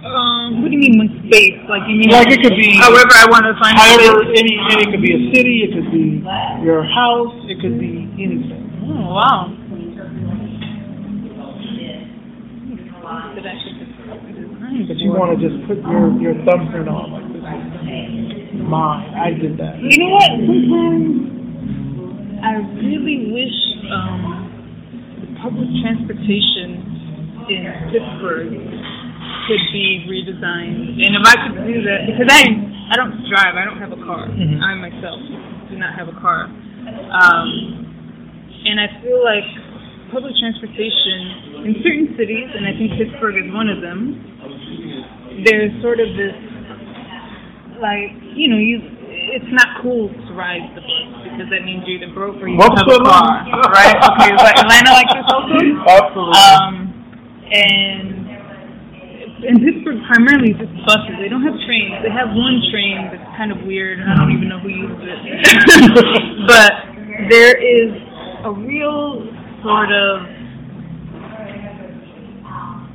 Um, 0.04 0.60
what 0.60 0.68
do 0.68 0.76
you 0.76 0.84
mean 0.84 1.00
one 1.00 1.08
space? 1.26 1.56
Like 1.64 1.88
you 1.88 1.96
mean 1.96 2.12
Like 2.12 2.28
it 2.28 2.44
could 2.44 2.52
be 2.60 2.76
however 2.76 3.08
I 3.16 3.24
want 3.32 3.48
to 3.48 3.56
find 3.56 3.72
however 3.72 4.28
space? 4.28 4.36
any 4.44 4.54
and 4.60 4.76
it 4.84 4.88
could 4.92 5.00
be 5.00 5.16
a 5.16 5.20
city, 5.32 5.64
it 5.64 5.72
could 5.72 5.88
be 5.90 6.20
your 6.60 6.84
house, 6.84 7.32
it 7.48 7.56
could 7.64 7.80
be 7.80 8.04
anything. 8.20 8.68
Oh 8.84 9.16
wow. 9.16 9.48
That 13.34 13.46
I 13.48 13.54
should 13.64 13.76
just 13.80 13.96
design 14.36 14.84
But 14.88 14.96
you 15.00 15.10
want 15.16 15.32
to 15.32 15.40
just 15.40 15.56
put 15.66 15.80
your 15.88 16.12
your 16.20 16.36
thumbprint 16.44 16.88
on 16.88 17.08
like 17.08 17.24
this 17.32 17.40
is 17.40 18.60
mine. 18.60 19.08
I 19.16 19.32
did 19.32 19.56
that. 19.56 19.80
You 19.80 19.96
know 20.04 20.12
what? 20.12 20.28
Sometimes 20.36 21.43
I 22.44 22.60
really 22.76 23.32
wish 23.32 23.56
um, 23.88 25.16
the 25.24 25.28
public 25.40 25.64
transportation 25.80 27.48
in 27.48 27.64
Pittsburgh 27.88 28.52
could 29.48 29.64
be 29.72 30.04
redesigned, 30.08 31.00
and 31.00 31.12
if 31.16 31.24
I 31.24 31.34
could 31.48 31.64
do 31.64 31.80
that, 31.88 32.04
because 32.04 32.28
I 32.28 32.44
I 32.92 33.00
don't 33.00 33.16
drive, 33.32 33.56
I 33.56 33.64
don't 33.64 33.80
have 33.80 33.92
a 33.96 34.00
car. 34.04 34.28
Mhm. 34.28 34.60
I 34.60 34.76
myself 34.76 35.20
do 35.72 35.76
not 35.80 35.96
have 35.96 36.08
a 36.08 36.16
car, 36.20 36.44
um, 36.44 37.48
and 38.68 38.76
I 38.80 38.88
feel 39.00 39.24
like 39.24 39.44
public 40.12 40.36
transportation 40.36 41.64
in 41.64 41.80
certain 41.80 42.12
cities, 42.16 42.48
and 42.54 42.66
I 42.68 42.72
think 42.76 42.92
Pittsburgh 43.00 43.40
is 43.40 43.48
one 43.52 43.68
of 43.72 43.80
them. 43.80 44.20
There's 45.48 45.72
sort 45.80 45.98
of 46.00 46.08
this 46.16 46.36
like 47.80 48.12
you 48.36 48.48
know 48.52 48.60
you 48.60 48.80
it's 49.08 49.50
not 49.52 49.80
cool 49.82 50.08
to 50.08 50.30
ride 50.34 50.62
the 50.76 50.80
bus 50.84 51.13
because 51.24 51.48
that 51.50 51.64
means 51.64 51.82
you're 51.88 51.98
either 51.98 52.12
broke 52.12 52.36
or 52.38 52.46
you 52.46 52.60
have 52.60 52.76
a 52.76 52.84
car, 53.02 53.40
right? 53.72 53.96
Okay, 53.96 54.30
is 54.30 54.40
Atlanta 54.40 54.92
like 54.92 55.10
this 55.10 55.26
also? 55.32 55.56
Absolutely. 55.98 56.38
Um, 56.38 56.94
and 57.50 58.24
in 59.44 59.60
Pittsburgh, 59.60 60.00
primarily 60.08 60.56
just 60.56 60.72
buses. 60.88 61.20
They 61.20 61.28
don't 61.28 61.44
have 61.44 61.56
trains. 61.68 62.00
They 62.00 62.12
have 62.12 62.32
one 62.32 62.64
train 62.72 63.12
that's 63.12 63.28
kind 63.36 63.52
of 63.52 63.60
weird, 63.66 64.00
and 64.00 64.08
I 64.08 64.16
don't 64.16 64.32
even 64.32 64.48
know 64.48 64.60
who 64.60 64.72
uses 64.72 65.04
it. 65.04 65.20
but 66.48 66.72
there 67.28 67.56
is 67.56 67.92
a 68.44 68.52
real 68.52 69.24
sort 69.60 69.92
of, 69.92 70.12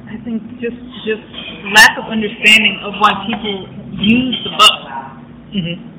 I 0.09 0.17
think, 0.25 0.41
just 0.57 0.77
just 1.05 1.25
lack 1.73 1.97
of 1.97 2.09
understanding 2.09 2.81
of 2.81 2.93
why 2.97 3.13
people 3.29 3.69
use 4.01 4.37
the 4.43 4.51
bus. 4.57 4.81
Mm-hmm. 5.53 5.98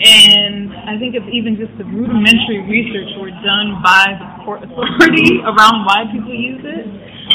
And 0.00 0.72
I 0.88 0.96
think 0.96 1.12
if 1.12 1.22
even 1.28 1.60
just 1.60 1.76
the 1.76 1.84
rudimentary 1.84 2.64
research 2.64 3.12
were 3.20 3.28
done 3.44 3.84
by 3.84 4.16
the 4.16 4.26
port 4.48 4.64
authority 4.64 5.40
around 5.50 5.84
why 5.84 6.08
people 6.08 6.32
use 6.32 6.64
it, 6.64 6.88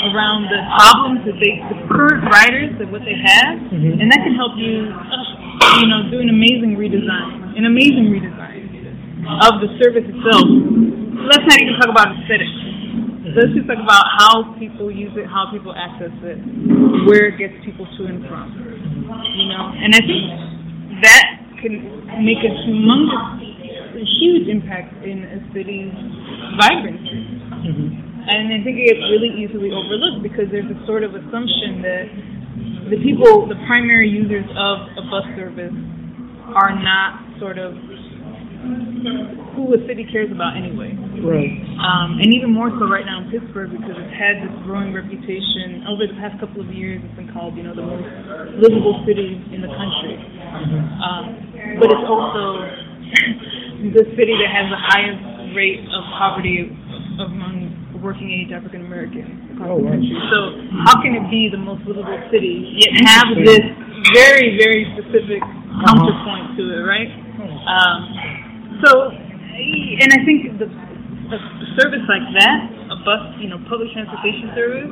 around 0.10 0.50
the 0.50 0.60
problems 0.82 1.22
that 1.30 1.38
they, 1.38 1.62
the 1.72 1.78
current 1.88 2.26
riders, 2.26 2.74
that 2.82 2.90
what 2.90 3.06
they 3.06 3.14
have, 3.16 3.62
Mhm. 3.70 4.02
and 4.02 4.10
that 4.12 4.20
can 4.26 4.34
help 4.34 4.58
you, 4.58 4.92
uh, 4.92 5.78
you 5.80 5.88
know, 5.88 6.10
do 6.10 6.20
an 6.20 6.30
amazing 6.34 6.76
redesign, 6.76 7.54
an 7.56 7.66
amazing 7.70 8.10
redesign 8.10 8.66
of 9.46 9.62
the 9.62 9.70
service 9.82 10.04
itself. 10.10 10.46
Let's 11.26 11.46
not 11.46 11.58
even 11.62 11.74
talk 11.80 11.90
about 11.94 12.18
aesthetics. 12.18 12.50
Let's 13.36 13.54
just 13.54 13.68
talk 13.68 13.78
about 13.80 14.06
how 14.20 14.54
people 14.58 14.90
use 14.92 15.14
it, 15.18 15.26
how 15.28 15.50
people 15.52 15.74
access 15.74 16.12
it, 16.24 16.38
where 17.06 17.30
it 17.30 17.38
gets 17.38 17.54
people 17.64 17.86
to 17.86 18.06
and 18.06 18.26
from. 18.26 18.52
You 19.38 19.48
know, 19.54 19.70
and 19.70 19.94
I 19.96 20.02
think 20.02 21.02
that 21.06 21.35
can 21.66 21.82
make 22.22 22.46
a 22.46 22.54
humongous, 22.70 23.42
a 23.98 24.06
huge 24.22 24.46
impact 24.48 24.94
in 25.02 25.26
a 25.26 25.40
city's 25.50 25.94
vibrancy. 26.62 27.26
Mm-hmm. 27.66 28.06
And 28.26 28.54
I 28.54 28.62
think 28.62 28.78
it 28.78 28.94
gets 28.94 29.02
really 29.10 29.34
easily 29.34 29.74
overlooked 29.74 30.22
because 30.22 30.46
there's 30.54 30.70
a 30.70 30.78
sort 30.86 31.02
of 31.02 31.18
assumption 31.18 31.82
that 31.82 32.06
the 32.94 33.02
people, 33.02 33.50
the 33.50 33.58
primary 33.66 34.10
users 34.10 34.46
of 34.54 34.76
a 34.98 35.04
bus 35.10 35.26
service, 35.38 35.74
are 36.54 36.74
not 36.78 37.26
sort 37.42 37.58
of 37.58 37.74
who 39.54 39.74
a 39.74 39.80
city 39.88 40.06
cares 40.10 40.30
about 40.34 40.58
anyway. 40.58 40.94
Right. 41.22 41.54
Um, 41.80 42.18
and 42.18 42.34
even 42.34 42.52
more 42.52 42.70
so 42.76 42.90
right 42.90 43.06
now 43.06 43.22
in 43.22 43.30
Pittsburgh 43.30 43.72
because 43.72 43.94
it's 43.94 44.16
had 44.18 44.42
this 44.42 44.54
growing 44.66 44.94
reputation 44.94 45.86
over 45.86 46.10
the 46.10 46.18
past 46.18 46.38
couple 46.42 46.62
of 46.62 46.70
years. 46.74 47.02
It's 47.06 47.16
been 47.16 47.32
called, 47.32 47.56
you 47.56 47.64
know, 47.64 47.78
the 47.78 47.86
most 47.86 48.10
livable 48.58 49.06
city 49.06 49.38
in 49.54 49.62
the 49.62 49.70
country. 49.70 50.18
Um, 51.02 51.45
but 51.80 51.88
it's 51.92 52.08
also 52.08 52.64
the 53.92 54.04
city 54.18 54.34
that 54.40 54.50
has 54.52 54.68
the 54.72 54.82
highest 54.82 55.22
rate 55.56 55.82
of 55.94 56.02
poverty 56.18 56.70
among 57.22 57.72
working 58.04 58.30
age 58.30 58.52
African 58.52 58.86
Americans 58.86 59.56
across 59.56 59.72
Oh, 59.72 59.78
the 59.80 59.86
wow. 59.88 59.92
country. 59.96 60.14
So 60.30 60.38
how 60.86 61.02
can 61.02 61.16
it 61.16 61.26
be 61.32 61.50
the 61.50 61.58
most 61.62 61.82
livable 61.88 62.20
city 62.30 62.76
yet 62.78 62.92
have 63.08 63.34
this 63.40 63.64
very, 64.14 64.60
very 64.62 64.86
specific 64.94 65.42
counterpoint 65.86 66.54
to 66.60 66.64
it, 66.76 66.84
right? 66.86 67.10
Um, 67.66 67.98
so, 68.86 69.10
and 69.10 70.10
I 70.14 70.20
think 70.28 70.60
the, 70.60 70.68
a 70.70 71.40
service 71.80 72.06
like 72.06 72.28
that, 72.38 72.60
a 72.94 72.98
bus, 73.02 73.24
you 73.42 73.50
know, 73.50 73.58
public 73.66 73.90
transportation 73.96 74.52
service, 74.54 74.92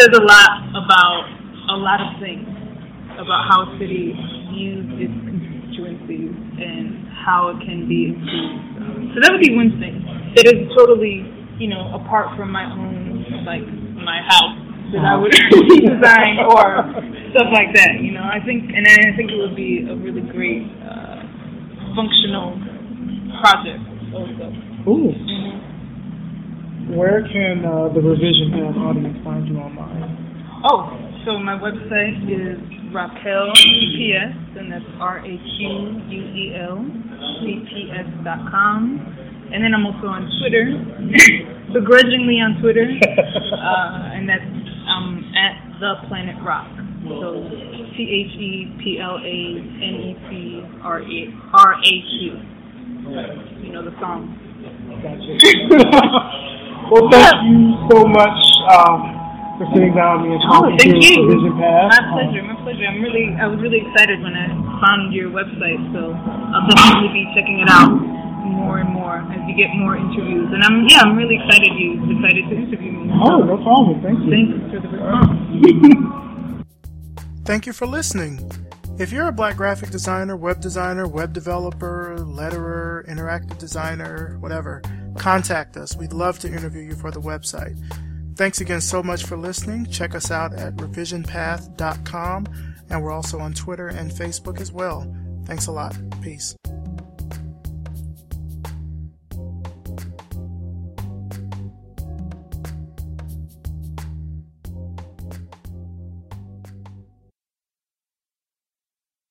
says 0.00 0.10
a 0.16 0.22
lot 0.24 0.50
about 0.74 1.22
a 1.70 1.76
lot 1.78 2.00
of 2.02 2.18
things 2.18 2.48
about 3.20 3.46
how 3.52 3.68
a 3.68 3.78
city 3.78 4.16
views 4.50 4.86
its 4.98 5.14
constituencies 6.10 6.34
and 6.58 7.08
how 7.24 7.54
it 7.54 7.64
can 7.64 7.88
be 7.88 8.10
improved. 8.10 9.14
So 9.14 9.20
that 9.22 9.32
would 9.32 9.42
be 9.42 9.54
one 9.54 9.78
thing 9.78 10.02
that 10.36 10.46
is 10.46 10.68
totally, 10.76 11.26
you 11.58 11.68
know, 11.68 11.94
apart 11.94 12.36
from 12.36 12.50
my 12.52 12.64
own, 12.64 13.44
like 13.44 13.64
my 13.94 14.22
house 14.26 14.56
that 14.92 15.04
I 15.06 15.16
would 15.16 15.30
design 15.86 16.38
or 16.42 16.86
stuff 17.30 17.50
like 17.52 17.74
that. 17.74 18.00
You 18.00 18.12
know, 18.12 18.24
I 18.24 18.38
think, 18.44 18.70
and 18.74 18.86
I 18.86 19.16
think 19.16 19.30
it 19.30 19.38
would 19.38 19.56
be 19.56 19.86
a 19.88 19.94
really 19.94 20.22
great 20.30 20.66
uh, 20.82 21.22
functional 21.94 22.58
project 23.42 23.82
also. 24.14 24.46
Ooh. 24.90 25.14
Where 26.96 27.22
can 27.22 27.62
uh, 27.62 27.86
the 27.94 28.02
Revision 28.02 28.50
Path 28.50 28.74
audience 28.74 29.18
find 29.22 29.46
you 29.46 29.58
online? 29.58 30.10
Oh, 30.66 30.99
so 31.24 31.38
my 31.38 31.56
website 31.58 32.16
is 32.28 32.58
Raquel 32.92 33.52
CPS, 33.52 34.58
and 34.58 34.72
that's 34.72 34.84
R 34.98 35.18
A 35.18 35.22
Q 35.22 36.00
U 36.08 36.22
E 36.34 36.54
L 36.56 36.80
CPS 37.40 38.24
dot 38.24 38.50
com. 38.50 38.98
And 39.52 39.64
then 39.64 39.74
I'm 39.74 39.84
also 39.84 40.06
on 40.06 40.30
Twitter, 40.40 40.70
begrudgingly 41.74 42.38
on 42.38 42.60
Twitter, 42.62 42.86
uh, 42.88 44.14
and 44.14 44.28
that's 44.28 44.46
um, 44.88 45.32
at 45.36 45.80
the 45.80 45.94
Planet 46.08 46.36
Rock. 46.42 46.70
So 47.04 47.44
T 47.96 48.00
H 48.00 48.32
E 48.38 48.76
P 48.82 48.98
L 49.00 49.18
A 49.18 49.40
N 49.80 49.94
E 50.00 50.16
T 50.30 50.62
R 50.82 51.02
A 51.02 51.20
R 51.52 51.74
A 51.74 51.94
Q. 52.16 52.40
You 53.64 53.72
know 53.72 53.84
the 53.84 53.92
song. 54.00 54.36
Gotcha. 55.02 55.36
well, 56.92 57.08
thank 57.10 57.34
you 57.48 57.74
so 57.90 58.04
much 58.06 58.38
um, 58.68 59.19
for 59.60 59.68
sitting 59.76 59.92
down 59.92 60.24
with 60.24 60.32
me 60.32 60.40
and 60.40 60.42
Oh, 60.48 60.64
thank 60.80 60.88
to 60.88 61.04
you. 61.04 61.28
Revision 61.28 61.52
Path. 61.60 61.92
My 61.92 62.00
pleasure, 62.16 62.40
my 62.48 62.56
pleasure. 62.64 62.88
I'm 62.88 63.04
really, 63.04 63.36
I 63.36 63.44
was 63.44 63.60
really 63.60 63.84
excited 63.84 64.24
when 64.24 64.32
I 64.32 64.48
found 64.80 65.12
your 65.12 65.28
website, 65.28 65.76
so 65.92 66.16
I'll 66.16 66.64
definitely 66.64 67.12
be 67.12 67.28
checking 67.36 67.60
it 67.60 67.68
out 67.68 67.92
more 67.92 68.80
and 68.80 68.88
more 68.88 69.20
as 69.20 69.40
you 69.44 69.52
get 69.52 69.68
more 69.76 70.00
interviews. 70.00 70.48
And 70.48 70.64
I'm, 70.64 70.88
yeah, 70.88 71.04
I'm 71.04 71.12
really 71.12 71.36
excited 71.36 71.68
you 71.76 72.00
decided 72.08 72.48
to 72.48 72.56
interview 72.56 72.92
me. 73.04 73.12
Oh, 73.20 73.44
no 73.44 73.60
problem. 73.60 74.00
Thank 74.00 74.24
you. 74.24 74.32
Thanks 74.32 74.72
for 74.72 74.80
the 74.80 74.88
response. 74.96 76.64
Thank 77.44 77.66
you 77.66 77.74
for 77.74 77.86
listening. 77.86 78.40
If 78.98 79.12
you're 79.12 79.28
a 79.28 79.32
black 79.32 79.56
graphic 79.56 79.90
designer, 79.90 80.36
web 80.36 80.60
designer, 80.60 81.06
web 81.06 81.34
developer, 81.34 82.16
letterer, 82.18 83.06
interactive 83.08 83.58
designer, 83.58 84.38
whatever, 84.40 84.80
contact 85.18 85.76
us. 85.76 85.96
We'd 85.96 86.12
love 86.14 86.38
to 86.40 86.48
interview 86.48 86.82
you 86.82 86.94
for 86.94 87.10
the 87.10 87.20
website. 87.20 87.76
Thanks 88.40 88.62
again 88.62 88.80
so 88.80 89.02
much 89.02 89.26
for 89.26 89.36
listening. 89.36 89.84
Check 89.84 90.14
us 90.14 90.30
out 90.30 90.54
at 90.54 90.74
revisionpath.com, 90.76 92.46
and 92.88 93.02
we're 93.02 93.12
also 93.12 93.38
on 93.38 93.52
Twitter 93.52 93.88
and 93.88 94.10
Facebook 94.10 94.62
as 94.62 94.72
well. 94.72 95.14
Thanks 95.44 95.66
a 95.66 95.72
lot. 95.72 95.94
Peace. 96.22 96.56